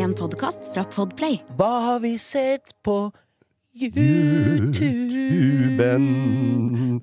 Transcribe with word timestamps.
En 0.00 0.14
podkast 0.16 0.70
fra 0.72 0.80
Podplay. 0.88 1.34
Hva 1.58 1.68
har 1.84 1.98
vi 2.00 2.14
sett 2.16 2.70
på 2.86 3.10
YouTuben. 3.76 4.78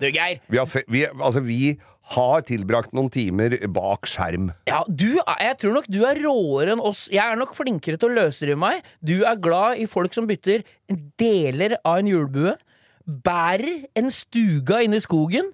Du, 0.02 0.08
Geir. 0.10 0.40
Vi 0.50 0.58
har, 0.58 0.66
se, 0.66 0.82
vi, 0.90 1.04
altså, 1.06 1.44
vi 1.46 1.78
har 2.16 2.42
tilbrakt 2.48 2.96
noen 2.98 3.12
timer 3.14 3.54
bak 3.70 4.10
skjerm. 4.10 4.50
Ja, 4.66 4.82
du, 4.90 5.20
jeg 5.22 5.58
tror 5.62 5.74
nok 5.78 5.86
du 5.94 6.00
er 6.10 6.18
råere 6.26 6.74
enn 6.74 6.82
oss. 6.82 7.06
Jeg 7.14 7.22
er 7.22 7.38
nok 7.38 7.54
flinkere 7.60 8.02
til 8.02 8.10
å 8.10 8.18
løsrive 8.18 8.58
meg. 8.66 8.82
Du 9.06 9.22
er 9.22 9.38
glad 9.46 9.78
i 9.78 9.86
folk 9.92 10.18
som 10.18 10.26
bytter 10.30 10.66
deler 11.22 11.78
av 11.84 12.02
en 12.02 12.10
julebue. 12.10 12.58
Bærer 13.08 13.86
en 13.96 14.10
stuga 14.12 14.82
inne 14.84 14.98
i 15.00 15.04
skogen. 15.04 15.54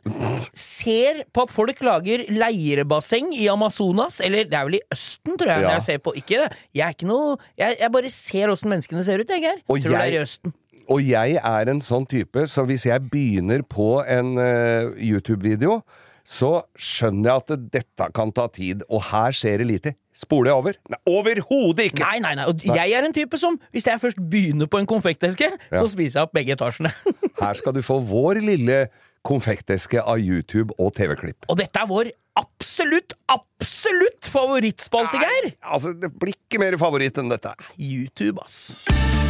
Ser 0.57 1.19
på 1.33 1.43
at 1.45 1.51
folk 1.53 1.83
lager 1.85 2.23
leirebasseng 2.33 3.29
i 3.37 3.45
Amazonas. 3.51 4.17
Eller 4.25 4.47
det 4.49 4.57
er 4.57 4.65
vel 4.65 4.79
i 4.79 4.81
Østen, 4.93 5.37
tror 5.37 5.51
jeg. 5.53 5.61
Ja. 5.67 5.75
Jeg 5.77 5.81
ser 5.85 5.97
på 6.01 6.13
Ikke 6.17 6.41
det. 6.41 6.49
Jeg 6.73 6.85
er 6.87 6.95
ikke 6.97 7.09
noe 7.11 7.37
Jeg, 7.57 7.77
jeg 7.79 7.91
bare 7.93 8.09
ser 8.09 8.49
åssen 8.49 8.73
menneskene 8.73 9.03
ser 9.05 9.21
ut, 9.21 9.29
jeg, 9.29 9.41
Geir. 9.45 9.61
Tror 9.67 9.77
det 9.77 9.91
jeg- 9.91 10.13
er 10.13 10.19
i 10.19 10.21
Østen. 10.23 10.53
Og 10.89 10.99
jeg 11.07 11.37
er 11.39 11.69
en 11.71 11.79
sånn 11.81 12.03
type, 12.11 12.41
så 12.51 12.65
hvis 12.67 12.83
jeg 12.85 13.05
begynner 13.09 13.61
på 13.63 14.01
en 14.03 14.33
uh, 14.37 14.91
YouTube-video, 14.99 15.77
så 16.23 16.63
skjønner 16.79 17.29
jeg 17.29 17.43
at 17.43 17.69
dette 17.73 18.07
kan 18.15 18.31
ta 18.35 18.47
tid, 18.51 18.83
og 18.87 19.03
her 19.11 19.35
skjer 19.35 19.59
det 19.63 19.67
lite. 19.67 19.93
Spoler 20.15 20.51
jeg 20.51 20.61
over? 20.61 20.77
Nei, 20.93 20.99
Overhodet 21.09 21.89
ikke! 21.89 22.03
Nei, 22.05 22.19
nei, 22.23 22.33
nei. 22.39 22.45
Og 22.47 22.63
jeg 22.63 22.93
er 22.95 23.07
en 23.07 23.15
type 23.15 23.39
som, 23.41 23.57
hvis 23.75 23.87
jeg 23.89 23.99
først 24.01 24.21
begynner 24.31 24.69
på 24.71 24.79
en 24.79 24.87
konfekteske, 24.89 25.49
så 25.73 25.85
spiser 25.91 26.21
jeg 26.21 26.29
opp 26.29 26.35
begge 26.37 26.55
etasjene. 26.55 26.93
Her 27.43 27.59
skal 27.59 27.75
du 27.75 27.81
få 27.85 27.99
vår 28.07 28.39
lille 28.45 28.85
konfekteske 29.25 30.03
av 30.03 30.19
YouTube 30.21 30.75
og 30.77 30.93
TV-klipp. 30.97 31.47
Og 31.51 31.59
dette 31.59 31.81
er 31.81 31.89
vår 31.89 32.11
absolutt, 32.39 33.17
absolutt 33.31 34.29
favorittspalte, 34.31 35.19
Geir! 35.21 35.53
Altså, 35.63 35.95
det 35.97 36.13
blir 36.19 36.37
ikke 36.37 36.61
mer 36.63 36.77
favoritt 36.81 37.19
enn 37.21 37.31
dette. 37.33 37.55
YouTube, 37.77 38.39
ass. 38.43 39.22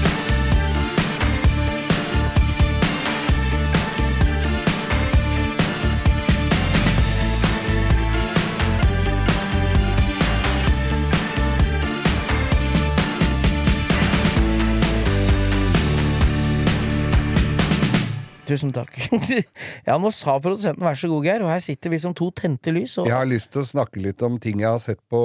Tusen 18.53 18.73
takk. 18.75 18.93
ja, 19.87 19.95
nå 19.97 20.11
sa 20.13 20.35
produsenten 20.41 20.83
vær 20.85 20.97
så 20.99 21.09
god, 21.09 21.25
Geir, 21.25 21.43
og 21.45 21.49
her 21.49 21.61
sitter 21.63 21.93
vi 21.93 21.99
som 22.01 22.13
to 22.17 22.27
tente 22.37 22.73
lys. 22.75 22.95
Og... 23.01 23.07
Jeg 23.09 23.15
har 23.17 23.29
lyst 23.29 23.49
til 23.53 23.63
å 23.63 23.65
snakke 23.65 24.01
litt 24.03 24.21
om 24.25 24.37
ting 24.41 24.61
jeg 24.61 24.69
har 24.69 24.81
sett 24.83 25.01
på 25.09 25.21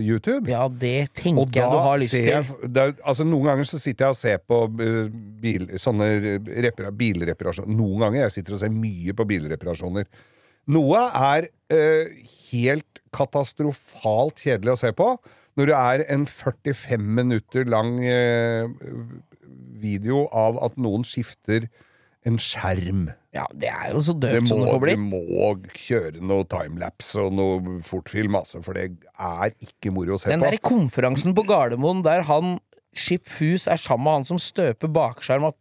YouTube. 0.00 0.50
Ja, 0.50 0.66
det 0.66 1.12
tenker 1.18 1.44
Og 1.44 1.54
jeg 1.54 1.70
du 1.70 1.78
har 1.86 2.02
lyst 2.02 2.16
jeg, 2.18 2.42
til. 2.42 2.80
er, 2.82 2.94
altså 3.06 3.26
Noen 3.28 3.52
ganger 3.52 3.68
så 3.70 3.78
sitter 3.82 4.08
jeg 4.08 4.16
og 4.16 4.18
ser 4.18 4.42
på 4.50 4.58
eh, 4.82 5.12
bil, 5.42 5.68
sånne 5.80 6.08
repara, 6.66 6.90
bilreparasjoner. 7.02 7.70
Noen 7.78 8.06
ganger 8.06 8.24
jeg 8.24 8.36
sitter 8.38 8.58
og 8.58 8.62
ser 8.64 8.74
mye 8.74 9.14
på 9.18 9.28
bilreparasjoner. 9.30 10.10
Noe 10.72 11.04
er 11.18 11.48
eh, 11.74 12.26
helt 12.50 13.02
katastrofalt 13.14 14.42
kjedelig 14.42 14.74
å 14.74 14.80
se 14.82 14.92
på. 14.96 15.12
Når 15.58 15.68
det 15.68 15.78
er 15.78 16.04
en 16.14 16.26
45 16.26 17.08
minutter 17.20 17.66
lang 17.68 17.98
eh, 18.08 18.66
video 19.82 20.26
av 20.32 20.58
at 20.64 20.78
noen 20.80 21.04
skifter 21.06 21.68
en 22.28 22.36
skjerm. 22.38 23.06
Ja, 23.34 23.46
det 23.56 23.70
er 23.72 23.94
jo 23.94 24.02
så 24.04 24.14
døvt 24.20 24.50
som 24.50 24.60
det 24.62 24.68
får 24.70 24.82
blitt. 24.84 25.00
Du 25.00 25.06
må 25.10 25.54
kjøre 25.74 26.20
noe 26.22 26.44
timelapse 26.52 27.18
og 27.24 27.32
noe 27.34 27.78
fortfilm, 27.86 28.36
altså, 28.38 28.60
for 28.62 28.78
det 28.78 28.90
er 29.18 29.54
ikke 29.64 29.90
moro 29.94 30.14
å 30.14 30.20
se 30.20 30.28
på. 30.28 30.34
Den 30.34 30.44
derre 30.44 30.58
der 30.58 30.62
konferansen 30.68 31.34
på 31.34 31.46
Gardermoen 31.48 32.04
der 32.06 32.26
han 32.28 32.58
Skip 32.92 33.24
Fus 33.26 33.64
er 33.72 33.80
sammen 33.80 34.04
med 34.04 34.18
han 34.20 34.28
som 34.28 34.38
støper 34.42 34.90
bakskjerm 34.92 35.46
av 35.48 35.56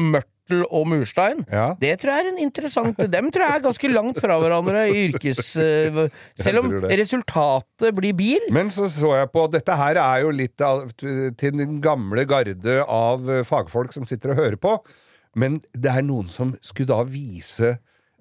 mørtel 0.00 0.64
og 0.66 0.88
murstein, 0.90 1.44
Ja. 1.52 1.76
det 1.78 1.92
tror 2.02 2.10
jeg 2.10 2.24
er 2.24 2.28
en 2.32 2.38
interessant 2.42 2.96
Dem 3.12 3.28
tror 3.30 3.44
jeg 3.44 3.54
er 3.60 3.62
ganske 3.62 3.90
langt 3.92 4.18
fra 4.18 4.38
hverandre 4.42 4.80
i 4.90 5.04
yrkes... 5.06 5.52
eh, 5.62 6.00
Selv 6.42 6.64
om 6.64 6.72
resultatet 6.90 7.94
blir 7.94 8.16
bil. 8.18 8.48
Men 8.50 8.66
så 8.74 8.88
så 8.90 9.12
jeg 9.20 9.30
på 9.30 9.44
Dette 9.52 9.76
her 9.78 10.00
er 10.02 10.24
jo 10.24 10.32
litt 10.34 10.58
av, 10.66 10.88
til 10.98 11.54
den 11.54 11.78
gamle 11.84 12.24
garde 12.26 12.80
av 12.82 13.30
fagfolk 13.46 13.94
som 13.94 14.08
sitter 14.08 14.34
og 14.34 14.42
hører 14.42 14.58
på. 14.58 14.74
Men 15.38 15.60
det 15.72 15.92
er 15.92 16.06
noen 16.06 16.28
som 16.30 16.56
skulle 16.64 16.90
da 16.90 17.04
vise 17.06 17.76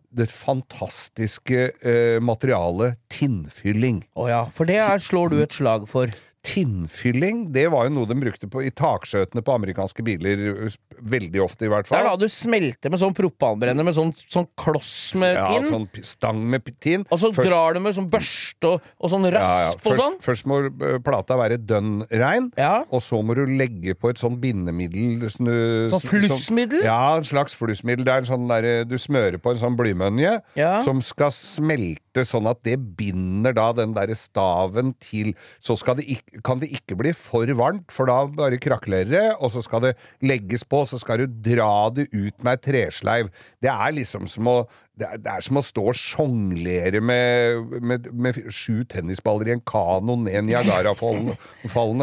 det 0.10 0.30
fantastiske 0.34 1.70
eh, 1.86 2.18
materialet 2.22 2.98
tinnfylling. 3.14 4.04
Å 4.18 4.30
ja, 4.30 4.42
for 4.54 4.70
det 4.70 4.80
er, 4.82 5.02
slår 5.04 5.34
du 5.34 5.42
et 5.44 5.54
slag 5.54 5.86
for. 5.90 6.14
Tinnfylling, 6.42 7.50
det 7.52 7.66
var 7.72 7.88
jo 7.90 7.92
noe 7.98 8.08
de 8.10 8.16
brukte 8.16 8.48
på, 8.52 8.62
i 8.64 8.72
takskjøtene 8.72 9.42
på 9.46 9.54
amerikanske 9.58 10.04
biler. 10.08 10.46
eh, 10.68 10.78
Veldig 11.00 11.40
ofte, 11.44 11.64
i 11.64 11.70
hvert 11.72 11.88
fall. 11.88 12.00
Det 12.02 12.06
er 12.06 12.10
da 12.10 12.20
du 12.20 12.28
smelter 12.28 12.92
med 12.92 13.00
sånn 13.00 13.14
propanbrenner 13.16 13.86
med 13.88 13.96
sånn, 13.96 14.10
sånn 14.28 14.48
kloss 14.60 15.14
med 15.16 15.38
ja, 15.38 15.46
tinn, 15.54 15.70
sånn 15.72 15.86
stang 16.04 16.42
med 16.52 16.66
tinn. 16.84 17.06
og 17.10 17.20
så 17.22 17.30
Først- 17.34 17.48
drar 17.48 17.74
du 17.74 17.80
med 17.80 17.96
sånn 17.96 18.10
børste 18.12 18.68
og, 18.68 18.82
og 19.00 19.10
sånn 19.10 19.24
Ja, 19.24 19.32
ja. 19.32 19.40
rasp 19.72 19.88
og 19.88 19.96
sånn. 19.96 20.18
først 20.20 20.46
må 20.46 20.60
eh, 20.68 20.98
plata 21.00 21.38
være 21.40 21.58
dønn 21.58 22.06
rein, 22.12 22.52
Ja. 22.58 22.84
og 22.92 23.00
så 23.02 23.22
må 23.24 23.34
du 23.36 23.46
legge 23.46 23.96
på 23.96 24.10
et 24.10 24.18
sånn 24.18 24.40
bindemiddel 24.42 25.30
Sånn 25.30 26.02
flussmiddel? 26.04 26.82
Sånn, 26.82 26.84
ja, 26.84 27.18
en 27.18 27.24
slags 27.24 27.56
flussmiddel. 27.56 28.04
Det 28.04 28.14
er 28.14 28.18
en 28.18 28.26
sånn 28.26 28.48
der, 28.50 28.84
du 28.86 28.96
smører 28.98 29.38
på 29.40 29.52
en 29.52 29.58
sånn 29.58 29.78
blymønje 29.78 30.42
Ja. 30.56 30.82
som 30.84 31.02
skal 31.02 31.32
smelte 31.32 32.09
sånn 32.28 32.48
at 32.52 32.60
det 32.68 32.76
binder 32.98 33.54
da 33.56 33.70
den 33.78 33.94
derre 33.96 34.16
staven 34.18 34.94
til 35.04 35.32
Så 35.64 35.78
det 36.00 36.06
ikke, 36.16 36.42
kan 36.44 36.60
det 36.60 36.70
ikke 36.76 36.98
bli 37.00 37.14
for 37.16 37.46
varmt, 37.56 37.92
for 37.92 38.10
da 38.10 38.24
bare 38.28 38.60
krakelerer 38.62 39.10
det, 39.10 39.26
og 39.40 39.52
så 39.54 39.62
skal 39.64 39.82
det 39.88 39.96
legges 40.22 40.64
på, 40.68 40.84
så 40.90 41.00
skal 41.00 41.24
du 41.24 41.40
dra 41.56 41.90
det 41.96 42.08
ut 42.14 42.44
med 42.44 42.58
ei 42.58 42.64
tresleiv. 42.68 43.30
Det 43.62 43.70
er 43.72 43.96
liksom 43.98 44.28
som 44.28 44.48
å 44.52 44.60
det 45.00 45.08
er, 45.08 45.20
det 45.24 45.32
er 45.32 45.44
som 45.46 45.56
å 45.56 45.62
stå 45.64 45.84
og 45.88 45.96
sjonglere 45.96 47.00
med, 47.00 47.70
med, 47.80 48.10
med 48.12 48.40
sju 48.52 48.82
tennisballer 48.92 49.48
i 49.48 49.54
en 49.56 49.62
kano 49.64 50.18
ned 50.20 50.50
Niagarafallene. 50.50 51.38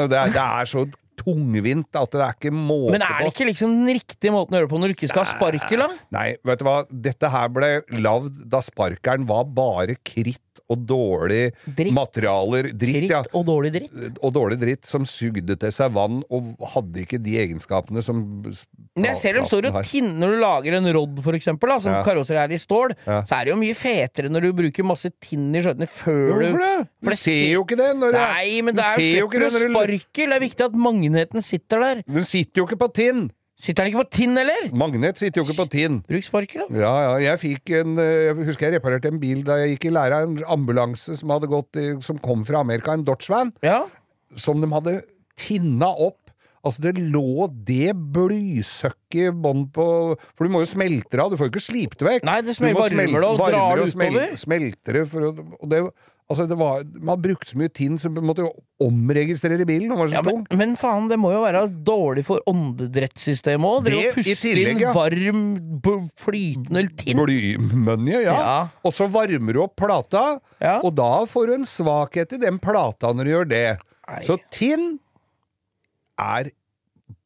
Det, 0.09 0.17
er- 0.17 0.33
det 0.33 0.45
er 0.47 0.71
så 0.71 0.87
tungvint 1.27 1.99
at 1.99 2.15
det 2.15 2.23
er 2.23 2.39
ikke 2.39 2.55
måte 2.55 2.89
på. 2.89 2.95
Men 2.95 3.05
er 3.07 3.21
det 3.25 3.33
ikke 3.35 3.49
liksom 3.51 3.77
den 3.81 3.93
riktige 3.99 4.35
måten 4.35 4.55
å 4.55 4.61
gjøre 4.61 4.69
det 4.69 4.75
på 4.75 4.81
når 4.83 4.93
du 4.93 4.97
ikke 4.97 5.11
skal 5.11 5.25
ha 5.25 5.31
sparkel, 5.33 5.85
da? 5.85 5.89
Nei, 6.17 6.27
vet 6.47 6.63
du 6.63 6.67
hva? 6.69 6.77
Dette 7.07 7.31
her 7.33 7.53
ble 7.53 7.71
lagd 7.99 8.43
da 8.53 8.63
sparkeren 8.65 9.27
var 9.29 9.49
bare 9.57 9.99
kritt 10.07 10.43
og 10.69 10.81
dårlig 10.89 11.53
Dritt. 11.77 11.93
materialer. 11.95 12.71
Dritt, 12.75 12.97
Dritt 12.97 13.11
ja. 13.13 13.21
og 13.33 13.45
dårlig 13.47 13.71
dritt. 13.77 14.19
Og 14.23 14.33
dårlig 14.35 14.59
dritt 14.61 14.87
som 14.89 15.05
sugde 15.07 15.57
til 15.59 15.71
seg 15.75 15.93
vann 15.95 16.23
og 16.31 16.57
hadde 16.75 17.05
ikke 17.05 17.21
de 17.23 17.37
egenskapene 17.39 18.03
som 18.03 18.21
Men 18.97 19.05
jeg 19.11 19.17
ser 19.21 19.39
dem 19.39 19.45
står 19.47 19.69
og 19.71 19.79
tinner 19.87 20.17
når 20.27 20.35
du 20.35 20.41
lager 20.43 20.77
en 20.79 20.89
rodd, 20.97 21.23
for 21.23 21.33
eksempel, 21.39 21.69
da, 21.71 21.79
som 21.79 21.93
Ja. 21.93 22.03
karosser 22.03 22.37
er 22.43 22.51
i 22.53 22.59
stål. 22.59 22.97
Ja. 23.07 23.23
Så 23.23 23.37
er 23.39 23.45
det 23.45 23.55
jo 23.55 23.61
mye 23.61 23.75
fetere 23.79 24.29
når 24.33 24.41
du 24.49 24.53
bruker 24.53 24.85
masse 24.85 25.11
tinn 25.21 25.55
i 25.55 25.63
skjøtene 25.63 25.87
før 25.89 26.41
du 26.41 26.47
Hvorfor 26.47 26.59
det? 26.59 26.89
Du 27.03 27.11
det 27.11 27.19
ser 27.19 27.47
jo 27.53 27.65
ikke 27.65 27.77
det 27.79 27.91
når 27.97 28.13
Nei, 28.13 28.61
men 28.63 28.75
du 28.75 28.83
jo 28.83 29.29
slipper 29.29 29.31
du 29.31 29.47
når 29.47 29.67
du- 29.67 29.75
sparkel. 29.75 30.29
Det 30.31 30.37
er 30.37 30.41
viktig 30.49 30.65
at 30.67 30.73
magneten 30.73 31.43
sitter 31.43 31.79
der. 31.81 32.03
Den 32.09 32.25
sitter 32.25 32.63
jo 32.63 32.67
ikke 32.67 32.79
på 32.83 32.93
tinn! 32.93 33.31
Sitter 33.57 33.85
den 33.87 33.93
ikke 33.95 34.03
på 34.05 34.11
tinn, 34.19 34.37
eller? 34.37 34.67
Magnet 34.77 35.17
sitter 35.17 35.41
jo 35.41 35.47
ikke 35.47 35.63
på 35.63 35.69
tinn. 35.73 36.03
Bruk 36.11 36.27
sparkel, 36.27 36.67
da. 36.69 36.77
Ja, 36.83 36.91
ja, 37.07 37.15
jeg 37.33 37.41
fikk 37.41 37.71
en 37.79 37.97
eh, 38.03 38.27
Jeg 38.29 38.37
husker 38.51 38.67
jeg 38.69 38.77
reparerte 38.77 39.09
en 39.09 39.21
bil 39.23 39.41
da 39.47 39.57
jeg 39.63 39.75
gikk 39.79 39.87
i 39.89 39.95
læra, 39.97 40.19
en 40.27 40.37
ambulanse 40.45 41.17
som 41.17 41.33
hadde 41.33 41.49
gått 41.49 41.79
Som 42.05 42.19
kom 42.21 42.45
fra 42.45 42.61
Amerika, 42.61 42.93
en 42.93 43.05
Dodge 43.09 43.31
van. 43.33 43.53
Ja. 43.65 43.87
som 44.37 44.61
de 44.61 44.69
hadde 44.69 44.99
tinna 45.41 45.89
opp. 45.89 46.19
Altså, 46.67 46.83
det 46.83 46.97
lå 46.99 47.47
det 47.65 47.93
blysøkket 47.95 49.29
i 49.29 49.33
bånn 49.33 49.67
på 49.73 49.85
For 50.37 50.45
du 50.49 50.53
må 50.53 50.65
jo 50.65 50.69
smelte 50.71 51.15
det 51.15 51.23
av, 51.23 51.31
du 51.33 51.39
får 51.39 51.49
jo 51.49 51.53
ikke 51.55 51.65
slipt 51.69 52.01
det 52.03 52.09
vekk. 52.11 52.27
Nei, 52.27 52.41
det 52.43 52.53
Du 52.53 52.59
smel- 52.59 52.75
må 52.75 52.83
varmer 52.85 53.07
det 53.21 53.29
og 53.31 53.39
drar 53.39 53.77
det 53.79 53.87
og 53.87 53.93
smel- 53.93 54.13
utover. 54.17 54.37
Smelter 54.43 54.93
det 55.01 55.05
for 55.13 55.29
Og 55.31 55.69
det 55.71 55.81
Altså, 56.27 56.49
det 56.51 56.57
var 56.59 56.83
Man 57.07 57.21
brukte 57.23 57.53
så 57.53 57.59
mye 57.61 57.71
tinn, 57.71 57.99
så 58.03 58.11
man 58.11 58.27
måtte 58.27 58.43
jo 58.43 58.51
omregistrere 58.83 59.63
bilen. 59.69 59.93
Den 59.93 60.01
var 60.01 60.09
så 60.11 60.17
Ja, 60.19 60.23
men, 60.27 60.41
tung. 60.43 60.59
men 60.59 60.75
faen, 60.81 61.07
det 61.09 61.19
må 61.23 61.31
jo 61.33 61.45
være 61.45 61.63
dårlig 61.87 62.25
for 62.27 62.43
åndedrettssystemet 62.51 63.67
òg. 63.69 63.87
Dere 63.87 64.01
å 64.01 64.11
i 64.11 64.15
puste 64.17 64.55
inn 64.59 64.83
ja. 64.83 64.93
varm, 64.97 65.45
flytende 66.19 66.83
tinn. 66.99 67.23
Blymønje, 67.23 68.25
ja. 68.27 68.37
Ja. 68.37 68.57
Og 68.83 68.97
så 68.97 69.07
varmer 69.13 69.55
du 69.55 69.63
opp 69.63 69.77
plata, 69.79 70.25
og 70.83 70.91
da 70.99 71.13
får 71.31 71.47
du 71.47 71.55
en 71.61 71.69
svakhet 71.71 72.35
i 72.35 72.43
den 72.43 72.59
plata 72.63 73.15
når 73.15 73.31
du 73.31 73.33
gjør 73.37 73.51
det. 73.55 73.67
Nei. 74.07 74.21
Så 74.27 74.39
tinn 74.55 74.97
er 76.19 76.51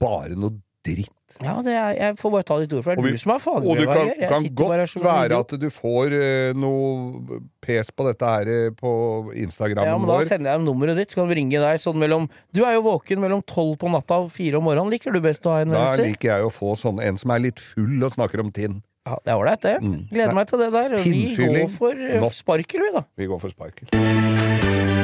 bare 0.00 0.36
noe 0.36 0.60
dritt. 0.86 1.14
Ja, 1.40 1.54
det 1.64 1.72
er, 1.72 1.94
jeg 1.96 2.16
får 2.20 2.32
bare 2.34 2.46
ta 2.46 2.58
ditt 2.60 2.74
ord 2.76 2.84
for 2.84 2.98
det. 2.98 3.04
Er 3.10 3.16
du 3.16 3.22
som 3.22 3.32
er 3.32 3.46
Og 3.48 3.78
det 3.78 3.86
kan, 3.88 4.10
kan 4.20 4.44
her 4.44 4.54
godt 4.60 4.96
være 5.04 5.38
at 5.40 5.54
du 5.62 5.66
får 5.72 6.16
uh, 6.16 6.58
noe 6.58 7.40
pes 7.64 7.92
på 7.94 8.06
dette 8.08 8.32
her 8.34 8.50
eh, 8.50 8.68
på 8.76 8.92
Instagrammen 9.36 9.88
Ja, 9.88 9.96
men 10.00 10.10
da 10.10 10.20
sender 10.26 10.52
jeg 10.52 10.60
dem 10.60 10.68
nummeret 10.68 11.00
ditt, 11.00 11.12
så 11.12 11.22
kan 11.22 11.30
vi 11.30 11.40
ringe 11.40 11.62
deg 11.62 11.80
sånn 11.80 11.98
mellom 12.00 12.28
Du 12.56 12.62
er 12.64 12.76
jo 12.78 12.84
våken 12.88 13.22
mellom 13.22 13.44
tolv 13.48 13.76
på 13.80 13.90
natta 13.92 14.22
og 14.24 14.30
fire 14.34 14.60
om 14.60 14.68
morgenen. 14.68 14.92
Liker 14.92 15.14
du 15.14 15.20
best 15.24 15.46
å 15.48 15.56
ha 15.56 15.64
Da 15.68 15.88
liker 16.00 16.34
jeg 16.34 16.48
å 16.48 16.52
få 16.54 16.76
sånn 16.80 17.02
en 17.04 17.20
som 17.20 17.34
er 17.36 17.44
litt 17.48 17.60
full 17.62 18.00
og 18.04 18.16
snakker 18.16 18.44
om 18.44 18.52
tinn. 18.54 18.80
Ja, 19.08 19.16
det 19.24 19.32
er 19.32 19.40
ålreit, 19.40 19.62
det. 19.64 19.76
Gleder 20.12 20.36
meg 20.36 20.50
til 20.50 20.60
det 20.60 20.70
der. 20.76 20.96
Vi 21.00 21.22
går 21.40 21.68
for 21.72 21.96
eh, 21.96 22.20
Not. 22.20 22.36
sparkel, 22.36 22.84
vi, 22.84 22.92
da. 22.98 23.06
Vi 23.16 23.30
går 23.30 23.40
for 23.42 23.56
sparkel. 23.56 24.99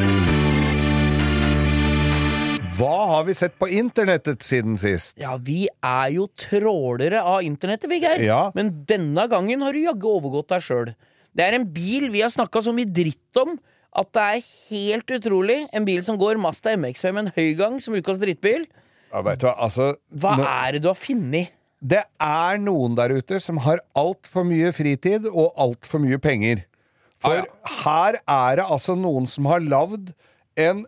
Hva 2.76 2.94
har 3.12 3.24
vi 3.28 3.34
sett 3.38 3.54
på 3.60 3.68
internettet 3.72 4.42
siden 4.44 4.76
sist? 4.80 5.14
Ja, 5.20 5.36
vi 5.40 5.66
er 5.84 6.10
jo 6.16 6.26
trålere 6.38 7.22
av 7.22 7.42
internettet, 7.46 7.88
Viggeir. 7.90 8.20
Ja. 8.26 8.40
Men 8.56 8.72
denne 8.88 9.24
gangen 9.32 9.62
har 9.64 9.72
du 9.76 9.80
jaggu 9.84 10.08
overgått 10.10 10.50
deg 10.52 10.64
sjøl. 10.66 10.90
Det 11.36 11.44
er 11.46 11.56
en 11.58 11.66
bil 11.72 12.08
vi 12.12 12.22
har 12.24 12.32
snakka 12.32 12.62
så 12.64 12.72
mye 12.76 12.88
dritt 12.90 13.40
om 13.42 13.54
at 13.96 14.10
det 14.16 14.24
er 14.24 14.48
helt 14.70 15.12
utrolig. 15.18 15.58
En 15.76 15.86
bil 15.88 16.02
som 16.04 16.18
går 16.20 16.40
Mazda 16.42 16.74
MX5 16.76 17.12
med 17.16 17.22
en 17.26 17.32
høygang 17.36 17.78
som 17.84 17.96
ukas 17.96 18.20
drittbil. 18.20 18.66
Ja, 19.12 19.22
vet 19.24 19.40
du 19.40 19.46
hva, 19.48 19.54
altså 19.68 19.92
Hva 20.12 20.34
nå- 20.36 20.44
er 20.50 20.76
det 20.76 20.82
du 20.84 20.90
har 20.90 20.98
funnet? 21.00 21.52
Det 21.86 22.02
er 22.20 22.58
noen 22.58 22.96
der 22.98 23.12
ute 23.14 23.38
som 23.40 23.60
har 23.64 23.80
altfor 23.96 24.44
mye 24.48 24.72
fritid 24.74 25.28
og 25.30 25.52
altfor 25.60 26.00
mye 26.02 26.18
penger. 26.18 26.64
For 27.22 27.44
her 27.84 28.18
er 28.20 28.56
det 28.60 28.64
altså 28.66 28.96
noen 28.98 29.28
som 29.30 29.46
har 29.48 29.60
lagd 29.64 30.10
en 30.60 30.84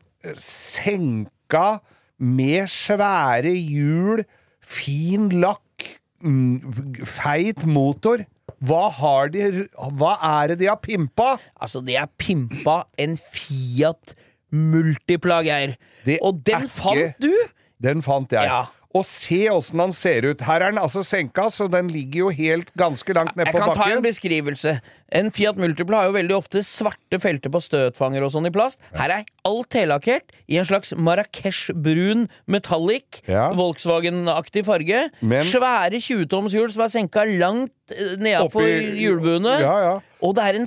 senka 1.48 1.80
med 2.18 2.66
svære 2.68 3.52
hjul, 3.54 4.24
fin 4.62 5.28
lakk, 5.30 5.98
mm, 6.22 7.04
feit 7.06 7.64
motor. 7.66 8.24
Hva 8.60 8.90
har 8.90 9.28
de 9.28 9.68
Hva 9.76 10.18
er 10.42 10.48
det 10.48 10.58
de 10.60 10.66
har 10.66 10.76
pimpa? 10.82 11.38
Altså, 11.60 11.80
de 11.80 11.94
har 11.94 12.08
pimpa 12.18 12.84
en 12.98 13.16
Fiat 13.16 14.14
multiplager 14.50 15.76
Og 16.22 16.40
den 16.44 16.66
fant 16.68 17.20
du? 17.20 17.32
Den 17.80 18.02
fant 18.02 18.32
jeg. 18.32 18.42
Ja. 18.44 18.64
Og 18.96 19.04
se 19.04 19.42
åssen 19.52 19.82
han 19.82 19.90
ser 19.92 20.24
ut. 20.30 20.40
Her 20.48 20.62
er 20.64 20.72
den 20.72 20.80
altså 20.80 21.02
senka, 21.04 21.50
så 21.52 21.66
den 21.68 21.90
ligger 21.92 22.22
jo 22.22 22.28
helt 22.32 22.70
ganske 22.78 23.12
langt 23.12 23.34
ned 23.36 23.50
Jeg 23.50 23.58
kan 23.60 23.74
ta 23.76 23.88
en 23.92 24.00
beskrivelse. 24.04 24.78
En 25.12 25.28
Fiat 25.32 25.56
Multipla 25.60 26.00
har 26.00 26.08
jo 26.08 26.14
veldig 26.16 26.36
ofte 26.36 26.62
svarte 26.64 27.20
felter 27.20 27.52
på 27.52 27.60
støtfanger 27.64 28.24
og 28.24 28.32
sånn 28.32 28.48
i 28.48 28.52
plast. 28.52 28.80
Her 28.96 29.12
er 29.18 29.28
alt 29.48 29.76
hellakkert 29.76 30.32
i 30.48 30.56
en 30.60 30.64
slags 30.68 30.94
Marrakech-brun 30.96 32.26
metallic, 32.48 33.20
Ja. 33.28 33.50
Volkswagen-aktig 33.56 34.64
farge. 34.64 35.10
Men- 35.20 35.44
Svære 35.44 36.00
20-toms 36.00 36.52
hjul 36.56 36.72
som 36.72 36.82
er 36.82 36.92
senka 36.92 37.24
langt 37.28 37.72
eh, 37.92 38.16
nedafor 38.16 38.68
hjulbuene. 38.96 39.60
Ja, 39.60 39.76
ja. 39.84 39.94
Og 40.24 40.34
det 40.34 40.44
er 40.44 40.58
en, 40.60 40.66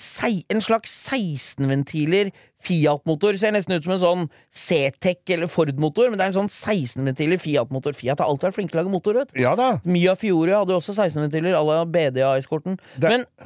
en 0.49 0.61
slags 0.61 0.93
16-ventiler 1.09 2.31
Fiat-motor. 2.61 3.37
Ser 3.41 3.53
nesten 3.55 3.75
ut 3.77 3.85
som 3.87 3.93
en 3.95 4.01
sånn 4.01 4.25
C-Tech 4.51 5.21
eller 5.35 5.49
Ford-motor, 5.51 6.09
men 6.11 6.19
det 6.19 6.25
er 6.27 6.31
en 6.33 6.37
sånn 6.41 6.51
16-ventiler 6.51 7.39
Fiat-motor. 7.41 7.95
Fiat 7.97 8.19
har 8.21 8.29
alltid 8.29 8.49
vært 8.49 8.57
flinke 8.59 8.73
til 8.73 8.79
å 8.79 8.83
lage 8.83 8.93
motor, 8.93 9.19
vet 9.21 9.31
du. 9.33 9.41
Ja 9.41 9.53
da. 9.59 9.69
Mia 9.87 10.15
Fiore 10.19 10.55
hadde 10.59 10.75
jo 10.75 10.79
også 10.81 10.95
16-ventiler 10.97 11.55
à 11.57 11.63
la 11.65 11.79
BDA-eskorten. 11.89 12.77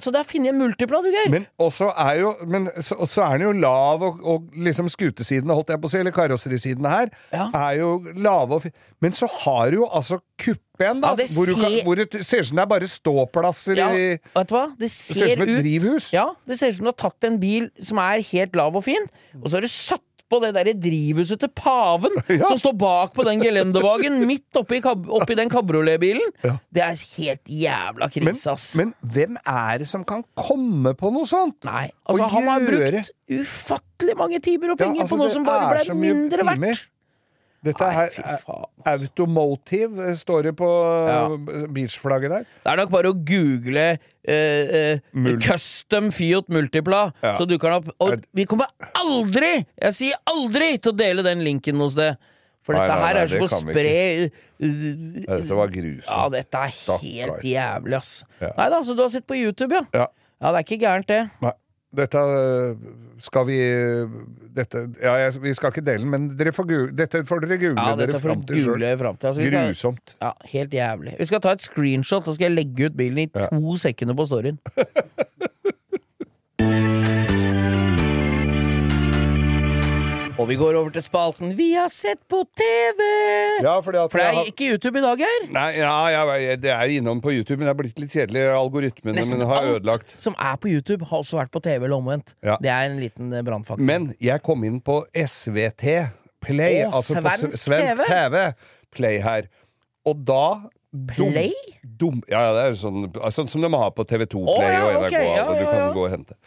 Så 0.01 0.13
der 0.15 0.27
finner 0.27 0.51
jeg 0.51 0.59
multipla, 0.59 1.01
du, 1.05 1.11
Geir. 1.13 1.31
Men 1.33 1.47
også 1.61 1.91
er 1.95 2.19
jo 2.23 2.33
Men 2.49 2.67
så, 2.83 2.97
så 3.09 3.23
er 3.27 3.37
den 3.39 3.47
jo 3.47 3.53
lav, 3.63 4.03
og, 4.05 4.19
og 4.25 4.49
liksom 4.65 4.89
skutesidene, 4.91 5.53
holdt 5.55 5.71
jeg 5.73 5.81
på 5.83 5.89
å 5.89 5.93
si, 5.93 6.01
eller 6.01 6.15
karosserisidene 6.15 6.91
her, 6.91 7.11
Ja. 7.33 7.47
er 7.55 7.79
jo 7.81 7.93
lave 8.15 8.59
og 8.59 8.65
fine. 8.65 8.75
Men 9.03 9.13
så 9.13 9.27
har 9.43 9.71
du 9.71 9.81
jo 9.83 9.87
altså 9.91 10.19
kuppen, 10.45 11.01
da, 11.03 11.11
Ja, 11.13 11.19
det 11.19 11.27
hvor, 11.35 11.49
du 11.49 11.55
kan, 11.59 11.77
hvor 11.87 11.99
det 12.01 12.09
ser 12.25 12.43
ut 12.45 12.49
som 12.51 12.59
det 12.61 12.65
er 12.67 12.71
bare 12.75 12.89
ståplasser 12.91 13.79
Ja, 13.81 13.91
i 13.95 14.07
vet 14.17 14.49
du 14.51 14.55
hva? 14.57 14.65
Det 14.75 14.85
Det 14.87 14.91
ser, 14.95 15.21
ser 15.21 15.31
ut 15.31 15.37
som 15.39 15.45
et 15.49 15.55
drivhus. 15.63 16.09
Ja, 16.15 16.27
det 16.47 16.59
ser 16.61 16.73
ut 16.73 16.79
som 16.81 16.89
du 16.89 16.93
har 16.93 16.99
tatt 17.07 17.29
en 17.31 17.39
bil 17.41 17.71
som 17.81 18.01
er 18.03 18.21
helt 18.33 18.55
lav 18.59 18.75
og 18.77 18.85
fin, 18.87 19.07
og 19.41 19.47
så 19.49 19.57
har 19.59 19.65
du 19.65 19.71
satt 19.73 20.03
på 20.25 20.39
det 20.41 20.55
derre 20.55 20.71
drivhuset 20.81 21.37
til 21.37 21.51
paven 21.53 22.15
Ja. 22.33 22.47
som 22.49 22.57
står 22.57 22.73
bak 22.81 23.11
på 23.13 23.21
den 23.27 23.43
gelendevagen, 23.45 24.15
midt 24.25 24.57
oppi, 24.57 24.79
oppi 24.81 25.35
den 25.37 25.51
kabrioletbilen. 25.53 26.31
Ja. 26.41 26.55
Det 26.73 26.81
er 26.81 27.03
helt 27.19 27.51
jævla 27.61 28.07
krise, 28.09 28.55
ass. 28.55 28.71
men 28.79 28.95
hvem 29.05 29.37
er 29.45 29.83
det 29.83 29.87
som 29.91 30.01
kan 30.03 30.23
komme 30.33 30.95
på 30.97 31.11
noe 31.13 31.29
sånt? 31.29 31.59
Nei, 31.69 31.91
altså 32.09 32.31
han 32.33 32.49
har 32.49 32.65
brukt 32.65 33.13
ufattelig 33.45 34.17
mange 34.17 34.41
timer 34.41 34.73
og 34.73 34.79
Ja, 34.81 34.87
penger 34.87 35.05
altså, 35.05 35.13
på 35.13 35.21
noe 35.21 35.29
som 35.37 35.45
bare 35.45 35.83
ble 35.85 35.95
mindre 36.01 36.45
verdt. 36.49 36.83
Dette 37.65 37.81
Nei, 37.89 38.03
er 38.05 38.39
faen. 38.45 38.65
Automotive, 38.85 40.11
står 40.19 40.43
det 40.49 40.53
på 40.59 40.67
Ja. 41.09 41.21
beachflagget 41.73 42.29
der. 42.35 42.45
Det 42.63 42.71
er 42.71 42.77
nok 42.77 42.91
bare 42.93 43.09
å 43.11 43.17
google 43.25 43.85
eh, 44.27 44.75
eh, 44.79 44.99
Custom 45.41 46.11
Fiat 46.13 46.47
Multipla, 46.53 47.11
Ja. 47.23 47.33
så 47.37 47.47
dukker 47.49 47.69
den 47.73 47.79
opp. 47.81 47.89
Og 47.99 48.23
vi 48.33 48.45
kommer 48.45 48.67
aldri, 48.93 49.65
jeg 49.81 49.93
sier 49.97 50.15
aldri, 50.29 50.77
til 50.81 50.93
å 50.93 50.97
dele 50.97 51.23
den 51.25 51.43
linken 51.43 51.77
hos 51.81 51.95
det. 51.97 52.15
For 52.65 52.73
Nei, 52.73 52.87
dette 52.87 52.95
nei, 52.97 53.07
her 53.07 53.15
er 53.21 53.27
som 53.27 53.39
på 53.39 53.45
å 53.45 53.59
spre 53.61 54.31
Dette 54.57 55.53
var 55.57 55.67
grusomt. 55.69 56.07
Ja, 56.09 56.29
dette 56.33 56.55
er 56.57 56.71
helt 56.73 57.03
helt 57.03 57.43
jævlig, 57.45 57.95
ass. 57.99 58.23
Ja. 58.41 58.51
Nei 58.57 58.69
da, 58.73 58.79
så 58.81 58.95
du 58.97 59.03
har 59.03 59.09
sett 59.13 59.27
på 59.27 59.37
YouTube, 59.37 59.71
ja? 59.75 59.83
Ja. 59.93 60.07
Ja, 60.41 60.51
det 60.51 60.57
er 60.59 60.65
ikke 60.65 60.81
gærent, 60.81 61.07
det. 61.07 61.19
Nei, 61.41 61.51
dette 61.97 62.17
øh, 62.17 62.75
skal 63.25 63.47
vi 63.47 63.57
dette, 64.55 64.81
ja, 65.01 65.13
jeg, 65.25 65.33
Vi 65.41 65.53
skal 65.53 65.71
ikke 65.73 65.83
dele 65.85 66.03
den, 66.03 66.11
men 66.11 66.27
dere 66.39 66.51
får 66.55 66.67
dette 66.95 67.21
får 67.27 67.43
dere 67.45 67.57
google 67.61 67.81
Ja, 67.81 67.95
dere 67.99 68.19
fram 68.23 68.43
til 68.47 68.61
sjøl. 68.63 68.83
Altså, 68.83 69.41
Grusomt. 69.51 70.15
ja, 70.21 70.31
helt 70.51 70.73
jævlig. 70.73 71.15
Vi 71.19 71.25
skal 71.25 71.41
ta 71.41 71.55
et 71.55 71.61
screenshot, 71.65 72.27
og 72.27 72.35
skal 72.37 72.51
jeg 72.51 72.55
legge 72.59 72.85
ut 72.89 72.97
bilen 72.97 73.17
i 73.25 73.29
Ja. 73.35 73.47
to 73.51 73.75
sekunder 73.77 74.15
på 74.15 74.25
storyen. 74.29 74.59
Og 80.45 80.49
vi 80.51 80.55
går 80.59 80.75
over 80.77 80.91
til 80.93 81.01
spalten 81.01 81.55
Vi 81.57 81.71
har 81.73 81.89
sett 81.89 82.19
på 82.29 82.43
TV! 82.53 82.99
Ja, 83.65 83.79
fordi 83.81 83.97
at 83.97 84.11
For 84.13 84.21
det 84.21 84.25
er 84.27 84.35
har- 84.35 84.49
ikke 84.51 84.67
YouTube 84.69 84.99
i 84.99 85.01
dag, 85.01 85.23
her. 85.25 85.47
Nei, 85.49 85.71
ja, 85.79 85.93
jeg, 86.37 86.61
det 86.61 86.69
er 86.69 86.91
innom 86.93 87.21
på 87.21 87.31
YouTube, 87.33 87.57
men 87.57 87.65
det 87.65 87.71
er 87.73 87.79
blitt 87.79 87.99
litt 87.99 88.13
kjedelig. 88.13 88.43
Algoritmene 88.53 89.15
Nesten 89.17 89.39
mine 89.39 89.47
har 89.49 89.63
alt 89.63 89.79
ødelagt. 89.79 90.13
som 90.21 90.35
er 90.37 90.55
på 90.61 90.69
YouTube, 90.69 91.05
har 91.09 91.23
også 91.23 91.39
vært 91.39 91.51
på 91.51 91.63
TV 91.65 91.87
eller 91.87 91.97
omvendt. 91.97 92.35
Ja. 92.43 92.59
Det 92.61 92.69
er 92.69 92.91
en 92.91 92.99
liten 92.99 93.33
eh. 93.33 93.75
Men 93.79 94.13
jeg 94.21 94.43
kom 94.43 94.63
inn 94.63 94.77
på 94.81 94.99
SVT 95.15 96.11
Play, 96.45 96.83
Å, 96.85 96.91
altså 96.93 97.17
svensk 97.17 97.49
på 97.49 97.57
svensk 97.57 98.05
TV. 98.05 98.05
TV 98.05 98.53
Play 98.93 99.17
her. 99.25 99.49
Og 100.05 100.21
da 100.27 100.69
Play? 101.15 101.53
Dum, 101.81 102.21
ja, 102.29 102.51
ja, 102.51 102.53
det 102.53 102.67
er 102.69 102.77
sånn, 102.79 103.09
sånn 103.33 103.49
som 103.49 103.65
de 103.65 103.73
har 103.73 103.89
på 103.97 104.05
TV2 104.05 104.45
Play 104.45 104.69
oh, 104.69 104.77
ja, 104.77 104.85
og 104.85 105.01
NRK, 105.01 105.09
Okay, 105.09 105.27
ja, 105.33 105.49
og 105.49 105.57
du 105.57 105.65
kan 105.65 105.89
gå 105.97 106.05
og 106.05 106.13
hente. 106.13 106.37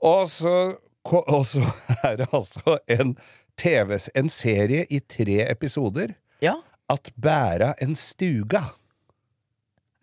Og 0.00 0.24
så, 0.30 0.56
og 1.12 1.46
så 1.46 1.62
er 2.02 2.16
det 2.22 2.28
altså 2.34 2.78
en 2.90 3.16
TV, 3.58 3.98
en 4.14 4.28
serie 4.28 4.86
i 4.90 4.98
tre 5.00 5.42
episoder. 5.50 6.14
Ja. 6.44 6.54
At 6.92 7.10
bæra 7.20 7.72
en 7.82 7.96
stuga. 7.96 8.62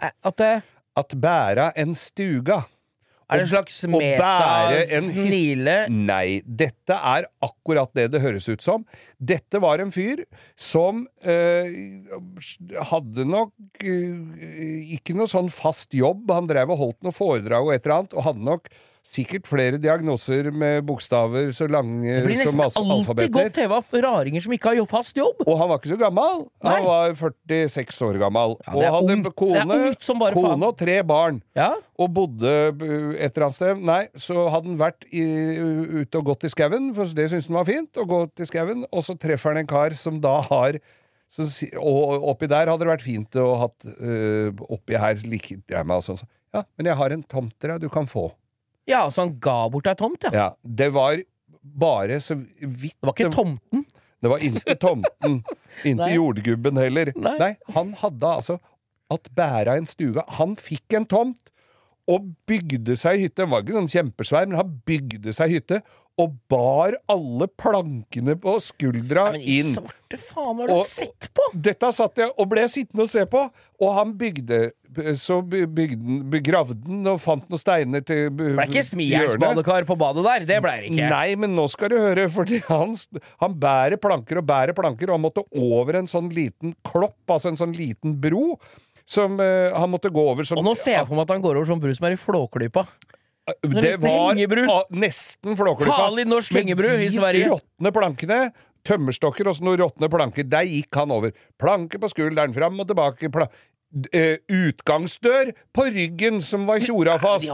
Eh, 0.01 0.11
At 0.23 0.37
det 0.37 0.53
At 0.97 1.13
bæra 1.21 1.71
en 1.77 1.95
stuga. 1.95 2.61
er 3.33 3.39
en 3.39 3.47
slags 3.47 3.79
bære 3.87 3.93
en 3.95 5.01
hyt- 5.01 5.15
meta-snile. 5.17 5.75
Nei, 5.89 6.41
dette 6.45 6.93
er 6.93 7.25
akkurat 7.41 7.89
det 7.95 8.11
det 8.13 8.21
høres 8.21 8.45
ut 8.51 8.61
som. 8.61 8.83
Dette 9.17 9.61
var 9.63 9.79
en 9.81 9.91
fyr 9.95 10.21
som 10.59 11.07
øh, 11.25 12.05
hadde 12.91 13.25
nok 13.25 13.53
øh, 13.81 14.43
ikke 14.99 15.15
noe 15.17 15.25
sånn 15.31 15.49
fast 15.49 15.93
jobb. 15.97 16.29
Han 16.35 16.47
drev 16.51 16.69
og 16.75 16.77
holdt 16.83 17.01
noe 17.07 17.15
foredrag 17.15 17.65
og 17.65 17.73
et 17.73 17.85
eller 17.87 18.03
annet, 18.03 18.13
og 18.13 18.27
hadde 18.27 18.45
nok 18.45 18.69
sikkert 19.03 19.47
flere 19.49 19.77
diagnoser 19.81 20.47
med 20.55 20.85
bokstaver 20.87 21.51
så 21.55 21.67
lange 21.69 22.07
Det 22.07 22.23
blir 22.25 22.39
nesten 22.39 22.61
alltid 22.63 22.91
alfabeter. 22.95 23.33
godt 23.35 23.57
TV 23.57 23.75
av 23.75 23.97
raringer 24.05 24.43
som 24.45 24.55
ikke 24.55 24.71
har 24.73 24.87
fast 24.89 25.17
jobb. 25.19 25.43
Og 25.45 25.57
han 25.59 25.69
var 25.69 25.81
ikke 25.81 25.91
så 25.91 25.97
gammel. 25.99 26.45
Nei. 26.63 26.75
Han 26.77 26.87
var 26.87 27.15
46 27.19 27.99
år 28.07 28.19
gammel. 28.21 28.55
Ja, 28.63 28.73
og 28.73 28.83
hadde 28.97 29.17
ungt. 29.17 29.29
kone, 29.35 29.79
som 29.99 30.23
kone 30.33 30.69
og 30.71 30.77
tre 30.79 31.01
barn. 31.03 31.41
Ja, 31.55 31.73
Og 31.99 32.13
bodde 32.15 32.49
et 33.19 33.35
eller 33.35 33.45
annet 33.49 33.55
sted. 33.59 33.83
Nei, 33.83 34.01
så 34.17 34.47
hadde 34.49 34.71
han 34.71 34.79
vært 34.79 35.05
i, 35.11 35.23
ute 36.01 36.17
og 36.21 36.31
gått 36.31 36.47
i 36.47 36.53
skauen, 36.53 36.93
for 36.95 37.05
det 37.05 37.29
syntes 37.29 37.47
han 37.51 37.59
var 37.59 37.67
fint, 37.69 37.99
å 37.99 38.07
gå 38.09 38.23
til 38.33 38.49
skauen. 38.49 38.85
Og 38.91 39.03
så 39.05 39.17
treffer 39.19 39.53
han 39.53 39.61
en 39.61 39.69
kar 39.69 39.93
som 39.99 40.21
da 40.23 40.39
har 40.47 40.79
så, 41.33 41.47
Og 41.81 42.23
oppi 42.29 42.45
der 42.45 42.69
hadde 42.69 42.85
det 42.85 42.91
vært 42.91 43.05
fint 43.05 43.35
å 43.41 43.47
hatt 43.57 43.87
øh, 43.89 44.53
Oppi 44.69 44.93
her 45.01 45.17
liker 45.25 45.63
jeg 45.65 45.87
meg 45.89 46.03
sånn. 46.05 46.21
Ja, 46.53 46.61
men 46.77 46.85
jeg 46.91 46.97
har 46.99 47.15
en 47.15 47.23
tomt 47.25 47.55
til 47.57 47.71
deg 47.73 47.81
du 47.81 47.89
kan 47.89 48.05
få. 48.05 48.27
Ja 48.89 49.05
så 49.11 49.23
han 49.25 49.35
ga 49.43 49.57
bort 49.71 49.87
ei 49.87 49.95
tomt, 49.99 50.25
ja. 50.27 50.31
Ja, 50.33 50.47
Det 50.63 50.89
var 50.95 51.21
bare 51.63 52.19
så 52.21 52.35
vidt 52.59 52.97
Det 52.99 53.07
var 53.07 53.15
ikke 53.15 53.31
tomten. 53.33 53.85
Det 54.23 54.31
var 54.31 54.43
ikke 54.43 54.75
tomten. 54.79 55.41
Ikke 55.89 56.11
jordgubben 56.13 56.77
heller. 56.79 57.09
Nei. 57.17 57.33
Nei. 57.41 57.53
han 57.75 57.89
hadde 57.99 58.29
altså 58.29 58.55
at 59.11 59.25
bæra 59.35 59.73
en 59.79 59.87
stue. 59.89 60.21
Han 60.37 60.53
fikk 60.55 60.95
en 60.95 61.07
tomt 61.09 61.49
og 62.07 62.29
bygde 62.47 62.95
seg 62.99 63.19
hytte. 63.23 63.41
Den 63.41 63.51
var 63.51 63.63
ikke 63.63 63.75
sånn 63.75 63.89
kjempesvær, 63.91 64.47
men 64.47 64.59
han 64.59 64.71
bygde 64.87 65.33
seg 65.35 65.55
hytte. 65.57 65.81
Og 66.21 66.35
bar 66.51 66.93
alle 67.09 67.47
plankene 67.57 68.35
på 68.37 68.51
skuldra 68.61 69.31
Nei, 69.33 69.39
men 69.39 69.41
i 69.49 69.53
inn. 69.63 69.71
svarte 69.73 70.19
faen, 70.21 70.59
har 70.61 70.67
du 70.69 70.73
Og- 70.75 70.85
sett 70.85 71.29
på? 71.33 71.41
Dette 71.57 71.89
satt 71.91 72.15
jeg 72.21 72.29
og 72.37 72.49
ble 72.51 72.67
sittende 72.69 73.01
og 73.01 73.09
se 73.09 73.23
på, 73.25 73.41
og 73.81 73.93
han 73.97 74.13
bygde 74.13 74.71
Så 75.17 75.39
bygde 75.41 75.97
han, 76.05 76.19
begravde 76.29 76.77
han 76.85 77.07
og 77.09 77.17
fant 77.19 77.47
noen 77.49 77.57
steiner 77.57 78.03
til 78.05 78.29
Det 78.29 78.51
ble 78.53 78.67
ikke 78.69 78.83
smijernsbadekar 78.85 79.87
på 79.89 79.97
badet 79.97 80.23
der. 80.23 80.45
Det 80.45 80.59
ble 80.61 80.75
det 80.83 80.91
ikke. 80.91 81.09
Nei, 81.09 81.33
men 81.35 81.55
nå 81.57 81.65
skal 81.67 81.89
du 81.89 81.97
høre, 81.97 82.27
fordi 82.29 82.59
han, 82.67 82.93
han 83.41 83.55
bærer 83.57 83.97
planker 83.97 84.37
og 84.37 84.45
bærer 84.45 84.77
planker, 84.77 85.09
og 85.09 85.17
han 85.17 85.25
måtte 85.25 85.41
over 85.57 85.95
en 85.97 86.05
sånn 86.05 86.29
liten 86.31 86.75
klopp, 86.85 87.17
altså 87.27 87.47
en 87.49 87.57
sånn 87.57 87.73
liten 87.75 88.13
bro, 88.21 88.59
som 89.03 89.39
eh, 89.41 89.73
han 89.73 89.89
måtte 89.89 90.13
gå 90.13 90.21
over 90.29 90.45
som 90.45 90.61
Og 90.61 90.63
nå 90.69 90.77
ser 90.77 90.99
jeg 90.99 91.07
for 91.09 91.15
meg 91.17 91.25
at 91.25 91.33
han 91.39 91.41
går 91.41 91.57
over 91.57 91.65
som 91.73 91.81
bru 91.81 91.89
som 91.97 92.05
er 92.05 92.13
i 92.13 92.21
Flåklypa. 92.21 92.85
Det 93.83 93.97
var 93.99 94.37
ah, 94.71 94.83
nesten 94.95 95.57
Flåklypa. 95.59 95.97
Farlig 95.97 96.23
norsk 96.29 96.53
hengebru 96.55 96.93
i 97.03 97.09
Sverige. 97.11 97.49
råtne 97.51 97.91
plankene 97.95 98.39
tømmerstokker 98.87 99.47
og 99.47 99.57
så 99.57 99.65
noen 99.67 99.81
råtne 99.83 100.09
planker. 100.11 100.47
Der 100.47 100.67
gikk 100.67 100.95
han 100.99 101.13
over. 101.15 101.35
Planke 101.59 101.99
på 102.01 102.11
skulderen, 102.11 102.55
fram 102.55 102.79
og 102.79 102.89
tilbake. 102.91 103.31
Pla 103.33 103.49
Uh, 103.93 104.39
utgangsdør 104.49 105.51
på 105.69 105.83
ryggen 105.93 106.39
som 106.41 106.63
var 106.65 106.79
tjora 106.81 107.13
fast. 107.21 107.45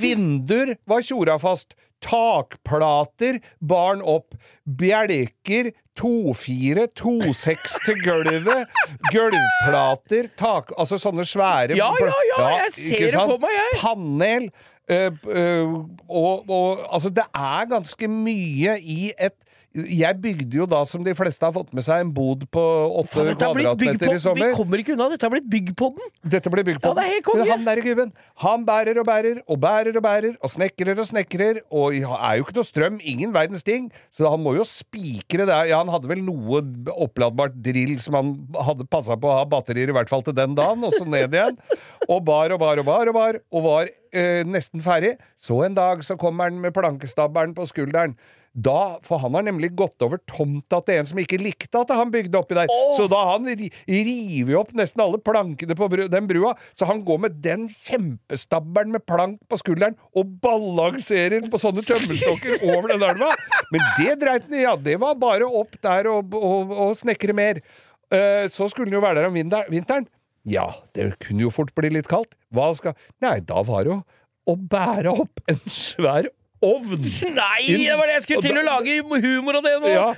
Vinduer 0.00 0.70
var 0.88 1.02
tjora 1.04 1.34
fast. 1.36 1.74
Takplater 2.00 3.42
barn 3.60 4.00
opp. 4.00 4.38
Bjelker, 4.64 5.68
2-4, 6.00 6.86
2-6 6.96 7.76
til 7.84 8.00
gulvet. 8.06 8.72
Gulvplater, 9.12 10.30
tak... 10.40 10.72
Altså 10.80 10.96
sånne 11.00 11.28
svære 11.28 11.76
Ja, 11.76 11.90
ja, 12.00 12.16
ja, 12.30 12.48
jeg 12.62 12.72
ser 12.78 13.06
det 13.10 13.20
for 13.20 13.44
meg, 13.44 13.52
jeg. 13.60 13.78
Panel. 13.84 14.48
Eh, 14.88 15.12
uh, 15.26 15.74
og, 16.08 16.50
og 16.50 16.94
altså, 16.94 17.10
det 17.10 17.26
er 17.34 17.68
ganske 17.70 18.08
mye 18.08 18.78
i 18.80 19.12
et 19.18 19.36
jeg 19.76 20.16
bygde 20.22 20.56
jo 20.56 20.66
da, 20.68 20.80
som 20.88 21.02
de 21.04 21.12
fleste 21.16 21.44
har 21.44 21.52
fått 21.52 21.72
med 21.76 21.84
seg, 21.84 22.00
en 22.00 22.12
bod 22.16 22.46
på 22.52 22.62
åtte 23.02 23.34
kvadratmeter 23.36 24.14
i 24.14 24.20
sommer. 24.22 24.52
Vi 24.52 24.56
kommer 24.56 24.80
ikke 24.82 24.94
unna, 24.94 25.08
dette 25.12 25.28
har 25.28 25.34
blitt 25.34 25.48
byggpodden! 25.52 26.00
på 26.00 26.22
den! 26.22 26.30
Dette 26.32 26.52
blir 26.52 26.64
byggpodden. 26.64 26.96
på. 26.96 27.02
Ja, 27.04 27.20
det. 27.36 27.42
Men 27.42 27.50
han 27.52 27.66
der 27.66 27.82
gubben, 27.84 28.12
han 28.44 28.64
bærer 28.68 29.00
og 29.02 29.06
bærer 29.08 29.42
og 29.44 29.60
bærer 29.60 29.98
og 30.00 30.04
bærer 30.06 30.38
og 30.40 30.52
snekrer 30.52 30.96
og 30.96 31.08
snekrer, 31.10 31.60
og 31.68 31.96
er 31.96 32.38
jo 32.38 32.46
ikke 32.46 32.56
noe 32.56 32.68
strøm, 32.68 32.96
ingen 33.04 33.34
verdens 33.36 33.66
ting, 33.66 33.90
så 34.14 34.30
han 34.32 34.42
må 34.42 34.56
jo 34.56 34.64
spikre 34.68 35.44
det. 35.48 35.58
Ja, 35.70 35.82
han 35.82 35.92
hadde 35.92 36.08
vel 36.10 36.24
noe 36.24 36.62
oppladbart 36.94 37.58
drill 37.66 37.98
som 38.02 38.16
han 38.16 38.32
hadde 38.70 38.88
passa 38.88 39.18
på 39.20 39.28
å 39.28 39.42
ha 39.42 39.44
batterier 39.50 39.92
i 39.92 39.96
hvert 39.96 40.12
fall 40.12 40.24
til 40.24 40.36
den 40.36 40.56
dagen, 40.56 40.86
og 40.86 40.96
så 40.96 41.04
ned 41.04 41.36
igjen. 41.36 41.60
Og 42.08 42.24
bar 42.24 42.54
og 42.54 42.62
bar 42.62 42.80
og 42.80 42.88
bar 42.88 43.12
og 43.12 43.18
bar, 43.18 43.40
og 43.52 43.66
var 43.66 43.92
øh, 43.92 44.42
nesten 44.48 44.80
ferdig. 44.84 45.16
Så 45.36 45.60
en 45.66 45.76
dag 45.76 46.04
så 46.06 46.16
kommer 46.20 46.48
han 46.48 46.60
med 46.62 46.74
plankestabberen 46.76 47.54
på 47.56 47.68
skulderen. 47.68 48.16
Da, 48.56 48.96
For 49.04 49.20
han 49.20 49.34
har 49.36 49.44
nemlig 49.44 49.74
gått 49.76 50.00
over 50.04 50.20
tomta 50.24 50.78
til 50.86 51.02
en 51.02 51.08
som 51.10 51.18
ikke 51.20 51.36
likte 51.42 51.82
at 51.82 51.90
han 51.92 52.08
bygde 52.12 52.38
oppi 52.40 52.56
der. 52.56 52.70
Oh! 52.72 52.94
Så 52.96 53.04
da 53.12 53.18
har 53.28 53.36
han 53.36 53.50
river 53.52 54.56
opp 54.62 54.72
nesten 54.76 55.02
alle 55.04 55.20
plankene 55.20 55.76
på 55.76 55.88
bru, 55.92 56.06
den 56.08 56.28
brua, 56.30 56.54
så 56.72 56.88
han 56.88 57.02
går 57.04 57.20
med 57.26 57.36
den 57.44 57.66
kjempestabberen 57.68 58.94
med 58.94 59.04
plank 59.04 59.42
på 59.50 59.60
skulderen 59.60 59.98
og 60.16 60.38
balanserer 60.40 61.44
på 61.52 61.60
sånne 61.60 61.84
tømmerstokker 61.84 62.64
over 62.72 62.94
den 62.94 63.04
elva. 63.04 63.34
Men 63.74 63.84
det 64.00 64.16
dreit 64.24 64.48
han 64.48 64.56
i, 64.56 64.64
ja. 64.64 64.72
Det 64.80 64.96
var 65.04 65.20
bare 65.20 65.48
opp 65.48 65.76
der 65.84 66.08
og, 66.08 66.32
og, 66.40 66.72
og 66.72 66.96
snekre 66.96 67.36
mer. 67.36 67.60
Uh, 68.08 68.46
så 68.52 68.70
skulle 68.70 68.88
han 68.88 68.96
jo 68.96 69.04
være 69.04 69.20
der 69.20 69.28
om 69.28 69.36
vinteren. 69.36 70.08
Ja, 70.46 70.70
det 70.94 71.10
kunne 71.26 71.44
jo 71.44 71.52
fort 71.52 71.74
bli 71.76 71.90
litt 71.92 72.08
kaldt. 72.08 72.32
Hva 72.54 72.70
skal 72.78 72.94
Nei, 73.20 73.40
da 73.44 73.60
var 73.66 73.84
det 73.84 73.92
jo 73.92 74.00
å 74.46 74.54
bære 74.56 75.12
opp 75.24 75.42
en 75.50 75.58
svær 75.66 76.30
ovn. 76.64 77.04
Nei, 77.36 77.60
det 77.68 77.98
var 77.98 78.08
det 78.08 78.16
jeg 78.18 78.24
skulle 78.26 78.46
til 78.46 78.60
å 78.60 78.64
lage 78.66 78.96
humor 79.26 79.60
av 79.60 79.66
det 79.66 79.74
nå! 79.82 79.92
Ja. 79.92 80.08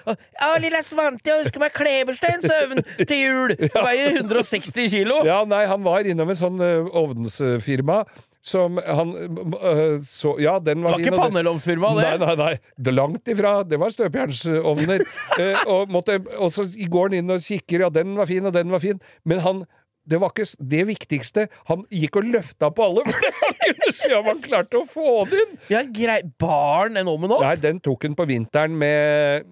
Å, 0.47 0.53
lille 0.63 0.83
Svante, 0.87 1.27
jeg 1.31 1.45
ønsker 1.45 1.63
meg 1.63 1.75
klebersteinsovn 1.77 2.85
til 3.03 3.19
jul! 3.19 3.57
Det 3.69 3.85
veier 3.85 4.21
160 4.23 4.91
kilo! 4.93 5.21
Ja, 5.27 5.43
nei, 5.49 5.65
han 5.71 5.85
var 5.85 6.07
innom 6.09 6.31
en 6.33 6.39
sånn 6.39 6.63
uh, 6.63 6.89
ovnsfirma 7.03 8.03
som 8.49 8.79
han 8.81 9.11
øh, 9.19 10.05
så 10.07 10.37
Ja, 10.41 10.59
den 10.59 10.83
var 10.83 10.97
Det 10.97 11.13
var 11.13 11.27
ikke 11.29 11.45
og 11.45 11.99
det-. 11.99 12.19
Nei, 12.19 12.27
nei, 12.27 12.37
nei. 12.37 12.85
Det 12.85 12.95
Langt 12.95 13.29
ifra. 13.29 13.63
Det 13.63 13.81
var 13.81 13.91
støpejernsovner. 13.93 15.05
Eh, 15.39 15.59
og, 15.71 15.91
måtte, 15.93 16.17
og 16.39 16.51
så 16.51 16.65
går 16.91 17.11
han 17.11 17.19
inn 17.21 17.31
og 17.31 17.43
kikker. 17.45 17.85
Ja, 17.85 17.89
den 17.93 18.17
var 18.19 18.27
fin, 18.27 18.47
og 18.47 18.55
den 18.55 18.73
var 18.73 18.81
fin. 18.83 18.99
Men 19.29 19.43
han 19.45 19.61
det 20.09 20.21
var 20.23 20.33
ikke 20.33 20.49
det 20.73 20.83
viktigste. 20.89 21.47
Han 21.69 21.85
gikk 21.93 22.21
og 22.21 22.29
løfta 22.33 22.71
på 22.75 22.89
alle 22.89 23.05
for 23.09 23.41
han 23.43 23.57
kunne 23.63 23.95
se 24.01 24.13
om 24.17 24.29
han 24.33 24.43
klarte 24.45 24.81
å 24.81 24.87
få 24.89 25.25
det 25.31 25.43
inn. 25.45 25.57
Ja, 25.73 25.85
grei. 25.85 26.21
Barn 26.41 26.97
en 27.01 27.11
ovn 27.13 27.35
opp? 27.37 27.45
Nei, 27.45 27.57
den 27.61 27.83
tok 27.85 28.09
han 28.09 28.19
på 28.19 28.29
vinteren 28.29 28.77
med 28.79 29.49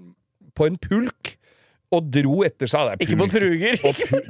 På 0.56 0.68
en 0.70 0.78
pulk. 0.80 1.36
Og 1.94 2.08
dro 2.10 2.40
etter 2.42 2.66
seg. 2.66 2.88
Det 2.88 2.94
er 2.96 3.02
Ikke 3.04 3.18
på 3.20 3.26
truger? 3.30 3.76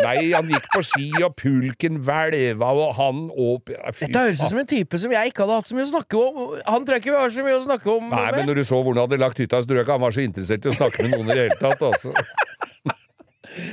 Nei, 0.02 0.16
han 0.34 0.50
gikk 0.52 0.66
på 0.74 0.82
ski, 0.84 1.06
og 1.24 1.32
pulken 1.40 2.02
hvelva, 2.04 2.68
og 2.76 2.90
han 2.98 3.22
opp 3.32 3.72
ja, 3.72 3.80
Dette 3.96 4.24
høres 4.26 4.42
ut 4.42 4.52
som 4.52 4.60
en 4.60 4.68
type 4.68 5.00
som 5.00 5.14
jeg 5.16 5.32
ikke 5.32 5.46
hadde 5.46 5.56
hatt 5.62 5.70
så 5.70 5.78
mye 5.78 5.86
å 5.86 5.90
snakke 5.94 6.20
om. 6.20 6.42
Han 6.68 6.84
tror 6.84 6.98
jeg 6.98 7.04
ikke 7.06 7.14
vi 7.14 7.22
har 7.22 7.32
så 7.32 7.46
mye 7.46 7.56
å 7.56 7.62
snakke 7.64 7.94
om. 7.94 8.10
Nei, 8.12 8.26
men 8.36 8.50
når 8.50 8.60
du 8.60 8.64
så 8.68 8.82
hvor 8.82 8.92
han 8.92 9.06
hadde 9.06 9.20
lagt 9.24 9.40
hytta, 9.40 9.62
så 9.62 9.70
tror 9.70 9.80
jeg 9.80 9.88
ikke 9.88 9.96
han 9.96 10.04
var 10.04 10.18
så 10.18 10.26
interessert 10.26 10.68
i 10.68 10.72
å 10.74 10.76
snakke 10.76 11.06
med 11.06 11.16
noen 11.16 11.32
i 11.32 11.38
det 11.38 11.46
hele 11.46 11.58
tatt. 11.62 11.86
Altså. 11.88 12.12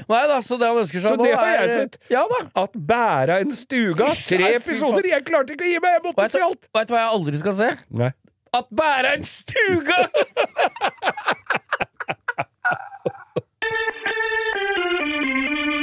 Nei 0.09 0.21
da, 0.31 0.37
så 0.45 0.57
det 0.61 0.67
han 0.71 0.77
ønsker 0.83 0.99
seg 1.03 1.09
Så 1.13 1.17
nå 1.19 1.23
det 1.27 1.35
har 1.35 1.45
er- 1.47 1.61
jeg 1.67 1.69
sett. 1.79 1.97
Ja 2.13 2.23
da. 2.31 2.39
At 2.63 2.73
bæra 2.91 3.39
en 3.43 3.51
stuga, 3.55 4.07
tre 4.29 4.37
Nei, 4.43 4.51
fy 4.59 4.71
episoder, 4.73 5.03
jeg 5.13 5.25
klarte 5.27 5.53
ikke 5.57 5.65
å 5.67 5.71
gi 5.73 5.79
meg, 5.83 5.91
jeg 5.99 6.03
måtte 6.07 6.27
du 6.27 6.35
se 6.37 6.43
alt! 6.47 6.63
du 6.73 6.93
hva 6.95 7.01
jeg 7.03 7.11
aldri 7.17 7.37
skal 7.43 7.55
se? 7.61 7.69
Nei. 8.03 8.11
At 8.53 8.67
bæra 8.69 9.15
en 9.17 9.23
stuga! 9.25 9.99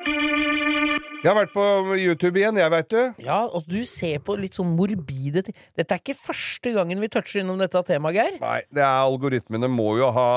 Jeg 0.00 1.28
har 1.28 1.36
vært 1.36 1.50
på 1.52 1.64
YouTube 2.00 2.40
igjen, 2.40 2.56
jeg, 2.56 2.72
veit 2.72 2.86
du. 2.88 3.00
Ja, 3.20 3.42
og 3.44 3.66
du 3.68 3.82
ser 3.88 4.22
på 4.24 4.38
litt 4.40 4.56
sånn 4.56 4.70
morbide 4.72 5.42
ting. 5.44 5.56
Dette 5.76 5.92
er 5.92 6.00
ikke 6.00 6.16
første 6.16 6.72
gangen 6.72 7.02
vi 7.02 7.10
toucher 7.12 7.42
innom 7.42 7.58
dette 7.60 7.82
temaet, 7.84 8.16
Geir. 8.16 8.38
Nei, 8.40 8.60
det 8.72 8.80
er 8.80 9.02
algoritmene 9.02 9.68
må 9.68 9.90
jo 10.00 10.08
ha 10.16 10.30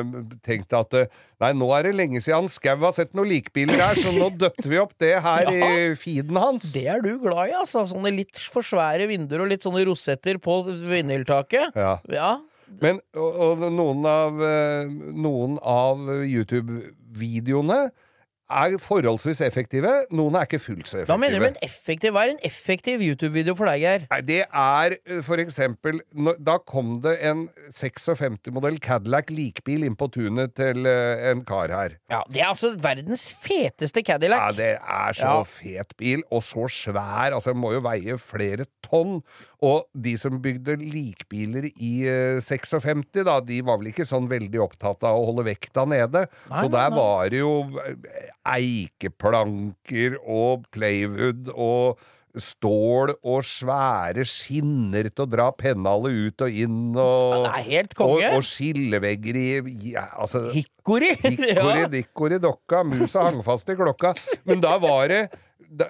øh, 0.00 0.16
tenkt 0.46 0.74
at 0.74 0.98
øh, 0.98 1.06
Nei, 1.42 1.50
nå 1.54 1.68
er 1.76 1.86
det 1.86 1.92
lenge 1.98 2.22
siden 2.24 2.48
Skau 2.50 2.78
har 2.82 2.94
sett 2.96 3.14
noen 3.14 3.28
likbiler 3.30 3.78
her, 3.78 3.98
så 4.00 4.10
nå 4.14 4.30
døtter 4.40 4.70
vi 4.70 4.78
opp 4.80 4.94
det 5.02 5.12
her 5.22 5.50
i 5.52 5.62
feeden 6.02 6.38
hans. 6.40 6.72
Det 6.74 6.86
er 6.90 7.02
du 7.04 7.12
glad 7.22 7.52
i, 7.52 7.56
altså. 7.58 7.84
Sånne 7.90 8.10
litt 8.14 8.40
for 8.50 8.66
svære 8.66 9.06
vinduer 9.10 9.44
og 9.44 9.52
litt 9.52 9.66
sånne 9.66 9.84
rosetter 9.86 10.40
på 10.42 10.62
vinyltaket. 10.66 11.78
Ja. 11.78 11.98
Ja. 12.10 12.32
Men 12.82 12.98
og, 13.14 13.38
og 13.44 13.66
noen 13.70 14.08
av, 14.08 14.40
øh, 14.42 14.94
noen 15.14 15.60
av 15.60 16.02
YouTube-videoene 16.24 17.84
er 18.50 18.74
forholdsvis 18.78 19.40
effektive. 19.46 19.90
Noen 20.12 20.34
er 20.36 20.44
ikke 20.46 20.58
fullt 20.60 20.86
så 20.90 20.98
effektive. 21.00 21.14
Hva 21.14 21.20
mener 21.20 21.38
du 21.38 21.44
med 21.46 21.54
en 21.54 21.62
effektiv 21.64 22.12
Hva 22.12 22.24
er 22.26 22.32
en 22.34 22.42
effektiv 22.44 23.00
YouTube-video 23.00 23.54
for 23.56 23.70
deg, 23.70 23.80
Geir? 23.80 24.04
Nei, 24.10 24.20
det 24.28 24.40
er 24.46 24.96
eh, 25.06 25.22
for 25.24 25.40
eksempel 25.40 26.00
Da 26.44 26.58
kom 26.68 26.98
det 27.04 27.16
en 27.24 27.46
56-modell 27.72 28.78
Cadillac 28.84 29.30
likbil 29.32 29.86
inn 29.88 29.96
på 29.98 30.08
tunet 30.14 30.54
til 30.58 30.84
eh, 30.88 31.30
en 31.30 31.42
kar 31.48 31.72
her. 31.72 31.96
Ja, 32.12 32.22
Det 32.28 32.42
er 32.42 32.50
altså 32.52 32.74
verdens 32.80 33.30
feteste 33.40 34.02
Cadillac. 34.06 34.40
Ja, 34.40 34.52
det 34.58 34.70
er 34.80 35.12
så 35.16 35.30
Ja. 35.34 35.42
fet 35.48 35.96
bil, 35.98 36.22
og 36.30 36.42
så 36.44 36.68
svær. 36.70 37.32
Altså, 37.34 37.52
den 37.52 37.60
må 37.62 37.72
jo 37.74 37.80
veie 37.84 38.18
flere 38.20 38.66
tonn. 38.84 39.22
Og 39.64 39.86
de 40.06 40.14
som 40.20 40.40
bygde 40.44 40.76
likbiler 40.82 41.70
i 41.72 41.92
uh, 42.10 42.40
56, 42.44 43.04
da, 43.24 43.38
de 43.44 43.60
var 43.64 43.78
vel 43.80 43.92
ikke 43.92 44.06
sånn 44.08 44.26
veldig 44.30 44.60
opptatt 44.64 45.06
av 45.08 45.20
å 45.20 45.28
holde 45.30 45.46
vekta 45.48 45.86
nede. 45.88 46.26
Nei, 46.50 46.64
så 46.64 46.72
der 46.72 46.90
nei. 46.90 46.98
var 46.98 47.30
det 47.32 47.40
jo 47.40 47.54
eh, 47.84 48.32
eikeplanker 48.56 50.18
og 50.24 50.66
playwood 50.74 51.48
og 51.54 52.02
stål 52.34 53.12
og 53.22 53.44
svære 53.46 54.24
skinner 54.26 55.06
til 55.06 55.22
å 55.22 55.30
dra 55.30 55.44
pennalet 55.54 56.16
ut 56.18 56.42
og 56.42 56.56
inn 56.64 56.96
og, 56.98 57.46
helt 57.68 57.94
og, 57.94 58.00
konge. 58.00 58.30
og 58.34 58.42
skillevegger 58.48 59.38
i 59.38 59.46
ja, 59.92 60.08
altså, 60.18 60.48
Hikkori. 60.54 61.12
Hikkori, 61.22 61.54
Ja. 61.54 61.86
dikkori, 61.92 62.40
dokka, 62.42 62.82
musa 62.90 63.28
hang 63.28 63.38
fast 63.46 63.70
i 63.70 63.78
klokka. 63.78 64.16
Men 64.48 64.64
da 64.64 64.74
var 64.82 65.06
det 65.12 65.20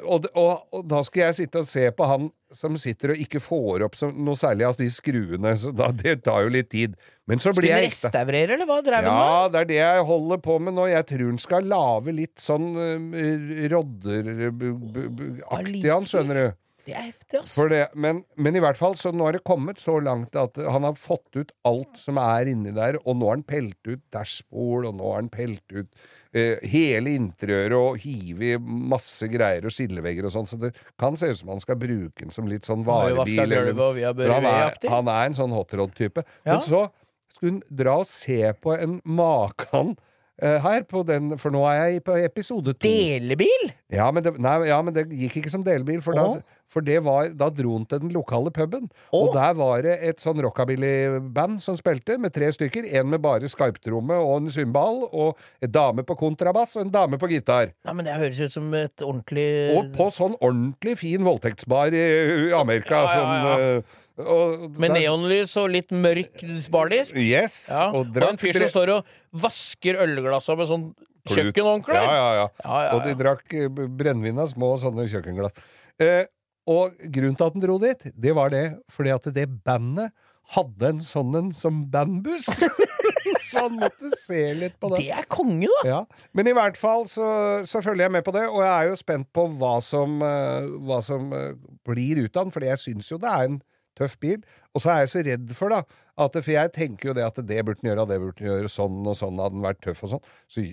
og, 0.03 0.27
og, 0.35 0.65
og 0.75 0.87
da 0.89 1.03
skal 1.07 1.29
jeg 1.29 1.35
sitte 1.43 1.59
og 1.63 1.69
se 1.69 1.91
på 1.95 2.07
han 2.09 2.31
som 2.55 2.77
sitter 2.79 3.11
og 3.15 3.21
ikke 3.21 3.41
får 3.43 3.83
opp 3.89 3.97
så, 3.99 4.11
noe 4.15 4.39
særlig 4.39 4.67
av 4.69 4.77
de 4.79 4.87
skruene, 4.93 5.55
så 5.59 5.73
da, 5.75 5.89
det 5.91 6.21
tar 6.25 6.45
jo 6.47 6.53
litt 6.55 6.69
tid. 6.71 6.95
Men 7.27 7.41
så 7.43 7.51
Skal 7.51 7.63
blir 7.63 7.73
jeg 7.73 7.89
ekte. 7.89 8.11
restaurere, 8.11 8.55
eller 8.55 8.69
hva 8.69 8.79
drev 8.85 9.03
den 9.03 9.11
med? 9.11 9.25
Ja, 9.25 9.49
det 9.51 9.59
er 9.61 9.69
det 9.71 9.79
jeg 9.81 10.05
holder 10.11 10.39
på 10.45 10.55
med 10.63 10.77
nå. 10.77 10.85
Jeg 10.93 11.07
tror 11.11 11.25
han 11.33 11.41
skal 11.43 11.63
lage 11.73 12.15
litt 12.15 12.39
sånn 12.43 12.69
uh, 12.77 12.85
rodderaktig, 13.75 15.91
han, 15.91 16.07
skjønner 16.09 16.41
du. 16.41 16.47
Det 16.85 16.93
er 16.93 17.07
heftig, 17.07 17.39
ass. 17.41 17.55
For 17.57 17.71
det, 17.73 17.83
men, 17.97 18.25
men 18.37 18.57
i 18.57 18.61
hvert 18.61 18.77
fall, 18.77 18.95
så 19.01 19.09
nå 19.15 19.25
har 19.25 19.33
det 19.39 19.45
kommet 19.49 19.79
så 19.81 19.95
langt 20.05 20.35
at 20.37 20.59
han 20.61 20.85
har 20.85 20.99
fått 21.01 21.39
ut 21.39 21.53
alt 21.65 21.97
som 21.97 22.19
er 22.21 22.51
inni 22.53 22.75
der, 22.77 22.99
og 23.05 23.17
nå 23.17 23.31
har 23.31 23.39
han 23.39 23.47
pelt 23.49 23.81
ut 23.89 24.03
dashbord, 24.13 24.91
og 24.91 24.99
nå 24.99 25.09
har 25.15 25.23
han 25.23 25.31
pelt 25.33 25.65
ut 25.73 25.89
eh, 26.37 26.59
hele 26.69 27.15
interiøret 27.17 27.79
og 27.79 27.97
hivet 28.05 28.59
i 28.59 28.61
masse 28.93 29.29
greier 29.33 29.65
og 29.65 29.73
skillevegger 29.73 30.29
og 30.29 30.35
sånn, 30.37 30.51
så 30.51 30.61
det 30.61 30.75
kan 31.01 31.17
se 31.17 31.31
ut 31.33 31.41
som 31.41 31.55
han 31.55 31.63
skal 31.65 31.81
bruke 31.81 32.21
den 32.21 32.35
som 32.35 32.49
litt 32.51 32.69
sånn 32.69 32.85
varebil. 32.85 33.39
eller- 33.47 33.73
for 34.29 34.35
han, 34.37 34.45
er, 34.53 34.79
han 34.99 35.09
er 35.09 35.27
en 35.31 35.39
sånn 35.41 35.57
hotrod-type. 35.57 36.25
Ja. 36.45 36.59
Men 36.59 36.67
så 36.69 36.85
skulle 37.35 37.53
hun 37.57 37.63
dra 37.81 37.97
og 38.05 38.07
se 38.13 38.43
på 38.63 38.77
en 38.77 39.01
Makan 39.05 39.97
her, 40.43 40.83
på 40.91 41.05
den, 41.07 41.37
for 41.39 41.55
nå 41.55 41.63
er 41.71 41.79
jeg 41.79 42.05
på 42.07 42.17
episode 42.19 42.75
to. 42.75 42.83
Delebil? 42.83 43.69
Ja 43.95 44.09
men, 44.11 44.25
det, 44.25 44.35
nei, 44.43 44.57
ja, 44.67 44.81
men 44.83 44.95
det 44.97 45.07
gikk 45.13 45.39
ikke 45.41 45.53
som 45.53 45.63
delebil, 45.63 46.01
for, 46.03 46.17
da, 46.19 46.43
for 46.73 46.83
det 46.83 46.97
var, 47.07 47.29
da 47.39 47.47
dro 47.55 47.77
han 47.77 47.87
til 47.87 48.03
den 48.03 48.13
lokale 48.15 48.51
puben. 48.55 48.89
Åh. 49.13 49.21
Og 49.21 49.35
der 49.37 49.55
var 49.59 49.85
det 49.87 49.95
et 50.03 50.23
sånn 50.23 50.43
rockabilly-band 50.43 51.63
som 51.63 51.79
spilte, 51.79 52.19
med 52.19 52.35
tre 52.35 52.51
stykker. 52.55 52.89
En 52.99 53.13
med 53.13 53.23
bare 53.23 53.51
skarptromme 53.51 54.19
og 54.19 54.37
en 54.41 54.53
cymbal, 54.53 55.05
og 55.13 55.39
en 55.63 55.75
dame 55.75 56.07
på 56.07 56.19
kontrabass 56.19 56.75
og 56.79 56.89
en 56.89 56.95
dame 56.95 57.21
på 57.21 57.31
gitar. 57.31 57.71
Ja, 57.87 57.95
men 57.95 58.05
Det 58.09 58.19
høres 58.19 58.41
ut 58.43 58.57
som 58.59 58.73
et 58.75 59.05
ordentlig 59.07 59.49
Og 59.79 59.93
på 59.95 60.11
sånn 60.15 60.35
ordentlig 60.41 60.99
fin 61.01 61.23
voldtektsbar 61.27 61.95
i, 61.95 62.07
i 62.51 62.57
Amerika. 62.59 63.05
Ja, 63.05 63.13
ja, 63.13 63.13
ja. 63.15 63.15
Sånn, 63.15 63.69
eh, 63.85 64.01
Og, 64.21 64.69
Med 64.79 64.95
neonlys 64.95 65.57
og 65.59 65.73
litt 65.75 65.91
mørk 65.91 66.45
bardisk. 66.71 67.17
Yes. 67.19 67.65
Ja. 67.73 67.89
Og 67.91 68.13
Og, 68.15 68.29
en 68.29 68.39
fyr 68.39 68.55
som 68.61 68.71
står 68.71 68.93
og 68.99 69.09
vasker 69.43 69.99
ølglassa 70.05 70.55
med 70.59 70.71
sånn 70.71 70.87
kjøkkenhåndkle. 71.31 71.97
Ja, 71.99 72.13
ja, 72.15 72.29
ja. 72.39 72.47
Ja, 72.63 72.79
ja, 72.85 72.93
Og 72.95 73.09
de 73.09 73.17
drakk 73.19 73.57
eh, 73.57 73.67
brennevin 73.69 74.39
av 74.39 74.53
små 74.53 74.75
sånne 74.79 75.09
kjøkkenglass. 75.11 75.57
Eh, 76.03 76.29
og 76.71 76.95
grunnen 77.13 77.35
til 77.37 77.49
at 77.49 77.57
han 77.57 77.65
dro 77.65 77.81
dit, 77.83 78.07
det 78.15 78.37
var 78.37 78.53
det 78.55 78.65
fordi 78.93 79.13
at 79.13 79.27
det 79.35 79.49
bandet 79.67 80.15
hadde 80.55 80.91
en 80.93 81.01
sånn 81.01 81.37
en 81.39 81.51
som 81.57 81.83
bandbuss. 81.93 82.47
så 83.49 83.65
han 83.67 83.79
måtte 83.81 84.11
se 84.21 84.41
litt 84.59 84.77
på 84.81 84.91
det. 84.93 85.03
Det 85.05 85.13
er 85.17 85.29
konge, 85.33 85.69
da! 85.71 85.83
Ja, 85.89 86.01
Men 86.37 86.49
i 86.51 86.55
hvert 86.57 86.79
fall 86.81 87.07
så, 87.11 87.27
så 87.69 87.83
følger 87.85 88.07
jeg 88.07 88.15
med 88.19 88.27
på 88.27 88.35
det, 88.37 88.45
og 88.51 88.61
jeg 88.63 88.73
er 88.73 88.91
jo 88.91 88.99
spent 89.01 89.31
på 89.35 89.47
hva 89.61 89.77
som, 89.85 90.19
eh, 90.25 90.69
hva 90.87 91.01
som 91.05 91.33
eh, 91.37 91.55
blir 91.89 92.25
ut 92.25 92.37
av 92.37 92.47
den, 92.47 92.55
for 92.55 92.69
jeg 92.69 92.83
syns 92.85 93.11
jo 93.13 93.21
det 93.21 93.33
er 93.33 93.49
en 93.49 93.63
tøff 93.99 94.17
bil. 94.23 94.41
Og 94.75 94.85
så 94.85 94.93
er 94.93 95.05
jeg 95.05 95.13
så 95.13 95.25
redd 95.27 95.53
for, 95.57 95.75
da, 95.75 95.83
at 96.25 96.37
For 96.39 96.53
jeg 96.55 96.73
tenker 96.75 97.11
jo 97.11 97.17
det 97.19 97.27
at 97.27 97.41
det 97.43 97.61
burde 97.67 97.83
den 97.83 97.91
gjøre, 97.91 98.05
og 98.05 98.11
det 98.13 98.21
burde 98.23 98.39
den 98.39 98.51
gjøre, 98.51 98.71
sånn 98.71 99.01
og 99.03 99.19
sånn, 99.19 99.41
hadde 99.43 99.57
den 99.57 99.67
vært 99.67 99.83
tøff 99.85 100.05
og 100.07 100.15
sånn. 100.15 100.29
Så 100.51 100.67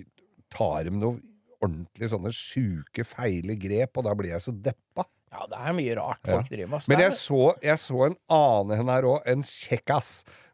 tar 0.52 0.86
de 0.86 0.94
noe 0.94 1.18
ordentlig 1.62 2.10
sånne 2.12 2.32
sjuke, 2.34 3.06
feile 3.06 3.56
grep, 3.60 3.98
og 3.98 4.06
da 4.08 4.14
blir 4.18 4.34
jeg 4.34 4.44
så 4.44 4.54
deppa. 4.54 5.06
Ja, 5.32 5.46
det 5.48 5.60
er 5.62 5.76
mye 5.78 5.94
rart 5.96 6.28
folk 6.28 6.50
driver 6.50 6.74
med. 6.74 6.88
Men 6.92 7.02
jeg 7.06 7.14
så, 7.16 7.40
jeg 7.64 7.80
så 7.80 8.02
en 8.10 8.18
annen 8.36 8.92
her 8.92 9.08
òg, 9.08 9.22
en 9.32 9.44
kjekkas 9.46 10.10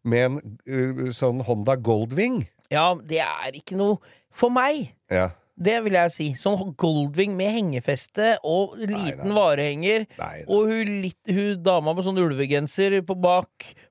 med 0.07 0.29
en 0.29 0.39
uh, 0.71 1.09
sånn 1.17 1.43
Honda 1.49 1.75
Goldwing. 1.75 2.45
Ja, 2.71 2.93
det 3.11 3.21
er 3.25 3.59
ikke 3.59 3.79
noe 3.81 3.99
for 4.31 4.55
meg. 4.55 4.93
Ja. 5.11 5.33
Det 5.59 5.77
vil 5.83 5.97
jeg 5.99 6.13
si. 6.15 6.27
Sånn 6.39 6.75
Goldwing 6.79 7.33
med 7.39 7.51
hengefeste 7.57 8.37
og 8.47 8.77
liten 8.79 9.25
nei. 9.27 9.35
varehenger. 9.35 10.05
Nei, 10.19 10.29
nei. 10.39 10.45
Og 10.47 10.69
hun, 10.71 10.93
litt, 11.03 11.19
hun 11.27 11.63
dama 11.67 11.95
med 11.99 12.07
sånn 12.07 12.21
ulvegenser 12.23 13.01
på, 13.07 13.17
bak, 13.19 13.49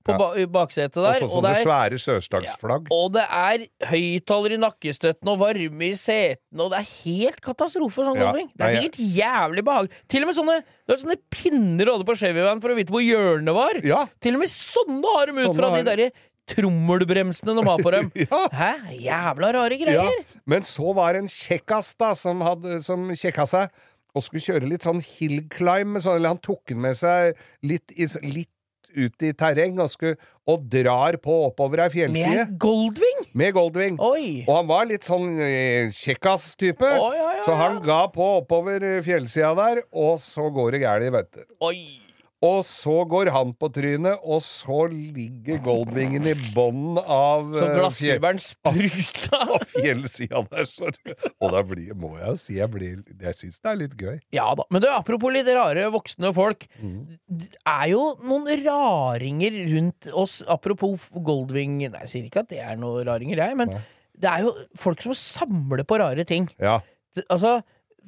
på 0.08 0.14
Ja. 0.14 0.18
ba, 0.22 0.30
baksetet 0.48 0.96
der. 0.96 1.20
Og 1.26 1.34
sånne 1.36 1.52
det, 1.52 1.58
er, 1.60 1.68
svære 1.68 2.00
sørstagsflagg. 2.00 2.88
og 2.92 3.12
det 3.18 3.26
er 3.28 3.66
høyttaler 3.92 4.56
i 4.56 4.62
nakkestøtten 4.64 5.28
og 5.34 5.40
varme 5.44 5.90
i 5.92 5.96
setene, 6.00 6.64
og 6.64 6.72
det 6.72 6.80
er 6.80 6.90
helt 7.04 7.42
katastrofe. 7.44 8.06
Sånn 8.08 8.16
Ja. 8.16 8.32
Goldwing. 8.32 8.48
Det 8.56 8.64
er 8.64 8.74
Nei, 8.74 8.82
sikkert 8.82 9.00
jævlig 9.20 9.64
behagelig. 9.68 9.92
Til 10.08 10.22
og 10.24 10.28
med 10.32 10.36
sånne, 10.40 10.58
det 10.88 10.96
er 10.96 11.04
sånne 11.04 11.20
pinner 11.30 11.86
du 11.86 11.92
hadde 11.92 12.08
på 12.08 12.16
Chevy-van 12.16 12.62
for 12.64 12.70
å 12.72 12.76
vite 12.80 12.92
hvor 12.96 13.04
hjørnet 13.04 13.54
var. 13.54 13.82
Ja. 13.84 14.06
Til 14.22 14.36
og 14.36 14.40
med 14.46 14.50
sånne 14.50 15.04
har 15.18 15.26
de 15.28 15.34
ut 15.44 15.56
fra 15.56 15.76
de 15.76 15.84
derre 15.84 16.12
trommelbremsene 16.54 17.56
de 17.58 17.66
har 17.68 17.84
på 17.84 17.94
dem. 17.96 18.10
Ja. 18.28 18.42
Hæ? 18.54 18.72
Jævla 19.04 19.52
rare 19.56 19.78
Ja, 19.78 19.86
greier. 19.86 20.26
men 20.46 20.64
så 20.68 20.94
var 20.98 21.14
det 21.14 21.26
en 21.26 21.32
kjekkas 21.32 21.94
da, 22.00 22.14
som, 22.18 22.42
hadde, 22.46 22.80
som 22.86 23.08
kjekka 23.14 23.46
seg 23.48 23.72
og 24.18 24.24
skulle 24.26 24.42
kjøre 24.48 24.70
litt 24.72 24.86
sånn 24.88 25.04
hill 25.06 25.44
climb. 25.54 26.00
Sånn, 26.02 26.18
eller 26.18 26.34
han 26.36 26.42
tok 26.42 26.64
den 26.72 26.80
med 26.82 26.98
seg 26.98 27.36
litt, 27.68 27.92
litt 28.24 28.50
ut 28.98 29.22
i 29.22 29.30
terreng 29.38 29.78
og, 29.84 29.92
skulle, 29.94 30.16
og 30.50 30.64
drar 30.74 31.20
på 31.22 31.34
oppover 31.52 31.84
ei 31.84 31.90
fjellside 31.94 32.32
Med 32.48 32.54
Goldwing? 32.64 33.20
med 33.38 33.54
Goldwing. 33.54 34.00
Oi. 34.02 34.24
Og 34.48 34.54
han 34.56 34.70
var 34.72 34.88
litt 34.90 35.06
sånn 35.06 35.36
eh, 35.44 35.92
kjekkas-type, 35.94 36.88
ja, 36.96 37.12
ja, 37.20 37.28
så 37.46 37.54
han 37.60 37.78
ga 37.86 38.00
på 38.16 38.26
oppover 38.40 38.88
fjellsida 39.06 39.52
der, 39.60 39.84
og 39.94 40.18
så 40.24 40.48
går 40.56 40.78
det 40.78 40.82
galt, 40.88 41.12
vet 41.14 41.30
du. 41.36 41.44
Oi. 41.68 41.78
Og 42.46 42.60
så 42.70 43.00
går 43.10 43.32
han 43.34 43.50
på 43.58 43.70
trynet, 43.74 44.20
og 44.22 44.44
så 44.46 44.84
ligger 44.92 45.58
Goldwingen 45.66 46.28
i 46.30 46.36
bånden 46.54 47.00
av 47.02 47.48
Så 47.56 47.64
eh, 47.64 47.72
glassfiberen 47.80 48.42
spruta. 48.42 49.40
av 49.56 49.64
fjellsida 49.72 50.44
der. 50.52 50.68
Så, 50.70 50.92
og 51.42 51.56
da 51.56 51.64
blir, 51.66 51.96
må 51.98 52.12
jeg 52.20 52.36
si 52.44 52.60
jeg, 52.60 52.70
blir, 52.74 53.00
jeg 53.10 53.38
syns 53.40 53.58
det 53.58 53.72
er 53.72 53.80
litt 53.82 53.96
gøy. 53.98 54.20
Ja 54.38 54.52
da. 54.58 54.68
Men 54.74 54.86
du, 54.86 54.90
apropos 54.92 55.34
litt 55.34 55.50
rare 55.50 55.88
voksne 55.94 56.30
folk. 56.38 56.68
Mm. 56.78 57.00
Det 57.26 57.50
er 57.64 57.88
jo 57.96 58.04
noen 58.22 58.46
raringer 58.62 59.58
rundt 59.74 60.12
oss. 60.14 60.40
Apropos 60.46 61.08
Goldwing 61.18 61.80
Nei, 61.88 62.04
jeg 62.06 62.12
sier 62.12 62.30
ikke 62.30 62.46
at 62.46 62.52
det 62.54 62.62
er 62.62 62.78
noen 62.78 63.02
raringer, 63.08 63.42
jeg, 63.42 63.58
men 63.58 63.74
Nei. 63.74 63.82
det 64.22 64.30
er 64.30 64.46
jo 64.46 64.54
folk 64.78 65.02
som 65.04 65.18
samler 65.18 65.82
på 65.88 65.98
rare 66.02 66.26
ting. 66.28 66.46
Ja. 66.62 66.80
Altså, 67.32 67.58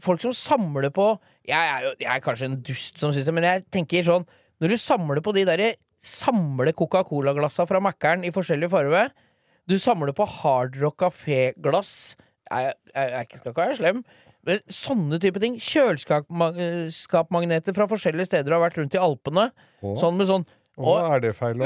folk 0.04 0.22
som 0.24 0.34
samler 0.36 0.92
på 0.96 1.08
Jeg 1.50 1.60
er 1.60 1.80
jo 1.88 1.92
jeg 2.00 2.12
er 2.14 2.24
kanskje 2.24 2.50
en 2.50 2.60
dust 2.66 3.00
som 3.02 3.14
syns 3.16 3.28
det, 3.28 3.36
men 3.36 3.48
jeg 3.48 3.66
tenker 3.74 4.06
sånn 4.08 4.26
Når 4.62 4.68
du 4.74 4.78
samler 4.82 5.22
på 5.26 5.34
de 5.36 5.44
derre 5.50 5.70
Samle 6.00 6.72
Coca-Cola-glassa 6.78 7.66
fra 7.68 7.82
Mækkern 7.84 8.24
i 8.28 8.34
forskjellig 8.36 8.70
farge 8.72 9.04
Du 9.70 9.76
samler 9.82 10.14
på 10.16 10.28
Hard 10.40 10.72
Rock 10.80 10.98
Café-glass 11.04 11.92
Jeg, 12.50 12.74
jeg, 12.94 13.08
jeg 13.16 13.26
skal 13.36 13.52
ikke 13.52 13.68
være 13.68 13.80
slem 13.82 14.00
men 14.48 14.62
sånne 14.72 15.18
type 15.22 15.40
ting. 15.44 15.58
Kjøleskapmagneter 15.60 17.76
fra 17.76 17.86
forskjellige 17.92 18.30
steder 18.30 18.48
du 18.48 18.56
har 18.56 18.62
vært 18.64 18.78
rundt 18.80 18.96
i 18.96 19.02
Alpene. 19.02 19.50
Åh. 19.84 19.98
Sånn 20.00 20.16
med 20.20 20.30
sånn 20.30 20.46
Hva 20.80 20.94
å, 20.96 20.98
er 21.14 21.20
det 21.26 21.34
feil? 21.38 21.58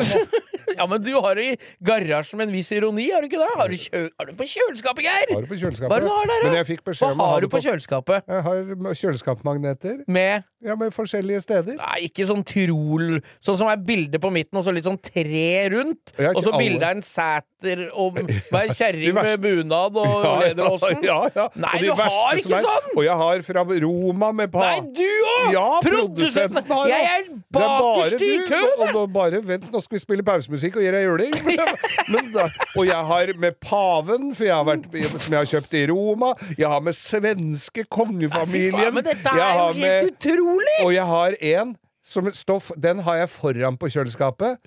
Ja, 0.79 0.88
men 0.89 1.03
du 1.05 1.12
har 1.21 1.38
det 1.39 1.45
i 1.53 1.55
garasjen 1.86 2.39
med 2.41 2.49
en 2.49 2.55
viss 2.55 2.71
ironi, 2.75 3.07
har 3.13 3.23
du 3.23 3.29
ikke 3.29 3.39
det? 3.41 3.49
Har 3.59 3.71
du, 3.71 3.77
kjø 3.79 4.01
har 4.19 4.29
du 4.29 4.33
på 4.39 4.47
kjøleskapet, 4.51 5.05
Geir? 5.07 5.33
Har 5.33 5.45
du 5.45 5.49
på 5.51 5.59
kjøleskapet? 5.62 5.93
Hva 5.93 5.99
er 5.99 6.05
du 6.05 6.12
har 6.12 6.29
der, 6.31 6.43
da? 6.43 6.49
Men 6.49 6.57
jeg 6.59 6.69
fikk 6.73 6.83
Hva 6.91 7.12
har 7.21 7.43
du 7.45 7.49
på 7.53 7.62
kjøleskapet? 7.63 8.27
Jeg 8.33 8.45
har 8.49 8.97
kjøleskapmagneter. 9.03 10.03
Med 10.07 10.49
Ja, 10.63 10.77
med 10.79 10.93
forskjellige 10.95 11.41
steder. 11.43 11.75
Nei, 11.75 12.05
ikke 12.07 12.23
sånn 12.29 12.43
trol 12.47 13.17
Sånn 13.43 13.57
som 13.59 13.67
er 13.71 13.81
bilde 13.83 14.19
på 14.23 14.29
midten, 14.31 14.57
og 14.59 14.63
så 14.65 14.71
litt 14.75 14.88
sånn 14.88 14.99
tre 15.03 15.47
rundt. 15.73 16.13
Og 16.33 16.39
så 16.43 16.53
bildet 16.55 16.73
bilde 16.73 16.88
av 16.88 16.95
en 16.95 17.03
sæter 17.05 17.83
og 17.93 18.17
ei 18.59 18.67
kjerring 18.75 19.17
med 19.17 19.41
bunad 19.43 19.99
og 19.99 20.25
lederåsen. 20.43 21.03
Ja, 21.05 21.19
ja. 21.36 21.47
Nei, 21.59 21.73
du 21.83 21.91
har 21.99 22.39
ikke 22.39 22.57
er- 22.57 22.65
sånn! 22.65 22.89
Og 22.95 23.03
jeg 23.05 23.17
har 23.23 23.43
fra 23.47 23.65
Roma 23.83 24.31
med 24.36 24.51
pa... 24.53 24.63
Nei, 24.63 24.79
du 24.95 25.03
òg! 25.03 25.51
Ja, 25.53 25.67
Produsenten! 25.83 26.63
har 26.71 26.88
Jeg 26.91 27.09
er 27.12 27.27
er 27.27 27.29
bakerst 27.53 28.23
i 28.23 28.31
køen! 28.47 28.99
Bare 29.13 29.43
vent, 29.45 29.67
nå 29.73 29.81
skal 29.83 29.97
vi 29.97 30.01
spille 30.01 30.23
pausemusikk 30.25 30.62
og 30.71 30.82
gi 30.86 30.91
deg 30.95 31.04
juling. 31.04 31.34
Men 32.13 32.30
da, 32.32 32.45
og 32.78 32.86
jeg 32.88 33.02
har 33.12 33.32
med 33.43 33.58
paven, 33.60 34.30
for 34.38 34.47
jeg 34.47 34.56
har 34.56 34.63
vært, 34.67 34.88
som 35.19 35.36
jeg 35.36 35.39
har 35.41 35.49
kjøpt 35.52 35.73
i 35.80 35.84
Roma. 35.91 36.34
Jeg 36.58 36.67
har 36.71 36.80
med 36.88 36.95
svenske 36.95 37.84
kongefamilien. 37.91 38.93
men 38.93 39.04
dette 39.04 39.36
Jeg 39.36 39.43
er 39.43 39.58
har 39.60 39.73
jo 39.73 39.82
helt 39.84 40.04
med- 40.04 40.12
utrolig! 40.13 40.78
Og 40.86 40.93
jeg 40.95 41.06
har 41.12 41.36
en 41.56 41.76
som 42.04 42.32
stoff 42.36 42.71
Den 42.76 42.99
har 43.06 43.15
jeg 43.21 43.30
foran 43.30 43.78
på 43.80 43.88
kjøleskapet. 43.93 44.58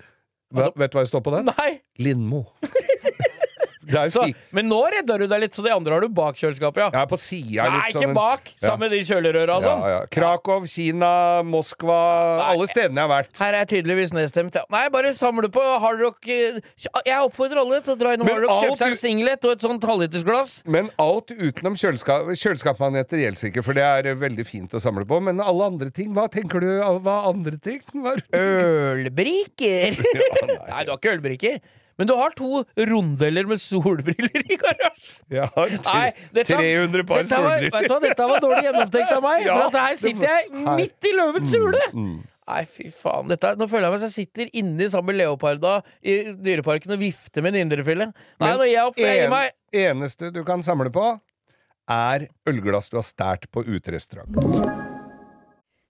Hva, 0.53 0.69
vet 0.79 0.91
du 0.93 0.97
hva 0.97 1.03
det 1.03 1.09
står 1.11 1.21
på 1.25 1.33
den? 1.35 1.49
Nei. 1.51 1.71
Lindmo. 1.99 2.45
Så, 4.11 4.23
men 4.55 4.67
nå 4.69 4.79
redda 4.93 5.17
du 5.21 5.25
deg 5.31 5.41
litt, 5.45 5.55
så 5.55 5.63
de 5.65 5.71
andre 5.73 5.93
har 5.97 6.03
du 6.05 6.09
bak 6.13 6.35
kjøleskapet, 6.39 6.81
ja. 6.85 6.89
Er 7.03 7.07
på 7.09 7.17
siden, 7.21 7.67
Nei, 7.71 7.89
ikke 7.93 8.11
bak! 8.15 8.51
Sammen 8.61 8.85
med 8.87 8.95
de 8.95 8.99
kjølerøra 9.07 9.57
og 9.59 9.63
sånn. 9.67 9.83
Ja, 9.85 9.91
ja. 9.95 10.01
Krakow, 10.11 10.65
Kina, 10.69 11.11
Moskva 11.47 11.97
Nei. 12.41 12.47
Alle 12.53 12.67
stedene 12.71 12.99
jeg 13.01 13.07
har 13.07 13.11
vært. 13.13 13.31
Her 13.39 13.53
er 13.53 13.59
jeg 13.63 13.69
tydeligvis 13.75 14.13
nedstemt. 14.17 14.57
Ja. 14.59 14.65
Nei, 14.73 14.83
bare 14.93 15.13
samle 15.17 15.49
på 15.53 15.63
hardrock. 15.83 16.19
eh, 16.27 16.59
Jeg 17.07 17.19
oppfordrer 17.23 17.61
alle 17.63 17.79
til 17.85 17.95
å 17.95 17.97
dra 17.99 18.13
innom 18.17 18.29
hardrock, 18.31 18.63
kjøpe 18.65 18.79
seg 18.81 18.95
en 18.95 18.99
singlet 19.01 19.47
og 19.47 19.55
et 19.55 19.65
sånt 19.65 19.87
halvlitersglass. 19.87 20.57
Men 20.67 20.91
alt 21.01 21.31
utenom 21.31 21.77
kjøleskap, 21.79 22.27
kjøleskapmagneter 22.37 23.23
gjelder 23.23 23.51
ikke, 23.51 23.63
for 23.65 23.77
det 23.77 23.85
er 23.87 24.11
eh, 24.13 24.19
veldig 24.19 24.45
fint 24.47 24.75
å 24.77 24.81
samle 24.83 25.05
på. 25.07 25.21
Men 25.23 25.39
alle 25.43 25.71
andre 25.71 25.89
ting, 25.93 26.11
hva 26.17 26.27
tenker 26.31 26.63
du 26.63 26.69
hva 27.05 27.17
andre 27.29 27.57
ting? 27.61 27.81
Hva? 27.93 28.15
Ølbrikker! 28.37 29.97
nei. 30.69 30.83
du 30.85 30.91
har 30.91 30.97
ikke 30.97 31.13
ølbrikker. 31.17 31.59
Men 31.97 32.09
du 32.09 32.13
har 32.19 32.33
to 32.37 32.61
rondeller 32.89 33.47
med 33.49 33.61
solbriller 33.61 34.43
i 34.43 34.57
garasjen. 34.61 35.19
Jeg 35.33 35.49
har 35.55 35.75
Nei, 35.87 36.07
dette, 36.35 36.53
300 36.53 37.05
par 37.09 37.23
dette 37.23 37.39
var, 37.41 37.57
solbriller. 37.57 37.87
hva, 37.89 37.99
dette 38.05 38.27
var 38.31 38.41
dårlig 38.43 38.63
gjennomtenkt 38.67 39.13
av 39.17 39.23
meg. 39.25 39.45
Ja, 39.47 39.55
for 39.69 39.79
her 39.81 39.97
sitter 40.01 40.27
jeg 40.29 40.65
midt 40.77 41.07
i 41.09 41.13
løvens 41.17 41.55
hule! 41.57 41.85
Nei, 42.47 42.61
fy 42.71 42.87
faen. 42.95 43.27
Dette, 43.27 43.49
nå 43.59 43.65
føler 43.67 43.89
jeg 43.89 43.95
meg 43.95 44.01
som 44.03 44.07
jeg 44.07 44.15
sitter 44.21 44.51
inni 44.55 44.85
sammen 44.93 45.11
med 45.11 45.19
leoparda 45.19 45.73
i 45.99 46.13
Dyreparken 46.31 46.93
og 46.95 47.01
vifter 47.01 47.43
med 47.43 47.57
en 47.57 47.65
indrefille. 47.65 48.07
Nei, 48.13 48.47
Men 48.47 48.61
gir 48.63 48.71
jeg 48.71 48.91
opp 48.93 49.01
en, 49.03 49.33
meg 49.33 49.81
eneste 49.83 50.29
du 50.31 50.43
kan 50.47 50.63
samle 50.63 50.93
på, 50.95 51.09
er 51.91 52.29
ølglass 52.47 52.87
du 52.93 53.01
har 53.01 53.07
stært 53.07 53.49
på 53.51 53.65
uterestaurant. 53.67 54.96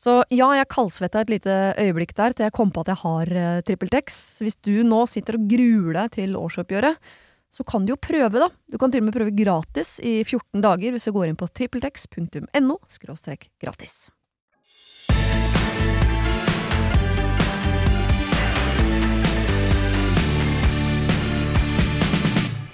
Så 0.00 0.22
ja, 0.32 0.46
jeg 0.56 0.68
kaldsvetta 0.72 1.20
et 1.26 1.32
lite 1.34 1.54
øyeblikk 1.80 2.14
der 2.16 2.32
til 2.32 2.46
jeg 2.46 2.54
kom 2.56 2.70
på 2.72 2.80
at 2.86 2.92
jeg 2.94 3.00
har 3.02 3.32
uh, 3.36 3.58
TrippelTex. 3.68 4.20
Hvis 4.40 4.56
du 4.64 4.78
nå 4.86 5.02
sitter 5.12 5.36
og 5.36 5.44
gruer 5.50 5.98
deg 5.98 6.14
til 6.16 6.38
årsoppgjøret, 6.40 7.10
så 7.52 7.66
kan 7.68 7.84
du 7.84 7.92
jo 7.92 7.98
prøve, 8.00 8.40
da. 8.40 8.48
Du 8.70 8.78
kan 8.80 8.92
til 8.94 9.02
og 9.02 9.10
med 9.10 9.16
prøve 9.18 9.34
gratis 9.36 9.98
i 10.00 10.20
14 10.22 10.62
dager 10.64 10.94
hvis 10.94 11.08
du 11.10 11.12
går 11.18 11.28
inn 11.32 11.40
på 11.40 11.50
trippeltex.no 11.52 12.78
skråstrek 12.88 13.50
gratis. 13.60 14.06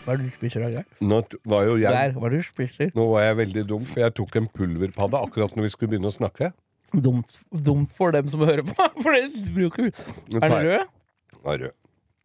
Hva 0.07 0.15
er 0.15 0.21
det 0.21 0.29
du 0.29 0.35
spiser 0.37 0.62
da, 0.62 0.69
Geir? 0.71 0.85
Nå 1.03 1.17
t- 1.27 1.39
var 1.51 1.65
jo 1.67 1.75
jeg 1.83 1.91
Der, 1.91 2.12
hva 2.15 2.29
er 2.29 2.37
det 2.37 2.45
du 2.45 2.47
spiser? 2.47 2.93
Nå 2.95 3.09
var 3.11 3.25
jeg 3.27 3.39
veldig 3.41 3.65
dum, 3.67 3.83
for 3.89 4.05
jeg 4.05 4.15
tok 4.15 4.37
en 4.39 4.47
pulverpadde 4.55 5.19
akkurat 5.19 5.57
når 5.59 5.67
vi 5.67 5.71
skulle 5.73 5.97
begynne 5.97 6.12
å 6.12 6.15
snakke. 6.15 6.53
Dumt, 6.94 7.38
dumt 7.51 7.90
for 7.96 8.14
dem 8.14 8.29
som 8.31 8.44
hører 8.46 8.62
på, 8.66 8.77
for 9.03 9.16
det 9.16 9.51
bruker 9.57 9.90
Er 9.90 10.46
den 10.46 10.62
rød? 10.70 10.87
Den 11.33 11.42
Var 11.44 11.59
rød. 11.66 11.75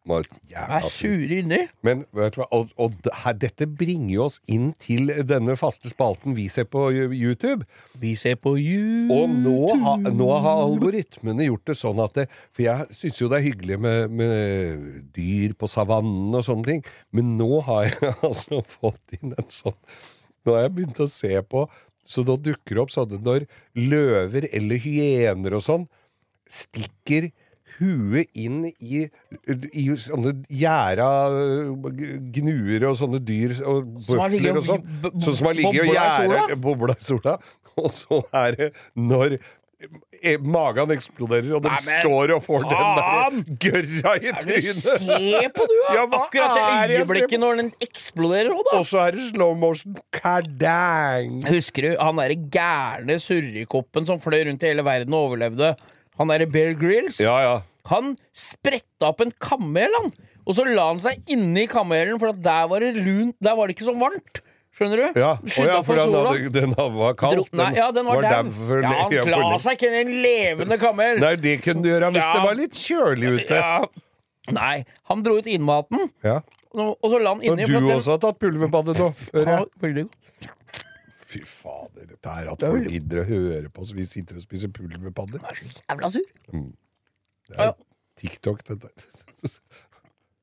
Var 0.06 0.24
Er 0.58 0.82
sur. 0.82 0.90
sure 0.90 1.36
inni. 1.44 1.58
Men 1.86 2.00
vet 2.18 2.34
du 2.34 2.40
hva, 2.42 2.48
og, 2.58 2.72
og 2.82 2.96
her, 3.22 3.36
dette 3.38 3.68
bringer 3.70 4.16
jo 4.16 4.24
oss 4.26 4.40
inn 4.50 4.72
til 4.82 5.12
denne 5.30 5.54
faste 5.60 5.92
spalten 5.92 6.34
vi 6.34 6.48
ser 6.50 6.66
på 6.66 6.88
YouTube. 7.14 7.68
Vi 8.02 8.16
ser 8.18 8.40
på 8.42 8.56
YouTube. 8.58 9.14
Og 9.14 9.30
nå, 9.30 9.76
ha, 9.84 9.94
nå 10.10 10.30
har 10.42 10.64
algoritmene 10.64 11.46
gjort 11.46 11.70
det 11.70 11.78
sånn 11.78 12.02
at 12.02 12.18
det, 12.18 12.26
For 12.50 12.66
jeg 12.66 12.98
syns 12.98 13.22
jo 13.22 13.30
det 13.30 13.42
er 13.42 13.48
hyggelig 13.52 13.78
med, 13.86 14.10
med 14.10 15.14
dyr 15.14 15.54
på 15.54 15.70
savannen 15.70 16.34
og 16.34 16.48
sånne 16.50 16.66
ting, 16.72 16.82
men 17.14 17.36
nå 17.38 17.62
har 17.70 17.92
jeg 17.92 18.16
altså 18.32 18.64
fått 18.66 19.20
inn 19.22 19.36
en 19.38 19.54
sånn 19.54 19.78
Nå 20.42 20.56
har 20.56 20.64
jeg 20.66 20.74
begynt 20.80 21.04
å 21.04 21.06
se 21.06 21.36
på 21.46 21.68
Så 22.04 22.26
da 22.28 22.36
dukker 22.40 22.78
det 22.78 22.84
opp 22.84 22.94
sånne 22.94 23.22
når 23.22 23.48
løver 23.78 24.50
eller 24.52 24.82
hyener 24.82 25.58
og 25.58 25.66
sånn 25.66 25.88
stikker 26.52 27.30
huet 27.78 28.30
inn 28.38 28.66
i, 28.84 29.06
i 29.08 29.86
sånne 29.98 30.34
gjæra 30.52 31.08
gnuer 32.36 32.86
og 32.90 32.98
sånne 33.00 33.22
dyr 33.26 33.56
og 33.64 33.96
bøfler 34.10 34.60
og 34.60 34.68
sånn. 34.68 34.92
Sånn 35.16 35.40
som 35.40 35.50
har 35.50 35.58
ligget 35.58 35.86
og 35.86 35.96
gjæra 35.96 36.60
bobla 36.62 36.98
i 36.98 37.10
sola. 37.12 37.40
Og 37.80 37.88
så 37.88 38.18
er 38.36 38.56
det 38.58 38.66
når 39.00 39.38
magen 40.44 40.92
eksploderer, 40.96 41.50
og 41.58 41.64
de 41.66 41.70
Nei, 41.72 41.80
men 41.86 42.02
står 42.04 42.34
og 42.36 42.44
får 42.46 42.66
den 42.70 42.84
faen! 42.98 43.40
der 43.42 43.58
gørra 43.66 44.14
i 44.20 44.34
trynet. 44.42 44.82
Se 44.82 45.50
på 45.56 45.68
du! 45.72 45.76
Ja, 45.98 46.04
Akkurat 46.06 46.58
det 46.88 47.00
øyeblikket 47.00 47.42
når 47.42 47.60
den 47.62 47.72
eksploderer 47.84 48.52
òg, 48.54 48.62
da. 48.70 48.78
Og 48.80 48.86
så 48.88 49.02
er 49.08 49.18
det 49.18 49.26
slow 49.32 49.56
motion. 49.58 49.98
Kardang. 50.16 51.42
Husker 51.50 51.88
du 51.88 51.90
han 52.00 52.20
derre 52.22 52.38
gærne 52.54 53.18
surrekoppen 53.22 54.08
som 54.10 54.22
fløy 54.22 54.44
rundt 54.48 54.64
i 54.64 54.72
hele 54.72 54.86
verden 54.86 55.16
og 55.18 55.32
overlevde? 55.32 55.74
Han 56.20 56.32
derre 56.32 56.48
Bear 56.52 56.76
Grills? 56.80 57.20
Ja, 57.24 57.36
ja. 57.46 57.56
Han 57.90 58.14
spretta 58.38 59.10
opp 59.10 59.24
en 59.26 59.34
kamel, 59.42 59.90
han. 60.02 60.12
Og 60.46 60.56
så 60.58 60.66
la 60.68 60.88
han 60.92 61.02
seg 61.04 61.22
inni 61.32 61.68
kamelen, 61.70 62.20
for 62.22 62.34
der 62.34 62.70
var 62.70 62.82
det 62.84 62.96
lunt 62.98 63.36
Der 63.42 63.58
var 63.58 63.68
det 63.70 63.76
ikke 63.78 63.90
så 63.90 63.98
varmt. 63.98 64.42
Skjønner 64.72 65.02
du? 65.14 65.20
Ja, 65.20 65.32
Skydda 65.44 65.74
ja 65.74 65.82
for 65.84 66.00
den, 66.00 66.14
sola. 66.14 66.30
hadde, 66.32 66.52
den 66.56 66.74
var 66.78 67.14
kald. 67.20 67.36
Dro, 67.42 67.46
nei, 67.60 67.74
ja, 67.76 67.90
den 67.92 68.06
var, 68.08 68.22
var 68.22 68.44
dau. 68.44 68.52
for 68.56 68.80
Ja, 68.82 68.92
han 69.02 69.12
ja, 69.12 69.24
la 69.42 69.58
seg 69.60 69.76
ikke 69.78 69.90
en 70.00 70.14
levende 70.24 70.78
kamel. 70.80 71.20
Nei, 71.20 71.36
det 71.36 71.58
kunne 71.66 71.84
du 71.84 71.90
gjøre 71.92 72.12
hvis 72.16 72.24
Ja. 72.24 72.34
det 72.38 72.44
var 72.46 72.56
litt 72.56 72.74
kjølig 72.80 73.34
ute. 73.42 73.60
Ja. 73.60 73.86
Nei, 74.56 74.86
han 75.12 75.22
dro 75.24 75.36
ut 75.38 75.46
innmaten, 75.52 76.08
Ja. 76.24 76.40
og 76.74 76.98
og 77.04 77.12
så 77.12 77.20
la 77.22 77.30
han 77.36 77.40
Og 77.44 77.46
inni. 77.46 77.66
du 77.68 77.74
for 77.74 77.78
at 77.78 77.84
den- 77.90 77.98
også 78.00 78.12
har 78.16 78.18
tatt 78.24 78.40
pulverbade 78.40 78.96
nå? 78.98 79.14
hører 79.34 79.52
Ja, 79.52 79.58
jeg. 79.60 79.68
veldig. 79.82 80.10
Fy 81.32 81.40
fader, 81.46 82.06
dette 82.08 82.28
er 82.30 82.50
at 82.52 82.60
folk 82.60 82.88
gidder 82.90 83.22
å 83.22 83.28
høre 83.28 83.70
på 83.70 83.82
oss 83.82 83.92
vi 83.94 84.04
sitter 84.04 84.36
og 84.36 84.42
spiser 84.42 84.68
pulverpadder. 84.68 85.40
Jeg 85.40 85.52
er 85.52 85.56
så 85.56 85.84
jævla 85.90 86.10
sur. 86.10 86.22
Det 86.52 87.58
er 87.60 87.64
Ja. 87.66 87.74
TikTok, 88.18 88.64
dette. 88.68 88.90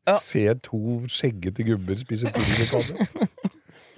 Ja. 0.07 0.15
Se 0.17 0.55
to 0.55 0.79
skjeggete 1.09 1.65
gubber 1.67 1.97
spise 1.97 2.27
pulverpadder. 2.33 3.27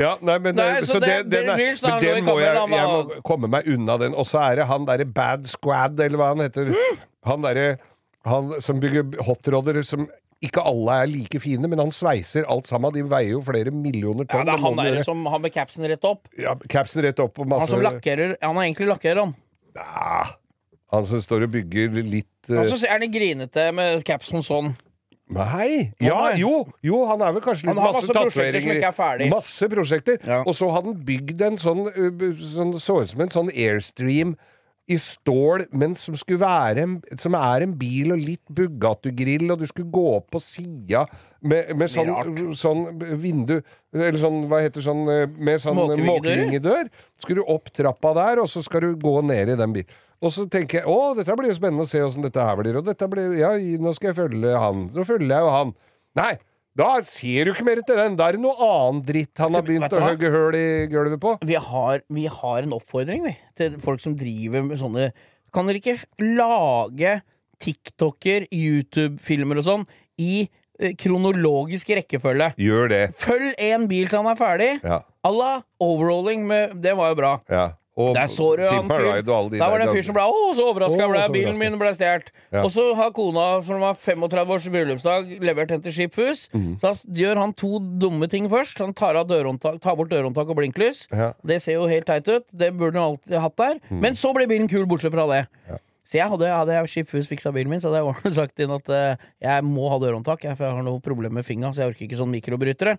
Ja, 0.00 0.14
nei, 0.24 0.38
men, 0.40 0.56
Nei, 0.56 0.66
eh, 0.78 0.80
så 0.86 0.96
så 0.96 1.00
det- 1.02 1.28
den, 1.28 1.46
Bear 1.46 1.58
er, 1.58 1.76
men 1.82 1.90
han 1.92 2.00
den 2.00 2.24
må 2.24 2.38
jeg, 2.40 2.54
jeg 2.56 2.88
må 2.88 3.22
komme 3.26 3.50
meg 3.52 3.66
unna 3.68 3.98
den. 4.00 4.14
Og 4.16 4.24
så 4.28 4.40
er 4.40 4.62
det 4.62 4.66
han 4.70 4.86
derre 4.88 5.04
Bad 5.04 5.44
Squad, 5.50 6.00
eller 6.00 6.16
hva 6.20 6.30
han 6.32 6.40
heter. 6.46 6.72
Han 7.28 7.42
derre 7.44 7.78
Han 8.26 8.60
som 8.60 8.80
bygger 8.80 9.14
hotrodder 9.24 9.82
som 9.84 10.02
ikke 10.44 10.60
alle 10.64 10.96
er 11.02 11.06
like 11.08 11.40
fine, 11.40 11.68
men 11.68 11.78
han 11.80 11.90
sveiser 11.92 12.44
alt 12.48 12.68
sammen. 12.68 12.92
De 12.92 13.02
veier 13.08 13.30
jo 13.34 13.40
flere 13.44 13.72
millioner 13.72 14.26
Ja, 14.28 14.42
det 14.44 14.54
er 14.54 14.60
han 14.60 14.76
der 14.76 15.02
som 15.04 15.24
har 15.26 15.40
med 15.40 15.52
capsen 15.52 15.84
rett 15.88 16.04
opp. 16.04 16.28
ja, 16.36 16.54
Capsen 16.68 17.02
rett 17.04 17.18
opp 17.20 17.38
masse 17.44 17.60
Han 17.60 17.68
som 17.68 17.82
lakkerer 17.84 18.36
Han 18.42 18.56
er 18.56 18.68
egentlig 18.68 18.88
lakkerer, 18.88 19.24
han. 19.24 19.34
Ja, 19.76 20.26
Han 20.92 21.04
som 21.06 21.20
står 21.20 21.44
og 21.44 21.52
bygger 21.52 21.92
litt 22.02 22.26
uh... 22.50 22.60
Og 22.60 22.72
så 22.72 22.84
er 22.88 22.98
han 22.98 23.12
grinete 23.12 23.70
med 23.76 24.04
capsen 24.04 24.44
sånn. 24.44 24.72
Nei! 25.30 25.92
Ja, 26.02 26.32
jo, 26.38 26.64
jo, 26.82 27.00
han 27.06 27.22
er 27.22 27.34
vel 27.36 27.44
kanskje 27.44 27.68
litt 27.68 27.76
Han 27.76 27.84
har 27.84 27.98
masse 27.98 28.14
prosjekter 28.14 28.60
som 28.60 28.72
ikke 28.74 28.88
er 28.90 28.96
ferdig. 28.96 29.28
Masse 29.30 29.68
prosjekter. 29.70 30.22
Ja. 30.26 30.40
Og 30.42 30.56
så 30.58 30.70
hadde 30.74 30.92
han 30.92 31.04
bygd 31.06 31.44
en 31.46 31.60
sånn, 31.60 31.84
sånn 32.54 32.74
Så 32.82 33.02
ut 33.04 33.12
som 33.12 33.22
en 33.26 33.34
sånn 33.34 33.52
Airstream 33.54 34.34
i 34.90 34.96
stål, 34.98 35.68
men 35.78 35.94
som 35.94 36.16
skulle 36.18 36.42
være 36.42 36.82
en, 36.82 36.96
Som 37.22 37.36
er 37.38 37.62
en 37.62 37.76
bil 37.78 38.10
og 38.10 38.22
litt 38.26 38.42
Bugatti-grill, 38.50 39.46
og 39.52 39.62
du 39.62 39.68
skulle 39.70 39.92
gå 39.92 40.06
opp 40.16 40.32
på 40.34 40.40
sida 40.42 41.04
med, 41.46 41.70
med 41.78 41.92
sånn, 41.92 42.10
sånn 42.58 42.82
vindu 43.22 43.60
Eller 43.94 44.18
sånn, 44.20 44.42
hva 44.50 44.64
heter 44.64 44.82
sånn 44.84 45.06
Med 45.38 45.62
sånn 45.62 45.78
måkevingedør. 45.78 46.90
Skulle 47.22 47.44
du 47.44 47.52
opp 47.54 47.70
trappa 47.76 48.16
der, 48.18 48.42
og 48.42 48.50
så 48.50 48.64
skal 48.66 48.88
du 48.88 48.96
gå 49.00 49.20
ned 49.30 49.54
i 49.54 49.58
den 49.60 49.78
bilen. 49.78 50.00
Og 50.20 50.32
så 50.34 50.44
tenker 50.52 50.82
jeg 50.82 50.90
å, 50.90 51.14
dette 51.16 51.34
blir 51.38 51.48
jo 51.48 51.56
spennende 51.56 51.86
å 51.86 51.88
se 51.88 52.02
åssen 52.04 52.24
dette 52.26 52.44
her 52.44 52.58
blir. 52.60 52.76
Og 52.76 52.84
dette 52.84 53.06
blir, 53.08 53.32
ja, 53.40 53.54
nå 53.80 53.92
skal 53.96 54.10
jeg 54.10 54.18
følge 54.18 54.52
han. 54.60 54.86
Nå 54.92 55.04
følger 55.08 55.32
jeg 55.32 55.46
jo 55.46 55.52
han. 55.54 55.72
Nei, 56.20 56.32
da 56.76 56.90
ser 57.08 57.48
du 57.48 57.54
ikke 57.54 57.64
mer 57.66 57.80
til 57.86 57.98
den. 57.98 58.18
Da 58.20 58.28
er 58.28 58.36
det 58.36 58.42
noe 58.44 58.54
annen 58.66 59.00
dritt 59.06 59.40
han 59.40 59.56
har 59.56 59.64
begynt 59.66 59.96
å 59.96 60.02
hogge 60.04 60.30
høl 60.34 60.58
i 60.58 60.66
gulvet 60.92 61.22
på. 61.22 61.34
Vi 61.48 61.56
har, 61.56 62.04
vi 62.12 62.26
har 62.30 62.62
en 62.62 62.76
oppfordring, 62.76 63.24
vi, 63.26 63.34
til 63.58 63.80
folk 63.82 64.04
som 64.04 64.16
driver 64.20 64.64
med 64.68 64.80
sånne 64.80 65.10
Kan 65.50 65.66
dere 65.66 65.80
ikke 65.80 65.96
lage 66.22 67.16
TikToker, 67.60 68.46
YouTube-filmer 68.54 69.58
og 69.60 69.66
sånn 69.66 69.88
i 70.22 70.44
eh, 70.78 70.94
kronologisk 71.00 71.90
rekkefølge? 71.96 72.52
Gjør 72.60 72.92
det. 72.92 73.02
Følg 73.20 73.56
én 73.58 73.88
bil 73.90 74.06
til 74.12 74.20
han 74.20 74.30
er 74.30 74.38
ferdig. 74.38 74.70
Ja. 74.84 75.00
À 75.26 75.32
la 75.34 75.50
overrolling 75.82 76.46
med 76.48 76.78
Det 76.80 76.94
var 76.96 77.10
jo 77.12 77.18
bra. 77.24 77.34
ja. 77.50 77.66
Og 77.98 78.14
Der 78.14 78.28
så 78.30 78.46
du 78.56 78.62
han 78.62 78.86
fyren. 78.86 79.50
De 79.50 79.58
Der 79.58 79.70
var 79.70 79.78
det 79.78 79.88
en 79.88 79.94
fyr 79.94 80.04
som 80.06 80.14
ble 80.14 80.22
Å, 80.22 80.44
så 80.54 80.68
overraska 80.70 81.08
ble 81.10 81.24
Bilen 81.34 81.58
min 81.58 81.76
ble 81.80 81.90
stjålet. 81.96 82.30
Ja. 82.52 82.62
Og 82.62 82.70
så 82.74 82.84
har 82.96 83.10
kona, 83.16 83.48
for 83.66 83.74
det 83.74 83.82
var 83.82 83.98
35 83.98 84.54
års 84.54 84.68
bryllupsdag, 84.76 85.34
levert 85.42 85.74
henne 85.74 85.84
til 85.84 85.96
Skipfus. 85.96 86.46
Mm. 86.54 86.78
Så 86.80 86.94
gjør 87.18 87.42
han 87.42 87.52
to 87.58 87.80
dumme 88.02 88.30
ting 88.30 88.48
først. 88.50 88.78
Han 88.78 88.94
tar, 88.94 89.18
tar 89.18 89.98
bort 89.98 90.10
dørhåndtak 90.12 90.48
og 90.48 90.60
blinklys. 90.60 91.06
Ja. 91.10 91.32
Det 91.42 91.60
ser 91.64 91.80
jo 91.80 91.90
helt 91.90 92.06
teit 92.06 92.30
ut. 92.30 92.46
Det 92.54 92.72
burde 92.78 92.98
han 92.98 93.16
alltid 93.16 93.38
hatt 93.42 93.58
der. 93.58 93.80
Men 93.90 94.18
så 94.18 94.32
ble 94.36 94.46
bilen 94.50 94.70
kul, 94.70 94.86
bortsett 94.90 95.14
fra 95.14 95.26
det. 95.34 95.44
Ja. 95.68 95.82
Så 96.10 96.18
jeg 96.18 96.26
hadde, 96.26 96.46
hadde 96.50 96.74
jeg 96.74 96.90
Skipfus 96.90 97.28
fiksa 97.30 97.52
bilen 97.54 97.70
min, 97.70 97.82
så 97.82 97.92
hadde 97.92 98.02
jeg 98.02 98.34
sagt 98.40 98.62
inn 98.62 98.72
at 98.74 98.88
uh, 98.90 99.26
jeg 99.42 99.66
må 99.66 99.90
ha 99.92 99.98
dørhåndtak, 100.02 100.42
jeg, 100.42 100.58
for 100.58 100.66
jeg 100.66 100.78
har 100.78 100.86
noe 100.86 101.02
problem 101.04 101.36
med 101.38 101.46
fingra, 101.46 101.70
så 101.70 101.84
jeg 101.84 101.92
orker 101.92 102.06
ikke 102.08 102.18
sånn 102.18 102.32
mikrobrytere. 102.32 102.96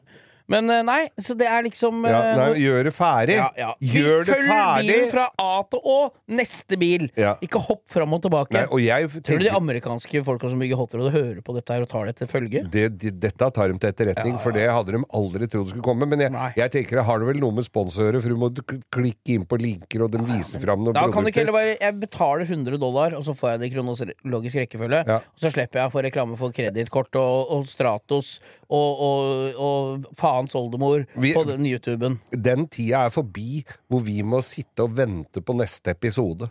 Men 0.49 0.69
eh, 0.69 0.81
nei, 0.87 0.99
så 1.21 1.35
det 1.37 1.47
er 1.49 1.65
liksom 1.67 2.01
Ja, 2.07 2.21
eh, 2.31 2.37
nei, 2.39 2.47
gjør 2.63 2.87
det 2.87 2.93
ferdig. 2.95 3.37
ja, 3.37 3.49
ja. 3.57 3.71
Gjør 3.81 4.25
det 4.25 4.37
Følg 4.37 4.51
bilen 4.81 5.09
fra 5.11 5.27
A 5.41 5.51
til 5.71 5.81
Å, 5.93 5.97
neste 6.39 6.77
bil. 6.81 7.07
Ja. 7.19 7.35
Ikke 7.43 7.61
hopp 7.61 7.83
fram 7.91 8.13
og 8.17 8.23
tilbake. 8.25 8.55
Nei, 8.55 8.65
og 8.69 8.81
jeg 8.83 9.09
Tror 9.21 9.41
du 9.41 9.45
de 9.45 9.53
amerikanske 9.55 10.23
folka 10.25 10.49
som 10.51 10.61
bygger 10.61 10.79
hotrod, 10.79 11.11
hører 11.13 11.41
på 11.45 11.55
dette 11.57 11.75
her 11.75 11.85
og 11.85 11.91
tar 11.91 12.09
det 12.09 12.15
til 12.21 12.29
følge? 12.31 12.63
det, 12.71 12.87
de, 13.01 13.11
dette 13.11 13.51
tar 13.55 13.71
de 13.71 13.77
til 13.81 13.91
etterretning, 13.91 14.37
for 14.41 14.55
det 14.55 14.67
hadde 14.69 14.95
de 14.97 15.03
aldri 15.17 15.47
trodd 15.51 15.69
skulle 15.71 15.85
komme. 15.85 16.07
Men 16.09 16.25
jeg, 16.25 16.33
jeg 16.57 16.73
tenker 16.77 17.01
det 17.01 17.05
har 17.07 17.21
det 17.21 17.29
vel 17.31 17.41
noe 17.43 17.57
med 17.59 17.67
sponsorer, 17.67 18.19
for 18.21 18.33
du 18.33 18.39
må 18.39 18.51
klikke 18.93 19.35
inn 19.35 19.45
på 19.49 19.59
linker, 19.61 20.05
og 20.05 20.13
de 20.13 20.21
viser 20.25 20.61
fram 20.63 20.83
noen 20.85 20.97
Da 20.97 21.07
kan 21.11 21.25
du 21.25 21.31
ikke 21.31 21.43
heller 21.43 21.55
bare 21.55 21.75
Jeg 21.77 21.97
betaler 22.01 22.45
100 22.47 22.79
dollar, 22.81 23.15
og 23.17 23.25
så 23.27 23.35
får 23.37 23.53
jeg 23.53 23.61
det 23.61 23.69
i 23.69 23.73
kronologisk 23.75 24.61
rekkefølge. 24.63 25.03
Ja. 25.07 25.19
Og 25.21 25.43
så 25.45 25.51
slipper 25.53 25.81
jeg 25.83 25.91
å 25.91 25.93
få 25.93 26.03
reklame 26.05 26.37
for 26.39 26.55
kredittkort 26.55 27.15
og, 27.19 27.51
og 27.55 27.69
Stratos 27.71 28.37
og, 28.71 29.03
og, 29.03 29.61
og 29.67 30.05
faens 30.19 30.55
oldemor 30.55 31.05
Vi- 31.19 31.33
på 31.35 31.43
den 31.49 31.67
YouTuben. 31.67 32.19
Den 32.31 32.67
tida 32.71 33.05
er 33.07 33.13
forbi 33.13 33.63
hvor 33.91 34.03
vi 34.07 34.21
må 34.23 34.41
sitte 34.45 34.87
og 34.87 34.95
vente 34.97 35.43
på 35.43 35.53
neste 35.59 35.91
episode. 35.95 36.49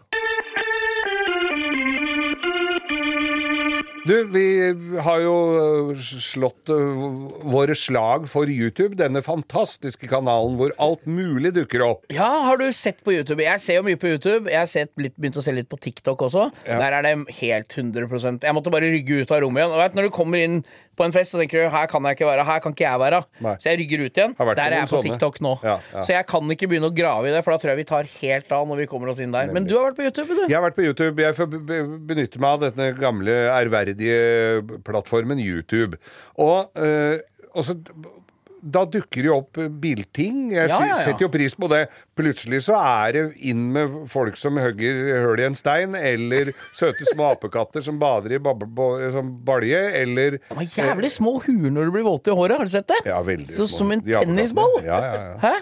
Du, 4.08 4.14
vi 4.32 4.44
har 5.04 5.20
jo 5.22 5.32
øh, 5.60 5.90
slått 6.00 6.70
øh, 6.72 7.02
våre 7.52 7.74
slag 7.76 8.24
for 8.32 8.48
YouTube, 8.48 8.96
denne 8.98 9.20
fantastiske 9.22 10.08
kanalen 10.10 10.56
hvor 10.58 10.72
alt 10.82 11.04
mulig 11.06 11.52
dukker 11.54 11.84
opp. 11.84 12.06
Ja, 12.10 12.30
har 12.46 12.56
du 12.58 12.64
sett 12.74 13.02
på 13.06 13.12
YouTube? 13.12 13.44
Jeg 13.44 13.60
ser 13.62 13.78
jo 13.78 13.84
mye 13.86 14.00
på 14.00 14.08
YouTube. 14.10 14.48
Jeg 14.50 14.64
har 14.64 14.88
litt, 15.04 15.14
begynt 15.20 15.36
å 15.38 15.44
se 15.44 15.54
litt 15.54 15.68
på 15.70 15.78
TikTok 15.84 16.24
også. 16.30 16.48
Ja. 16.64 16.80
Der 16.80 16.96
er 16.96 17.06
det 17.06 17.36
helt 17.42 17.76
100% 17.76 18.48
Jeg 18.48 18.56
måtte 18.56 18.72
bare 18.72 18.88
rygge 18.90 19.20
ut 19.20 19.34
av 19.36 19.44
rommet 19.44 19.62
igjen. 19.66 19.76
Og 19.76 19.84
vet, 19.84 20.00
Når 20.00 20.08
du 20.08 20.14
kommer 20.16 20.42
inn 20.48 20.58
på 21.00 21.06
en 21.08 21.14
fest 21.16 21.32
og 21.34 21.40
tenker 21.40 21.70
her 21.72 21.86
kan 21.88 22.04
jeg 22.10 22.18
ikke 22.18 22.28
være, 22.28 22.44
her 22.44 22.60
kan 22.60 22.74
ikke 22.76 22.84
jeg 22.84 23.00
være. 23.00 23.22
Nei. 23.46 23.54
Så 23.62 23.70
jeg 23.72 23.80
rygger 23.80 24.04
ut 24.04 24.20
igjen. 24.20 24.34
Der 24.36 24.60
er 24.66 24.74
jeg 24.76 24.88
på 24.90 24.92
sånne. 24.98 25.08
TikTok 25.14 25.40
nå. 25.46 25.54
Ja, 25.64 25.78
ja. 25.94 26.02
Så 26.04 26.12
jeg 26.12 26.26
kan 26.28 26.52
ikke 26.52 26.68
begynne 26.68 26.90
å 26.92 26.94
grave 27.00 27.30
i 27.30 27.32
det, 27.32 27.40
for 27.46 27.56
da 27.56 27.62
tror 27.62 27.72
jeg 27.72 27.80
vi 27.80 27.88
tar 27.88 28.10
helt 28.20 28.52
av 28.52 28.68
når 28.68 28.82
vi 28.84 28.88
kommer 28.92 29.08
oss 29.14 29.22
inn 29.24 29.32
der. 29.32 29.48
Men 29.56 29.64
du 29.64 29.72
har 29.78 29.88
vært 29.88 29.96
på 30.02 30.04
YouTube, 30.10 30.36
du. 30.36 30.44
Jeg 30.44 30.58
har 30.58 30.66
vært 30.68 30.76
på 30.76 30.84
YouTube. 30.84 31.24
Jeg 31.24 31.38
får 31.40 31.50
be- 31.56 31.62
be- 31.72 31.98
benytte 32.12 32.38
meg 32.44 32.50
av 32.60 32.68
denne 32.68 32.90
gamle, 33.00 33.38
ærverdige 33.56 34.80
plattformen 34.84 35.40
YouTube. 35.40 35.96
Og, 36.36 36.70
øh, 36.76 37.18
og 37.54 37.64
så 37.66 37.74
da 38.62 38.84
dukker 38.84 39.24
jo 39.24 39.36
opp 39.40 39.58
bilting. 39.80 40.50
Jeg 40.52 40.68
Ja, 40.68 40.78
ja, 40.80 40.86
ja. 40.92 40.94
setter 41.02 41.24
jo 41.26 41.28
pris 41.32 41.54
på 41.54 41.68
det. 41.72 41.88
Plutselig 42.16 42.62
så 42.66 42.76
er 42.76 43.12
det 43.16 43.22
inn 43.50 43.72
med 43.72 44.08
folk 44.12 44.36
som 44.36 44.56
hogger 44.60 45.22
høl 45.24 45.40
i 45.40 45.46
en 45.48 45.54
stein, 45.58 45.94
eller 45.94 46.52
søte 46.76 47.04
små 47.12 47.30
apekatter 47.34 47.82
som 47.82 47.98
bader 47.98 48.36
i 48.36 48.40
som 49.12 49.32
balje, 49.44 49.80
eller 50.02 50.38
De 50.38 50.54
har 50.54 50.64
jævlig 50.64 51.10
små 51.10 51.38
huer 51.44 51.70
når 51.70 51.84
du 51.88 51.90
blir 51.96 52.04
våt 52.06 52.28
i 52.28 52.30
håret, 52.36 52.56
har 52.58 52.64
du 52.64 52.70
sett 52.70 52.88
det? 52.88 53.00
Ja, 53.06 53.22
veldig 53.22 53.48
Så 53.54 53.66
små. 53.66 53.78
som 53.78 53.92
en 53.92 54.00
tennisball? 54.02 54.80
Ja, 54.84 55.00
ja, 55.00 55.14
ja. 55.14 55.36
Hæ? 55.44 55.54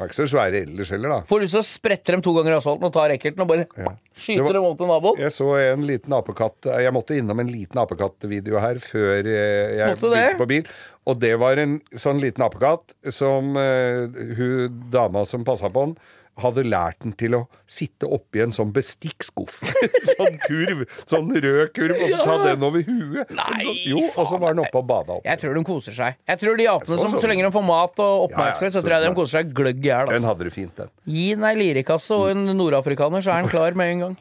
Er 0.00 0.08
ikke 0.08 0.16
så 0.16 0.24
svære 0.32 0.62
ellers 0.64 0.90
heller, 0.94 1.12
da. 1.12 1.18
Får 1.28 1.42
lyst 1.44 1.54
til 1.56 1.60
å 1.60 1.66
sprette 1.68 2.14
dem 2.14 2.22
to 2.24 2.32
ganger 2.36 2.54
i 2.54 2.56
asfalten 2.58 2.88
og 2.88 2.94
ta 2.94 3.04
racketen 3.10 3.42
og 3.44 3.50
bare 3.50 3.66
ja. 3.76 3.92
skyte 4.24 4.46
var- 4.46 4.56
dem 4.56 4.66
opp 4.70 4.78
til 4.80 4.90
naboen. 4.90 5.20
Jeg 5.22 5.34
så 5.36 5.48
en 5.60 5.84
liten 5.88 6.16
apekatt 6.16 6.70
Jeg 6.84 6.94
måtte 6.96 7.18
innom 7.18 7.42
en 7.44 7.52
liten 7.52 7.82
apekattvideo 7.82 8.58
her 8.62 8.80
før 8.82 9.28
eh, 9.28 9.76
jeg 9.78 9.92
Måtte 9.92 10.10
det? 10.14 10.24
begynte 10.24 10.40
på 10.42 10.48
bil. 10.54 10.72
Og 11.12 11.20
det 11.22 11.32
var 11.42 11.58
en 11.62 11.76
sånn 11.98 12.20
liten 12.22 12.44
apekatt 12.46 12.92
som 13.10 13.56
uh, 13.58 14.06
hun 14.38 14.82
dama 14.92 15.24
som 15.26 15.42
passa 15.46 15.70
på 15.74 15.88
den, 15.88 15.96
hadde 16.40 16.62
lært 16.64 16.96
den 17.04 17.12
til 17.20 17.34
å 17.36 17.40
sitte 17.68 18.08
oppi 18.08 18.40
en 18.40 18.54
sånn 18.56 18.70
bestikkskuff. 18.72 19.58
sånn 20.16 20.38
kurv. 20.46 20.84
Sånn 21.04 21.28
rød 21.34 21.72
kurv, 21.76 21.98
og 22.00 22.08
så 22.14 22.24
ta 22.24 22.36
den 22.46 22.64
over 22.64 22.84
huet. 22.86 23.32
Nei, 23.36 23.58
så, 23.60 23.74
jo, 23.90 24.00
og 24.16 24.28
så 24.30 24.38
var 24.40 24.56
den 24.56 24.62
oppe 24.64 24.80
og 24.80 24.86
bada 24.88 25.18
opp. 25.18 25.26
Jeg 25.28 25.42
tror 25.42 25.58
de 25.60 25.64
koser 25.68 25.96
seg. 25.98 26.16
Jeg 26.32 26.40
tror 26.40 26.56
de 26.60 26.68
apene 26.72 26.96
som 26.96 27.12
sånn. 27.12 27.20
så 27.20 27.30
lenge 27.32 27.44
de 27.44 27.52
får 27.52 27.66
mat 27.68 28.02
og 28.06 28.24
oppmerksomhet, 28.30 28.76
så 28.78 28.82
tror 28.84 28.96
jeg 28.96 29.06
de 29.08 29.12
koser 29.20 29.38
seg 29.42 29.52
gløgg 29.60 29.84
i 29.84 29.90
hjel. 29.92 30.08
Den 30.08 30.18
Altså. 30.22 30.30
hadde 30.32 30.48
det 30.48 30.54
fint, 30.56 30.74
den. 30.80 30.92
Gi 31.12 31.28
den 31.36 31.44
ei 31.50 31.54
lirekasse 31.60 32.16
og 32.16 32.32
en 32.32 32.44
nordafrikaner, 32.56 33.24
så 33.24 33.36
er 33.36 33.44
den 33.44 33.52
klar 33.56 33.76
med 33.78 33.92
en 33.96 34.04
gang. 34.06 34.18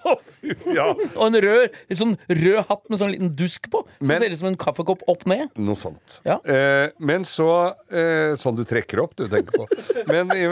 Ja, 0.77 0.87
Og 1.15 1.23
en 1.27 1.37
rød, 1.43 1.75
en 1.91 1.99
sånn 1.99 2.15
rød 2.29 2.59
hatt 2.69 2.83
med 2.89 2.99
sånn 3.01 3.11
liten 3.15 3.33
dusk 3.39 3.69
på, 3.73 3.83
som 3.99 4.07
Men- 4.11 4.21
ser 4.23 4.33
ut 4.35 4.39
som 4.41 4.49
en 4.51 4.57
kaffekopp 4.59 5.03
opp 5.11 5.25
ned. 5.29 5.49
Noe 5.57 5.75
sånt. 5.79 6.19
Ja. 6.27 6.39
Eh, 6.45 6.89
men 6.99 7.23
så 7.27 7.49
eh, 7.91 8.35
Sånn 8.41 8.55
du 8.57 8.63
trekker 8.67 9.01
opp, 9.03 9.15
du 9.19 9.27
tenker 9.31 9.51
på. 9.55 9.67
Men 10.09 10.31
i, 10.35 10.45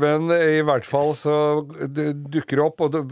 men 0.00 0.30
i 0.36 0.60
hvert 0.66 0.84
fall 0.88 1.14
så 1.18 1.36
dukker 1.64 2.56
det 2.60 2.64
opp, 2.66 2.80
og 2.86 2.92
det, 2.94 3.02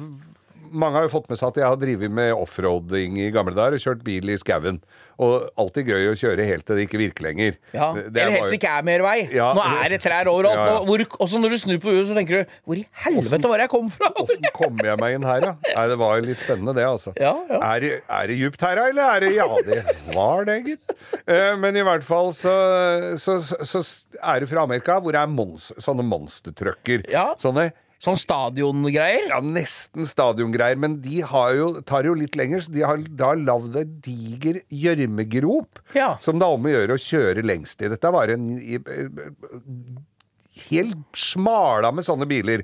mange 0.74 0.98
har 0.98 1.06
jo 1.06 1.12
fått 1.14 1.28
med 1.30 1.38
seg 1.40 1.52
at 1.52 1.58
jeg 1.62 1.68
har 1.70 1.78
drevet 1.80 2.10
med 2.12 2.32
offroading 2.34 3.16
i 3.22 3.30
gamle 3.34 3.54
dager 3.56 3.76
og 3.78 3.82
kjørt 3.84 4.02
bil 4.06 4.28
i 4.34 4.36
skauen. 4.40 4.80
Og 5.22 5.44
alltid 5.62 5.86
gøy 5.92 6.08
å 6.10 6.14
kjøre 6.18 6.42
helt 6.48 6.64
til 6.66 6.74
det 6.80 6.84
ikke 6.88 6.98
virker 6.98 7.26
lenger. 7.28 7.56
Ja. 7.72 7.92
Det- 7.94 8.08
det 8.12 8.22
er 8.22 8.26
Eller 8.26 8.40
helt 8.42 8.56
ikke 8.58 8.70
er 8.78 8.82
mer 8.88 9.04
vei. 9.06 9.28
Ja. 9.32 9.52
Nå 9.54 9.62
er 9.84 9.88
det 9.94 10.00
trær 10.02 10.26
overalt. 10.32 10.58
Ja, 10.58 10.66
ja. 10.74 10.80
Hvor, 10.88 11.04
også 11.22 11.38
når 11.38 11.54
du 11.54 11.58
snur 11.62 11.78
på 11.84 11.92
huet, 11.94 12.08
så 12.10 12.16
tenker 12.18 12.42
du 12.42 12.50
Hvor 12.66 12.76
i 12.80 12.84
helvete 13.04 13.48
var 13.52 13.58
det 13.62 13.68
jeg 13.68 13.72
kom 13.76 13.90
fra? 13.94 14.10
Åssen 14.24 14.50
kom 14.58 14.76
jeg 14.82 14.98
meg 14.98 15.14
inn 15.20 15.22
her, 15.28 15.40
da? 15.40 15.52
Nei, 15.76 15.86
det 15.92 15.98
var 16.02 16.20
litt 16.26 16.42
spennende, 16.42 16.74
det, 16.74 16.84
altså. 16.88 17.14
Ja, 17.20 17.34
ja. 17.48 17.60
Er, 17.74 17.80
det- 17.80 18.02
er 18.10 18.26
det 18.26 18.38
djupt 18.42 18.60
her, 18.66 18.74
da, 18.74 18.88
eller 18.90 19.14
er 19.14 19.20
det 19.20 19.32
Ja, 19.36 19.46
det 19.62 19.80
var 20.16 20.44
det, 20.44 20.58
gitt. 20.66 20.96
Eh, 21.28 21.56
men 21.56 21.76
i 21.76 21.82
hvert 21.86 22.02
fall 22.04 22.32
så, 22.34 22.54
så, 23.16 23.38
så, 23.40 23.62
så 23.62 23.84
er 24.22 24.40
det 24.40 24.48
fra 24.50 24.62
Amerika, 24.66 24.98
hvor 25.00 25.12
det 25.14 25.20
er 25.22 25.30
mons, 25.30 25.70
sånne 25.78 26.02
monstertrucker. 26.06 27.06
Ja. 27.10 27.34
Sånne 27.38 27.70
Sånn 28.04 28.18
stadiongreier. 28.20 29.30
ja, 29.30 29.38
nesten 29.40 30.04
stadiongreier, 30.04 30.76
men 30.76 30.98
de 31.00 31.22
har 31.24 31.54
jo, 31.56 31.68
tar 31.88 32.04
jo 32.04 32.12
litt 32.20 32.36
lenger, 32.36 32.60
så 32.66 32.72
de 32.74 32.82
har 32.84 33.00
da 33.16 33.30
lagd 33.38 33.76
en 33.80 33.94
diger 34.04 34.60
gjørmegrop 34.68 35.80
Ja. 35.96 36.10
som 36.20 36.38
det 36.38 36.44
er 36.46 36.58
om 36.58 36.68
å 36.68 36.74
gjøre 36.74 36.98
å 36.98 37.00
kjøre 37.00 37.44
lengst 37.46 37.80
i. 37.80 37.88
Dette 37.88 38.12
var 38.12 38.28
en 38.34 38.44
helt 40.68 41.16
smala 41.18 41.90
med 41.94 42.06
sånne 42.06 42.28
biler. 42.30 42.62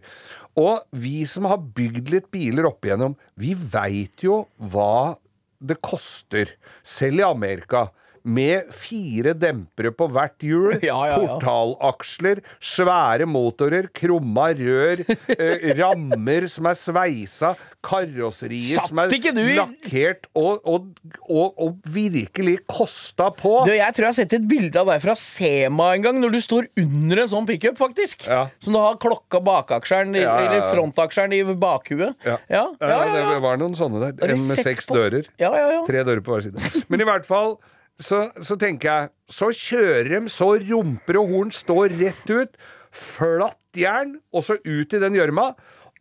Og 0.60 0.82
vi 0.92 1.22
som 1.30 1.46
har 1.48 1.58
bygd 1.62 2.10
litt 2.12 2.28
biler 2.34 2.68
opp 2.68 2.84
igjennom, 2.86 3.16
vi 3.40 3.54
veit 3.54 4.24
jo 4.26 4.42
hva 4.60 5.16
det 5.60 5.78
koster, 5.84 6.54
selv 6.82 7.20
i 7.20 7.26
Amerika. 7.26 7.88
Med 8.24 8.68
fire 8.76 9.32
dempere 9.32 9.90
på 9.96 10.06
hvert 10.12 10.44
hjul, 10.44 10.74
Ja, 10.84 10.98
ja, 11.08 11.14
ja. 11.16 11.38
portalaksler, 11.38 12.42
svære 12.60 13.24
motorer, 13.26 13.86
krumma 13.96 14.50
rør, 14.58 15.00
eh, 15.32 15.70
rammer 15.78 16.44
som 16.52 16.66
er 16.68 16.76
sveisa, 16.76 17.54
karosserier 17.80 18.76
Satt 18.76 18.90
som 18.90 18.98
er 19.00 19.14
ikke 19.16 19.32
du 19.32 19.40
i- 19.40 19.56
lakkert 19.56 20.26
og, 20.36 20.60
og, 20.68 20.90
og, 21.32 21.54
og 21.64 21.78
virkelig 21.88 22.58
kosta 22.68 23.30
på. 23.32 23.54
Du, 23.64 23.72
jeg 23.72 23.94
tror 23.96 24.04
jeg 24.04 24.12
har 24.12 24.18
sett 24.18 24.36
et 24.36 24.46
bilde 24.50 24.76
av 24.82 24.90
deg 24.92 25.00
fra 25.06 25.14
Sema 25.16 25.90
en 25.96 26.04
gang, 26.04 26.20
når 26.20 26.36
du 26.36 26.40
står 26.44 26.68
under 26.84 27.22
en 27.24 27.32
sånn 27.32 27.48
pickup, 27.48 27.78
faktisk. 27.80 28.26
Ja. 28.28 28.42
Som 28.60 28.76
du 28.76 28.80
har 28.82 29.00
klokka 29.00 29.40
bakaksjeren, 29.48 30.12
i- 30.16 30.20
Ja, 30.26 30.36
ja, 30.36 30.44
ja. 30.44 30.50
eller 30.50 30.68
frontaksjeren 30.74 31.32
i 31.38 31.42
bakhuet. 31.56 32.14
Ja. 32.26 32.36
ja, 32.52 32.66
ja, 32.80 32.88
ja, 32.88 33.16
ja. 33.16 33.26
det 33.32 33.40
var 33.48 33.56
noen 33.56 33.74
sånne 33.74 34.00
der. 34.04 34.12
Har 34.20 34.28
du 34.28 34.36
En 34.36 34.46
med 34.46 34.56
sett 34.60 34.68
seks 34.74 34.86
på- 34.90 35.00
dører. 35.00 35.24
Ja, 35.40 35.54
ja, 35.56 35.70
ja. 35.78 35.84
Tre 35.88 36.04
dører 36.04 36.20
på 36.20 36.36
hver 36.36 36.42
side. 36.50 36.84
Men 36.92 37.00
i 37.00 37.04
hvert 37.08 37.24
fall 37.24 37.56
så, 38.00 38.22
så 38.42 38.56
tenker 38.60 38.88
jeg 38.90 39.10
Så 39.30 39.50
kjører 39.54 40.08
de 40.16 40.20
så 40.32 40.48
rumper 40.58 41.18
og 41.20 41.28
horn 41.34 41.52
står 41.54 41.92
rett 42.00 42.30
ut. 42.32 42.56
Flatt 42.90 43.58
jern, 43.78 44.16
og 44.34 44.42
så 44.42 44.56
ut 44.64 44.96
i 44.96 44.98
den 45.02 45.14
gjørma. 45.14 45.52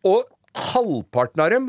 Og 0.09 0.23
halvparten 0.71 1.43
av 1.45 1.51
dem 1.53 1.67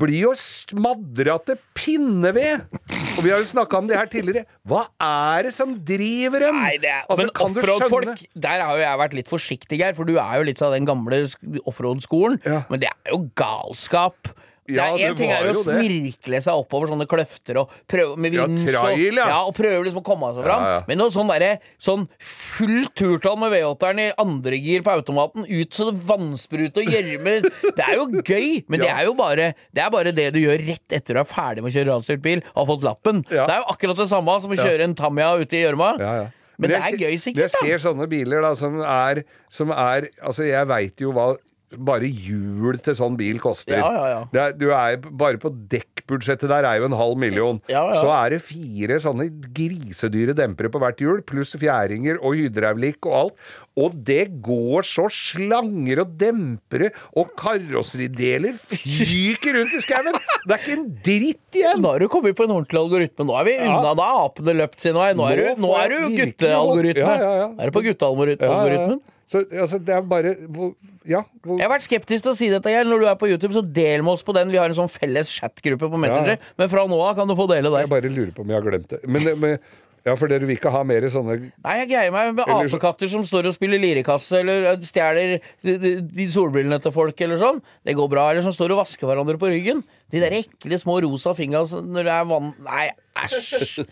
blir 0.00 0.22
jo 0.24 0.30
smadra 0.34 1.36
til 1.46 1.58
pinneved! 1.78 2.64
Og 2.72 3.20
vi 3.22 3.30
har 3.30 3.38
jo 3.38 3.46
snakka 3.52 3.78
om 3.78 3.86
det 3.90 3.98
her 4.00 4.08
tidligere. 4.10 4.46
Hva 4.66 4.86
er 5.02 5.46
det 5.46 5.52
som 5.54 5.76
driver 5.86 6.42
dem? 6.48 6.56
Nei, 6.58 6.72
det 6.82 6.90
er, 6.90 7.04
Altså, 7.06 7.20
men 7.22 7.30
kan 7.36 7.52
skjønne- 7.54 7.62
offroad-folk, 7.62 8.24
der 8.34 8.64
har 8.64 8.72
jo 8.80 8.82
jeg 8.82 8.98
vært 9.04 9.14
litt 9.20 9.30
forsiktig, 9.30 9.78
her, 9.84 9.94
for 9.94 10.08
du 10.08 10.16
er 10.18 10.40
jo 10.40 10.48
litt 10.48 10.62
av 10.66 10.74
den 10.74 10.88
gamle 10.88 11.20
sk- 11.30 11.60
offroad-skolen. 11.70 12.40
Ja. 12.44 12.64
Men 12.72 12.82
det 12.82 12.90
er 12.90 13.12
jo 13.14 13.20
galskap. 13.38 14.32
Ja, 14.68 14.88
det 14.96 15.04
er 15.04 15.12
en 15.12 15.18
ting 15.18 15.32
er 15.32 15.48
å 15.50 15.54
snirkle 15.58 16.40
seg 16.44 16.60
oppover 16.62 16.90
sånne 16.90 17.06
kløfter 17.10 17.60
og 17.62 17.72
prøve 17.90 18.16
med 18.20 18.36
Ja, 18.36 18.46
trail, 18.46 19.20
ja. 19.20 19.26
og, 19.26 19.32
ja, 19.32 19.40
og 19.48 19.54
prøve 19.56 19.84
liksom 19.86 20.02
å 20.02 20.06
komme 20.06 20.30
seg 20.36 20.46
fram. 20.46 20.66
Ja. 20.66 20.78
Men 20.88 21.00
noe 21.00 21.14
sånn 21.14 21.30
derre 21.30 21.50
sånn 21.82 22.06
fullt 22.22 22.94
turtall 22.98 23.38
med 23.40 23.54
V8-eren 23.54 24.02
i 24.06 24.08
andre 24.22 24.60
gir 24.60 24.84
på 24.86 24.94
automaten, 24.96 25.46
ut 25.46 25.76
så 25.76 25.90
det 25.90 25.96
vannsprute 26.08 26.82
og 26.82 26.90
gjørme 26.96 27.36
Det 27.46 27.84
er 27.84 27.94
jo 27.98 28.08
gøy, 28.22 28.48
men 28.68 28.82
det 28.82 28.90
er 28.92 29.04
jo 29.08 29.14
bare 29.18 29.52
det, 29.70 29.82
er 29.84 29.92
bare 29.92 30.14
det 30.16 30.30
du 30.34 30.40
gjør 30.42 30.64
rett 30.66 30.96
etter 30.98 31.16
du 31.18 31.22
er 31.22 31.28
ferdig 31.28 31.64
med 31.64 31.72
å 31.72 31.76
kjøre 31.76 31.92
radstyrt 31.92 32.24
bil 32.24 32.42
og 32.54 32.58
har 32.62 32.70
fått 32.72 32.86
lappen. 32.86 33.22
Det 33.28 33.44
er 33.44 33.60
jo 33.62 33.70
akkurat 33.74 34.02
det 34.02 34.08
samme 34.10 34.40
som 34.42 34.52
å 34.54 34.58
kjøre 34.58 34.86
en 34.88 34.96
Tamia 34.98 35.34
ute 35.38 35.58
i 35.58 35.62
gjørma. 35.64 35.94
Ja, 36.00 36.12
ja. 36.22 36.26
Men 36.56 36.72
det 36.72 36.78
er 36.80 36.96
gøy 36.96 37.18
sikkert, 37.20 37.52
Jeg 37.52 37.68
ser 37.76 37.82
sånne 37.82 38.06
biler 38.08 38.40
da, 38.40 38.54
som 38.56 38.78
er, 38.80 39.20
som 39.52 39.72
er 39.74 40.06
Altså, 40.24 40.46
jeg 40.48 40.68
veit 40.70 41.02
jo 41.04 41.12
hva 41.12 41.34
bare 41.78 42.08
hjul 42.08 42.80
til 42.84 42.96
sånn 42.98 43.18
bil 43.18 43.40
koster. 43.42 43.78
Ja, 43.80 43.90
ja, 43.92 44.06
ja. 44.12 44.46
Er, 44.46 44.56
du 44.56 44.66
er, 44.70 44.98
bare 45.06 45.40
på 45.42 45.50
dekkbudsjettet 45.52 46.50
der 46.50 46.66
er 46.68 46.80
jo 46.80 46.88
en 46.90 46.96
halv 46.98 47.18
million. 47.20 47.60
Så 47.68 48.08
er 48.12 48.36
det 48.36 48.42
fire 48.44 48.98
sånne 49.02 49.28
grisedyre 49.56 50.36
dempere 50.36 50.72
på 50.72 50.82
hvert 50.82 51.00
hjul, 51.02 51.22
pluss 51.26 51.54
fjæringer 51.58 52.20
og 52.22 52.36
hydraulikk 52.40 53.08
og 53.08 53.16
alt. 53.20 53.48
Og 53.76 53.96
det 54.08 54.30
går 54.44 54.86
så 54.88 55.04
slanger 55.12 56.00
og 56.00 56.14
dempere 56.16 56.92
og 57.12 57.34
karosserideler 57.36 58.56
fyker 58.70 59.58
rundt 59.58 59.74
i 59.76 59.82
skauen! 59.84 60.16
Det 60.46 60.54
er 60.54 60.62
ikke 60.62 60.76
en 60.78 60.86
dritt 61.04 61.58
igjen! 61.60 61.82
Nå 61.84 61.92
har 61.92 62.00
du 62.00 62.08
kommet 62.12 62.38
på 62.38 62.46
en 62.46 62.54
ordentlig 62.56 62.80
algoritme. 62.80 63.26
Nå 63.28 63.36
er 63.36 63.48
vi 63.50 63.58
unna. 63.66 63.92
Da 63.98 64.06
har 64.08 64.30
apene 64.30 64.56
løpt 64.62 64.80
sin 64.80 64.96
vei. 64.96 65.10
Nå 65.18 65.28
er 65.28 65.42
du, 65.42 65.66
nå 65.66 65.74
er 65.76 65.92
du 65.92 65.98
guttealgoritme. 66.14 67.18
Er 67.52 67.68
du 67.68 67.76
på 67.76 67.84
guttealgoritmen? 67.90 69.04
Så 69.26 69.42
altså, 69.50 69.80
det 69.82 69.94
er 69.94 70.04
bare 70.06 70.34
hvor, 70.46 70.74
Ja. 71.06 71.24
Hvor, 71.42 71.58
Jeg 71.58 71.66
har 71.66 71.72
vært 71.72 71.86
skeptisk 71.86 72.26
til 72.26 72.32
å 72.32 72.36
si 72.38 72.50
dette, 72.50 72.70
Geir. 72.70 72.86
Når 72.86 73.02
du 73.02 73.08
er 73.10 73.16
på 73.18 73.30
YouTube, 73.30 73.54
så 73.54 73.62
del 73.62 74.04
med 74.06 74.14
oss 74.14 74.22
på 74.26 74.34
den. 74.36 74.52
Vi 74.54 74.60
har 74.60 74.70
en 74.70 74.78
sånn 74.78 74.92
felles 74.92 75.32
chatgruppe 75.34 75.90
på 75.90 75.98
Messenger. 76.02 76.36
Ja. 76.36 76.54
Men 76.62 76.70
fra 76.70 76.86
nå 76.86 77.00
av 77.02 77.18
kan 77.18 77.26
du 77.30 77.34
få 77.38 77.48
dele 77.50 77.72
der. 77.72 77.86
Jeg 77.86 77.92
bare 77.96 78.12
lurer 78.12 78.30
på 78.36 78.46
om 78.46 78.54
jeg 78.54 78.60
har 78.60 78.66
glemt 78.66 78.94
det. 78.94 79.02
Men, 79.10 79.26
men 79.42 79.58
ja, 80.06 80.14
for 80.14 80.30
dere 80.30 80.46
vil 80.46 80.54
ikke 80.54 80.70
ha 80.70 80.84
mer 80.86 81.02
sånne 81.10 81.34
Nei, 81.40 81.72
jeg 81.80 81.88
greier 81.90 82.12
meg 82.14 82.28
med 82.36 82.44
Eller 82.44 82.68
apekatter 82.68 83.10
som 83.10 83.24
står 83.26 83.48
og 83.50 83.56
spiller 83.56 83.80
lirekasse, 83.82 84.38
eller 84.38 84.76
stjeler 84.86 85.40
de, 85.66 85.74
de, 85.82 85.94
de 86.06 86.26
solbrillene 86.30 86.78
til 86.84 86.94
folk, 86.94 87.18
eller 87.26 87.40
sånn. 87.40 87.58
Det 87.82 87.96
går 87.98 88.12
bra. 88.12 88.28
Eller 88.30 88.46
som 88.46 88.54
står 88.54 88.76
og 88.76 88.84
vasker 88.84 89.10
hverandre 89.10 89.40
på 89.42 89.50
ryggen. 89.50 89.82
De 90.14 90.22
der 90.22 90.38
ekle 90.38 90.78
små 90.78 91.00
rosa 91.02 91.34
fingra 91.34 91.64
når 91.66 92.06
det 92.06 92.14
er 92.14 92.30
vann 92.30 92.52
Nei, 92.68 92.86
æsj! 93.24 93.82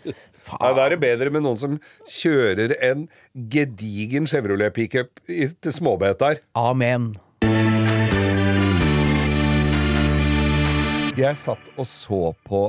Nei, 0.45 0.57
Faen. 0.57 0.75
Da 0.77 0.85
er 0.85 0.89
det 0.95 0.99
bedre 1.01 1.31
med 1.33 1.41
noen 1.45 1.57
som 1.57 1.79
kjører 2.07 2.75
en 2.85 3.07
gedigen 3.49 4.27
Chevrolet 4.29 4.73
pickup 4.73 5.19
i- 5.27 5.47
til 5.61 5.71
småbetar. 5.73 6.37
Amen. 6.55 7.15
Jeg 11.15 11.37
satt 11.39 11.69
og 11.79 11.85
så 11.87 12.33
på 12.45 12.61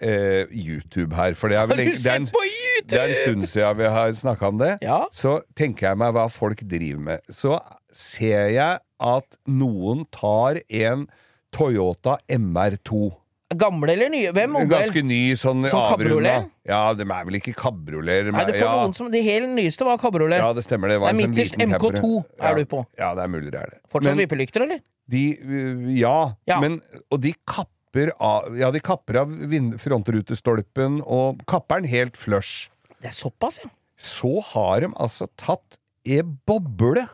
eh, 0.00 0.46
YouTube 0.54 1.14
her, 1.16 1.34
for 1.34 1.48
det 1.50 1.56
er 1.56 1.64
Har 1.64 1.66
vel 1.72 1.76
du 1.78 1.84
det 1.90 2.06
er 2.06 2.14
en- 2.16 2.26
sett 2.26 2.34
på 2.34 2.42
YouTube?! 2.44 2.88
Det 2.88 2.98
er 3.00 3.08
en 3.08 3.14
stund 3.24 3.46
siden 3.50 3.76
vi 3.80 3.84
har 3.90 4.12
snakka 4.12 4.46
om 4.46 4.58
det. 4.58 4.78
Ja. 4.82 5.00
Så 5.12 5.40
tenker 5.56 5.88
jeg 5.88 5.98
meg 5.98 6.12
hva 6.14 6.28
folk 6.30 6.60
driver 6.70 7.00
med. 7.00 7.20
Så 7.28 7.58
ser 7.92 8.48
jeg 8.54 8.78
at 9.00 9.36
noen 9.48 10.06
tar 10.14 10.60
en 10.70 11.08
Toyota 11.52 12.18
MR2. 12.30 13.10
Gamle 13.56 13.92
eller 13.94 14.10
nye? 14.12 14.28
Hvem 14.36 14.44
En 14.44 14.52
modell? 14.66 14.68
ganske 14.90 15.02
ny 15.08 15.32
sånn 15.40 15.62
avrunda. 15.72 16.34
Ja, 16.68 16.92
de 16.92 17.06
er 17.06 17.24
vel 17.24 17.38
ikke 17.38 17.54
kabrioleter. 17.56 18.28
Nei, 18.34 18.42
det 18.44 18.58
får 18.58 18.66
ja. 18.66 18.74
noen 18.82 18.92
som 18.98 19.08
De 19.10 19.22
helt 19.24 19.48
nyeste 19.56 19.86
var 19.88 19.96
kabriolet. 20.02 20.36
ja, 20.42 20.50
det 20.52 20.64
stemmer. 20.66 20.88
Det, 20.92 20.98
var 21.00 21.08
en 21.14 21.16
sånn 21.16 21.30
midterst 21.32 21.56
liten 21.56 21.72
MK2 21.72 22.02
camper. 22.02 22.44
er 22.50 22.54
du 22.60 22.64
på. 22.68 22.82
Ja, 23.00 23.14
det 23.16 23.22
er 23.24 23.30
mulig 23.32 23.52
det 23.54 23.60
er 23.62 23.70
det. 23.72 23.78
Fortsatt 23.88 24.18
vippelykter, 24.20 24.66
eller? 24.66 24.82
de 25.08 25.22
øh, 25.40 25.86
ja, 25.96 26.34
Ja. 26.46 26.58
Men, 26.60 26.82
og 27.10 27.22
de 27.24 27.32
kapper 27.48 28.10
av 28.20 28.52
Ja, 28.60 28.68
de 28.70 28.80
kapper 28.84 29.16
av 29.22 29.30
vind- 29.48 29.78
frontrutestolpen 29.80 31.00
og 31.06 31.40
kapper 31.48 31.80
den 31.80 31.88
helt 31.88 32.16
flush. 32.20 32.68
Det 33.00 33.08
er 33.08 33.16
såpass, 33.16 33.60
ja. 33.64 33.70
Så 33.96 34.42
har 34.52 34.80
de 34.84 34.90
altså 34.94 35.26
tatt 35.40 35.78
ei 36.04 36.20
boble 36.22 37.08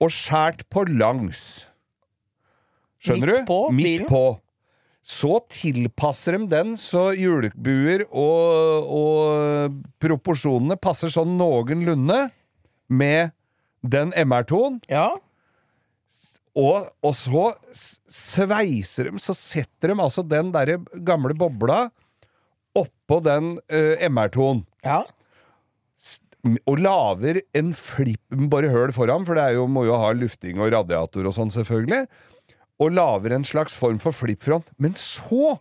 og 0.00 0.08
skjært 0.14 0.62
på 0.70 0.86
langs. 0.86 1.66
Skjønner 3.02 3.26
Midt 3.26 3.42
du? 3.42 3.46
på 3.50 3.58
Midt 3.74 3.84
bilen? 3.84 4.06
på. 4.08 4.22
Så 5.00 5.38
tilpasser 5.50 6.36
de 6.36 6.46
den 6.50 6.74
så 6.78 7.08
julebuer 7.16 8.04
og, 8.10 8.90
og 8.92 9.78
proporsjonene 10.02 10.76
passer 10.80 11.12
sånn 11.12 11.38
noenlunde 11.40 12.26
med 12.90 13.32
den 13.80 14.12
MR2-en. 14.12 14.80
Ja. 14.92 15.08
Og, 16.58 16.90
og 17.06 17.14
så 17.16 17.46
sveiser 18.10 19.08
de, 19.08 19.22
så 19.22 19.36
setter 19.38 19.92
de 19.92 20.02
altså 20.02 20.24
den 20.26 20.50
derre 20.54 20.80
gamle 21.06 21.36
bobla 21.38 21.86
oppå 22.76 23.20
den 23.24 23.56
uh, 23.72 23.96
MR2-en. 24.10 24.66
ja. 24.86 25.02
Og 26.40 26.78
lager 26.80 27.42
en 27.52 27.74
flipp 27.76 28.32
Bare 28.48 28.70
høl 28.72 28.94
foran, 28.96 29.26
for 29.28 29.36
det 29.36 29.42
er 29.44 29.58
jo, 29.58 29.66
må 29.68 29.82
jo 29.84 29.98
ha 30.00 30.06
lufting 30.16 30.56
og 30.56 30.70
radiator 30.72 31.26
og 31.28 31.34
sånn, 31.36 31.52
selvfølgelig. 31.52 32.06
Og 32.80 32.94
lager 32.96 33.34
en 33.36 33.44
slags 33.44 33.74
form 33.76 33.98
for 34.00 34.16
flippfront. 34.16 34.68
Men 34.78 34.94
så 34.96 35.58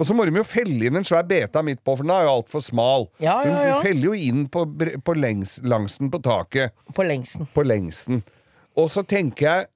Og 0.00 0.06
så 0.08 0.14
må 0.16 0.24
de 0.26 0.32
jo 0.34 0.42
felle 0.42 0.88
inn 0.88 0.96
en 0.98 1.04
svær 1.06 1.22
beta 1.28 1.60
midt 1.62 1.82
på, 1.84 1.92
for 1.94 2.02
den 2.02 2.10
er 2.10 2.24
jo 2.24 2.30
altfor 2.38 2.62
smal. 2.64 3.04
Ja, 3.22 3.36
Så 3.42 3.50
ja, 3.50 3.58
de 3.60 3.66
ja. 3.68 3.80
feller 3.84 4.06
jo 4.08 4.14
inn 4.16 4.46
på, 4.50 4.64
på 5.04 5.14
lengs, 5.14 5.58
langsen 5.62 6.08
på 6.10 6.18
taket 6.24 6.72
På 6.96 7.04
lengsen. 7.06 7.46
på 7.54 7.62
lengsen. 7.62 8.22
Og 8.74 8.88
så 8.90 9.04
tenker 9.06 9.46
jeg 9.46 9.68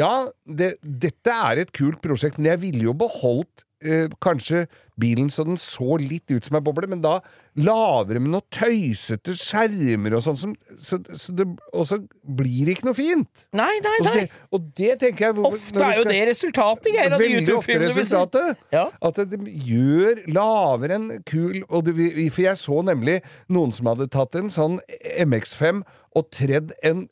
ja, 0.00 0.26
det, 0.46 0.76
dette 0.82 1.30
er 1.34 1.60
et 1.60 1.72
kult 1.76 2.00
prosjekt, 2.02 2.38
men 2.38 2.46
jeg 2.54 2.60
ville 2.62 2.82
jo 2.88 2.92
beholdt 2.94 3.64
eh, 3.84 4.08
kanskje 4.22 4.66
bilen 5.00 5.30
så 5.32 5.44
den 5.48 5.56
så 5.60 5.96
litt 6.00 6.28
ut 6.30 6.44
som 6.44 6.58
ei 6.58 6.62
boble, 6.64 6.88
men 6.90 7.00
da 7.00 7.18
lager 7.60 8.18
de 8.18 8.22
noe 8.26 8.44
tøysete 8.52 9.32
skjermer 9.38 10.16
og 10.18 10.24
sånn, 10.26 10.38
som, 10.38 10.52
så, 10.76 10.98
så 11.16 11.34
det, 11.36 11.46
og 11.72 11.86
så 11.88 11.98
blir 12.22 12.68
det 12.68 12.76
ikke 12.76 12.88
noe 12.90 12.98
fint. 12.98 13.46
Nei, 13.56 13.70
nei, 13.84 13.94
nei. 14.04 14.12
det, 14.18 14.24
og 14.52 14.68
det 14.76 14.98
tenker 15.00 15.28
jeg 15.30 15.38
hvor- 15.38 15.54
Ofte 15.54 15.78
du 15.78 15.84
er 15.86 15.96
jo 16.02 16.06
det 16.10 16.20
resultatet, 16.28 16.90
Geir, 16.92 17.14
av 17.14 17.18
de 17.18 17.24
Veldig 17.24 17.40
ofte 17.40 17.72
YouTube-filmene 17.78 17.96
resultatet. 17.96 18.64
Ja. 18.76 18.86
At 19.10 19.22
de 19.32 19.40
gjør 19.70 20.22
lager 20.36 20.96
en 20.98 21.08
kul 21.24 21.62
det, 21.88 21.96
For 22.34 22.44
jeg 22.44 22.60
så 22.60 22.82
nemlig 22.84 23.20
noen 23.48 23.72
som 23.72 23.88
hadde 23.90 24.10
tatt 24.12 24.36
en 24.36 24.52
sånn 24.52 24.80
MX5 25.24 25.82
og 26.16 26.30
tredd 26.34 26.74
en 26.84 27.06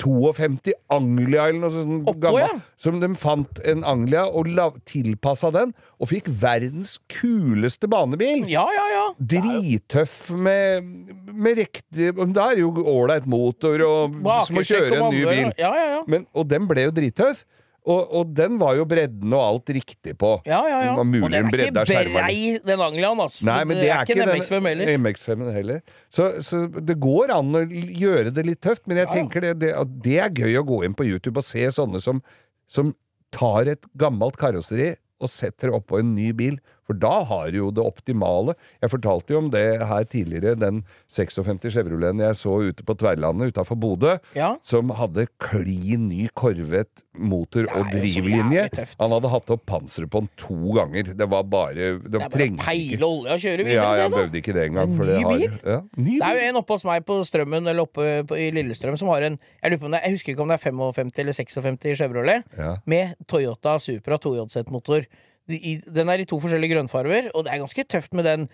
52 0.00 0.74
Anglia 0.92 1.48
eller 1.48 1.64
noe 1.64 1.72
sånt 1.74 2.08
Oppå, 2.08 2.18
gammel, 2.26 2.44
ja. 2.44 2.58
Som 2.80 3.00
de 3.02 3.10
fant 3.20 3.60
en 3.64 3.84
Anglia 3.86 4.26
og 4.26 4.48
tilpassa 4.88 5.50
den, 5.54 5.74
og 5.98 6.10
fikk 6.10 6.28
verdens 6.28 6.96
kuleste 7.12 7.88
banebil. 7.90 8.44
Ja, 8.50 8.64
ja, 8.74 8.86
ja. 8.92 9.04
Drittøff 9.18 10.30
med, 10.34 10.88
med 11.32 11.60
riktig 11.62 12.12
Da 12.34 12.50
er 12.52 12.62
jo 12.62 12.72
ålreit 12.80 13.26
motor 13.30 13.82
og 13.86 14.18
som 14.48 14.60
å 14.60 14.66
kjøre 14.66 14.98
en 14.98 15.10
ny 15.14 15.24
bil. 15.24 15.52
Ja, 15.60 15.72
ja, 15.78 15.86
ja. 15.96 16.00
Men, 16.10 16.28
og 16.34 16.48
den 16.50 16.68
ble 16.70 16.88
jo 16.88 16.94
drittøff. 16.94 17.44
Og, 17.84 18.14
og 18.16 18.30
den 18.32 18.54
var 18.56 18.78
jo 18.78 18.86
bredden 18.88 19.32
og 19.36 19.42
alt 19.44 19.70
riktig 19.76 20.14
på. 20.20 20.30
Ja, 20.48 20.62
ja, 20.70 20.78
ja. 20.86 20.92
Det 20.96 21.20
og 21.20 21.32
den 21.34 21.50
er 21.52 21.66
ikke 21.84 22.14
brei, 22.14 22.36
den 22.64 22.80
Angliaen, 22.80 23.20
altså. 23.20 23.44
Nei, 23.44 23.58
men 23.68 23.76
det 23.82 23.90
er 23.92 24.06
ikke 24.06 24.16
en 24.16 24.30
den 24.30 24.40
MX5 24.40 24.68
heller. 24.70 24.92
MX5 25.04 25.44
heller. 25.52 25.82
Så, 26.08 26.28
så 26.46 26.62
det 26.80 26.96
går 27.02 27.34
an 27.36 27.60
å 27.60 27.62
gjøre 27.68 28.32
det 28.32 28.46
litt 28.48 28.62
tøft, 28.64 28.86
men 28.88 29.02
jeg 29.02 29.10
tenker 29.12 29.44
det, 29.44 29.52
det, 29.60 29.74
det 30.06 30.16
er 30.24 30.32
gøy 30.32 30.56
å 30.62 30.64
gå 30.64 30.80
inn 30.88 30.96
på 30.96 31.04
YouTube 31.10 31.42
og 31.42 31.46
se 31.46 31.66
sånne 31.76 32.00
som, 32.00 32.24
som 32.72 32.94
tar 33.34 33.68
et 33.74 33.84
gammelt 34.00 34.40
karosseri 34.40 34.94
og 35.20 35.30
setter 35.30 35.68
det 35.68 35.76
oppå 35.76 36.00
en 36.00 36.14
ny 36.16 36.30
bil. 36.36 36.56
For 36.86 36.92
da 37.00 37.24
har 37.24 37.50
du 37.50 37.56
jo 37.58 37.70
det 37.72 37.84
optimale. 37.84 38.54
Jeg 38.82 38.90
fortalte 38.92 39.32
jo 39.32 39.38
om 39.38 39.50
det 39.50 39.80
her 39.88 40.04
tidligere, 40.04 40.54
den 40.60 40.82
56 41.08 41.70
Chevroleten 41.72 42.20
jeg 42.20 42.36
så 42.36 42.58
ute 42.60 42.84
på 42.84 42.94
Tverlandet 43.00 43.54
utafor 43.54 43.78
Bodø, 43.80 44.18
Ja. 44.36 44.56
som 44.62 44.90
hadde 44.90 45.26
klin 45.40 46.08
ny 46.10 46.28
Corvette 46.36 47.02
motor 47.16 47.64
og 47.74 47.86
drivlinje. 47.92 48.68
Han 49.00 49.10
hadde 49.14 49.30
hatt 49.30 49.50
opp 49.54 49.64
panseret 49.66 50.10
på 50.10 50.20
den 50.24 50.28
to 50.36 50.56
ganger. 50.76 51.14
Det 51.16 51.28
var 51.30 51.42
bare 51.44 51.74
Det, 51.74 52.10
Det 52.10 52.20
trengte 52.30 52.60
ikke 52.60 52.98
peile 52.98 53.06
olje 53.06 53.32
og 53.32 53.40
kjøre 53.40 53.58
ja, 53.58 53.64
videre, 53.64 53.96
jeg 53.96 54.04
det, 54.04 54.10
da. 54.10 54.16
behøvde 54.16 54.38
ikke 54.42 54.52
det 54.54 54.64
engang. 54.68 54.90
En 54.90 54.96
for 54.98 55.04
det 55.04 55.22
har- 55.22 55.38
bil? 55.38 55.58
Ja, 55.64 55.80
ny 55.96 56.18
Det 56.18 56.22
er 56.28 56.34
jo 56.34 56.48
en 56.48 56.56
oppe 56.56 56.72
hos 56.74 56.84
meg 56.84 57.04
på 57.06 57.24
Strømmen, 57.24 57.66
eller 57.68 57.82
oppe 57.82 58.24
på, 58.28 58.36
i 58.36 58.50
Lillestrøm, 58.50 58.98
som 58.98 59.08
har 59.08 59.22
en 59.22 59.38
Jeg 59.62 59.70
det, 59.80 60.00
jeg 60.04 60.10
husker 60.12 60.32
ikke 60.34 60.40
om 60.42 60.48
det 60.48 60.60
er 60.60 60.70
55 60.70 61.18
eller 61.18 61.32
56 61.32 61.96
Chevrolet, 61.98 62.44
Ja. 62.58 62.76
med 62.86 63.14
Toyota 63.26 63.78
Supra 63.78 64.18
2JZ-motor. 64.18 65.06
Den 65.48 66.08
er 66.08 66.22
i 66.22 66.24
to 66.28 66.38
forskjellige 66.40 66.72
grønnfarver, 66.76 67.30
og 67.34 67.44
det 67.44 67.52
er 67.52 67.64
ganske 67.64 67.84
tøft 67.84 68.14
med 68.16 68.24
den 68.24 68.48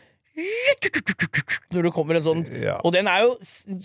når 1.75 1.83
det 1.85 1.91
kommer 1.93 2.17
en 2.17 2.23
sånn 2.25 2.43
Ja. 2.63 2.77
Og 2.87 2.93
den 2.95 3.09
er 3.11 3.25
jo 3.25 3.33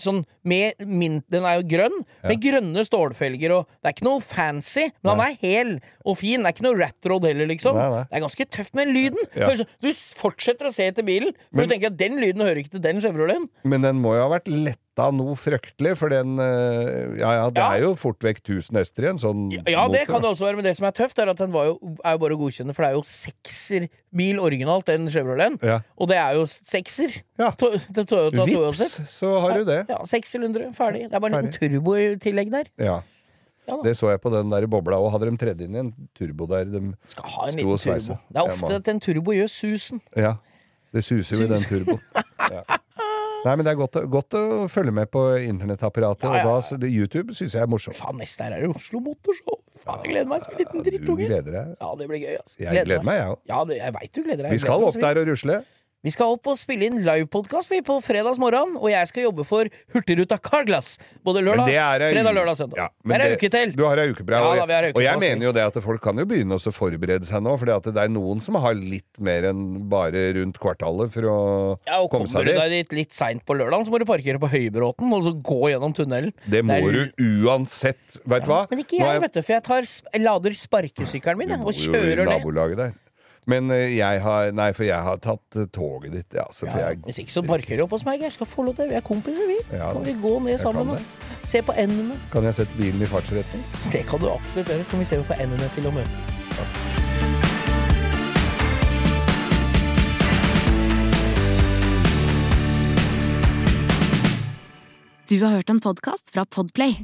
sånn 0.00 0.22
med 0.46 0.78
min, 0.86 1.18
Den 1.28 1.44
er 1.44 1.58
jo 1.60 1.66
grønn, 1.68 1.96
med 2.24 2.40
grønne 2.40 2.84
stålfelger, 2.86 3.52
og 3.56 3.66
det 3.82 3.90
er 3.90 3.94
ikke 3.96 4.06
noe 4.06 4.22
fancy, 4.24 4.86
men 5.02 5.18
han 5.18 5.24
er 5.26 5.36
hel 5.42 5.72
og 6.06 6.16
fin. 6.22 6.42
Det 6.42 6.46
er 6.48 6.54
ikke 6.56 6.66
noe 6.68 6.78
ratrod 6.80 7.26
heller, 7.28 7.50
liksom. 7.50 7.74
Nei, 7.76 7.88
nei. 7.90 8.02
Det 8.08 8.16
er 8.16 8.24
ganske 8.26 8.46
tøft 8.58 8.74
med 8.78 8.86
den 8.88 8.94
lyden. 8.96 9.28
Ja. 9.36 9.50
Du 9.82 9.90
fortsetter 10.22 10.70
å 10.70 10.72
se 10.74 10.86
etter 10.88 11.06
bilen, 11.06 11.34
for 11.50 11.56
Men- 11.60 11.68
du 11.68 11.74
tenker 11.74 11.92
at 11.92 11.98
den 11.98 12.16
lyden 12.22 12.40
hører 12.46 12.62
ikke 12.62 12.70
til 12.78 12.84
den 12.86 13.00
Chevroleten. 13.02 13.48
Men 13.64 13.82
den 13.82 14.00
må 14.00 14.14
jo 14.14 14.22
ha 14.28 14.38
vært 14.38 14.46
letta 14.96 15.10
noe 15.12 15.34
fryktelig, 15.36 15.96
for 15.98 16.08
den 16.08 16.38
eh, 16.40 17.18
Ja 17.20 17.32
ja, 17.36 17.50
det 17.50 17.60
Ja. 17.60 17.72
er 17.76 17.80
jo 17.82 17.94
fort 17.96 18.18
vekk 18.24 18.40
1000 18.42 18.76
hester 18.78 19.04
i 19.04 19.08
en 19.10 19.18
sånn 19.18 19.50
Ja, 19.52 19.62
det 19.62 19.76
motor, 19.76 20.06
kan 20.06 20.22
det 20.22 20.30
også 20.30 20.44
være, 20.46 20.56
men 20.56 20.64
det 20.64 20.76
som 20.76 20.86
er 20.86 20.92
tøft, 20.92 21.18
er 21.18 21.28
at 21.28 21.36
den 21.38 21.52
var 21.52 21.66
jo, 21.66 21.96
er 22.04 22.12
jo 22.12 22.18
bare 22.18 22.32
å 22.34 22.38
godkjenne, 22.40 22.74
for 22.74 22.82
det 22.82 22.90
er 22.90 22.94
jo 22.96 23.02
sekserbil 23.04 24.38
originalt, 24.40 24.86
den 24.86 25.08
Chevroleten. 25.08 25.58
Ja. 25.62 25.80
Og 25.98 26.08
det 26.08 26.16
er 26.16 26.34
jo 26.34 26.46
sekser. 26.46 27.12
Ja. 27.38 27.50
To, 27.52 27.72
det 27.76 28.06
Toyota 28.08 28.44
Vips, 28.46 28.80
2JZ. 28.80 29.06
så 29.08 29.40
har 29.40 29.58
du 29.58 29.64
det. 29.64 29.84
Ja, 29.88 29.98
sekssylindere, 30.04 30.72
ferdig. 30.74 31.08
Det 31.10 31.14
er 31.14 31.20
bare 31.20 31.36
en 31.42 31.46
liten 31.50 31.58
turbo 31.60 31.94
i 31.96 32.16
tillegg 32.16 32.50
der. 32.50 32.64
Ja. 32.78 33.02
Ja. 33.66 33.80
Det 33.82 33.96
så 33.98 34.10
jeg 34.12 34.20
på 34.22 34.30
den 34.30 34.48
der 34.50 34.64
bobla, 34.70 34.96
og 35.02 35.10
hadde 35.12 35.26
de 35.28 35.36
tredd 35.36 35.60
inn 35.60 35.74
i 35.74 35.78
en 35.82 35.92
turbo 36.14 36.46
der 36.46 36.64
de 36.70 36.94
Skal 37.10 37.24
ha 37.34 37.46
en 37.48 37.52
sto 37.52 37.68
og 37.72 37.78
sveisa. 37.82 38.14
turbo. 38.14 38.22
Det 38.30 38.38
er 38.38 38.52
ofte 38.52 38.74
at 38.76 38.88
en 38.88 39.00
turbo 39.00 39.32
gjør 39.34 39.50
susen. 39.50 40.00
Ja. 40.16 40.36
Det 40.94 41.02
suser 41.04 41.36
jo 41.36 41.44
i 41.44 41.48
den 41.48 41.62
turboen. 41.66 42.00
Ja. 42.46 42.62
Nei, 43.46 43.52
men 43.54 43.66
det 43.66 43.72
er 43.72 43.78
godt, 43.78 43.96
godt 44.10 44.34
å 44.38 44.42
følge 44.72 44.92
med 44.96 45.10
på 45.12 45.22
internettapparatet, 45.46 46.26
Ja, 46.26 46.40
ja, 46.42 46.56
og 46.56 46.80
da 46.82 46.88
YouTube 46.90 47.36
syns 47.36 47.54
jeg 47.54 47.62
er 47.62 47.70
morsomt. 47.70 47.98
Faen, 47.98 48.18
neste 48.18 48.42
her 48.42 48.56
er 48.56 48.64
det 48.64 48.72
Oslo 48.74 48.98
Motorshow. 49.04 49.60
Faen, 49.84 50.02
jeg 50.02 50.16
gleder 50.16 50.30
meg 50.32 50.42
som 50.46 50.56
en 50.56 50.62
liten 50.64 51.06
Du 51.06 51.12
gleder 51.20 51.52
deg. 51.52 51.74
Ja, 51.78 51.90
det 52.00 52.08
blir 52.10 52.22
gøy, 52.24 52.36
altså. 52.40 52.58
Jeg 52.64 52.86
gleder 52.88 53.06
meg, 53.06 53.20
jeg 53.20 53.34
òg. 53.36 53.42
Ja, 53.52 53.60
det, 53.70 53.78
jeg 53.78 53.96
veit 54.00 54.10
du 54.16 54.22
gleder 54.24 54.42
deg. 54.48 54.56
Vi 54.56 54.62
skal 54.64 54.80
gleder 54.80 54.90
opp 54.90 55.02
der 55.06 55.22
og 55.22 55.30
rusle. 55.30 55.60
Vi 56.06 56.12
skal 56.14 56.36
opp 56.36 56.46
og 56.52 56.54
spille 56.54 56.86
inn 56.86 57.00
livepodkast 57.02 57.72
på 57.86 57.96
fredags 58.04 58.38
morgen, 58.38 58.76
og 58.78 58.86
jeg 58.92 59.08
skal 59.10 59.24
jobbe 59.24 59.42
for 59.48 59.66
Hurtigruta 59.90 60.36
Carglass 60.38 61.00
både 61.26 61.40
lørdag, 61.42 61.66
det 61.66 61.74
ei- 61.82 62.12
fredag, 62.14 62.36
lørdag, 62.36 62.56
søndag. 62.60 62.78
Ja, 62.78 62.86
det 63.02 63.16
er 63.16 63.24
ei 63.24 63.34
uke 63.34 63.50
til. 63.50 63.72
Du 63.74 63.82
har 63.88 63.98
ei 63.98 64.12
uke 64.12 64.22
bra. 64.28 64.38
Ja, 64.38 64.62
og, 64.62 64.92
og 64.94 65.02
jeg 65.02 65.18
mener 65.18 65.48
jo 65.48 65.52
det 65.56 65.64
at 65.66 65.78
folk 65.82 66.04
kan 66.04 66.20
jo 66.22 66.26
begynne 66.30 66.54
å 66.60 66.72
forberede 66.76 67.26
seg 67.26 67.42
nå, 67.42 67.56
for 67.58 67.66
det 67.66 67.96
er 68.04 68.12
noen 68.14 68.42
som 68.44 68.54
har 68.62 68.78
litt 68.78 69.18
mer 69.18 69.48
enn 69.50 69.64
bare 69.90 70.28
rundt 70.38 70.60
kvartalet 70.62 71.10
for 71.16 71.26
å 71.26 71.38
Ja, 71.88 71.98
og 71.98 72.06
komme 72.12 72.30
Kommer 72.30 72.46
seg 72.46 72.46
du 72.46 72.52
deg 72.60 72.76
dit 72.76 72.94
litt 73.00 73.16
seint 73.16 73.42
på 73.42 73.56
lørdag, 73.58 73.88
så 73.88 73.90
må 73.90 73.98
du 73.98 74.06
parkere 74.06 74.38
på 74.38 74.52
Høybråten 74.52 75.10
og 75.10 75.26
så 75.26 75.34
gå 75.34 75.72
gjennom 75.72 75.96
tunnelen. 75.96 76.30
Det 76.46 76.62
må 76.62 76.78
er- 76.78 77.10
du 77.16 77.26
uansett. 77.48 78.20
Veit 78.22 78.46
du 78.46 78.52
hva? 78.52 78.62
Men 78.70 78.84
ikke 78.84 79.00
jeg, 79.00 79.10
jeg, 79.10 79.24
vet 79.26 79.34
du, 79.34 79.42
for 79.42 79.56
jeg, 79.58 79.66
tar, 79.66 79.90
lader 80.22 80.54
sparkesykkelen 80.62 81.42
min 81.42 81.56
og 81.58 81.74
kjører 81.74 82.30
ned. 82.30 82.94
Men 83.46 83.70
eh, 83.70 83.96
jeg 83.96 84.22
har 84.24 84.50
Nei, 84.56 84.70
for 84.74 84.86
jeg 84.88 84.98
har 85.06 85.20
tatt 85.22 85.58
eh, 85.58 85.68
toget 85.70 86.16
ditt, 86.16 86.34
ja. 86.34 86.46
Så 86.50 86.66
for 86.66 86.80
Ja, 86.80 86.90
jeg, 86.90 87.02
hvis 87.06 87.20
ikke 87.22 87.34
så 87.36 87.44
parkerer 87.46 87.82
du 87.82 87.86
opp 87.86 87.94
hos 87.94 88.06
meg. 88.06 88.22
Jeg 88.26 88.34
skal 88.34 88.48
få 88.50 88.66
lov 88.66 88.74
til 88.78 88.90
Vi 88.90 88.98
er 88.98 89.06
kompiser, 89.06 89.46
vi. 89.46 89.60
Ja, 89.70 89.92
kan 89.94 90.06
vi 90.06 90.16
gå 90.22 90.32
ned 90.40 90.56
jeg 90.56 90.64
sammen 90.64 90.96
og 90.96 91.46
se 91.46 91.62
på 91.62 91.76
endene? 91.78 92.18
kan 92.32 92.44
jeg 92.44 92.58
sette 92.58 92.74
bilen 92.78 93.02
i 93.02 93.10
fartsretning? 93.10 93.62
Det 93.92 94.02
kan 94.08 94.22
du 94.22 94.30
absolutt 94.32 94.72
gjøre. 94.72 94.84
Så 94.84 94.90
kan 94.90 95.04
vi 95.04 95.10
se 95.12 95.22
på 95.22 95.38
endene 95.38 95.70
til 95.76 95.86
å 95.86 95.94
møtes. 95.94 96.34
Du 105.26 105.40
har 105.42 105.56
hørt 105.58 105.70
en 105.70 105.80
podcast 105.82 106.30
fra 106.34 106.44
Podplay. 106.46 106.98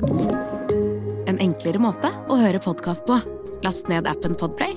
En 1.27 1.39
enklere 1.43 1.79
måte 1.83 2.11
å 2.31 2.39
høre 2.39 2.61
podcast 2.63 3.07
på. 3.07 3.19
Last 3.63 3.91
ned 3.91 4.07
appen 4.11 4.35
Podplay, 4.39 4.77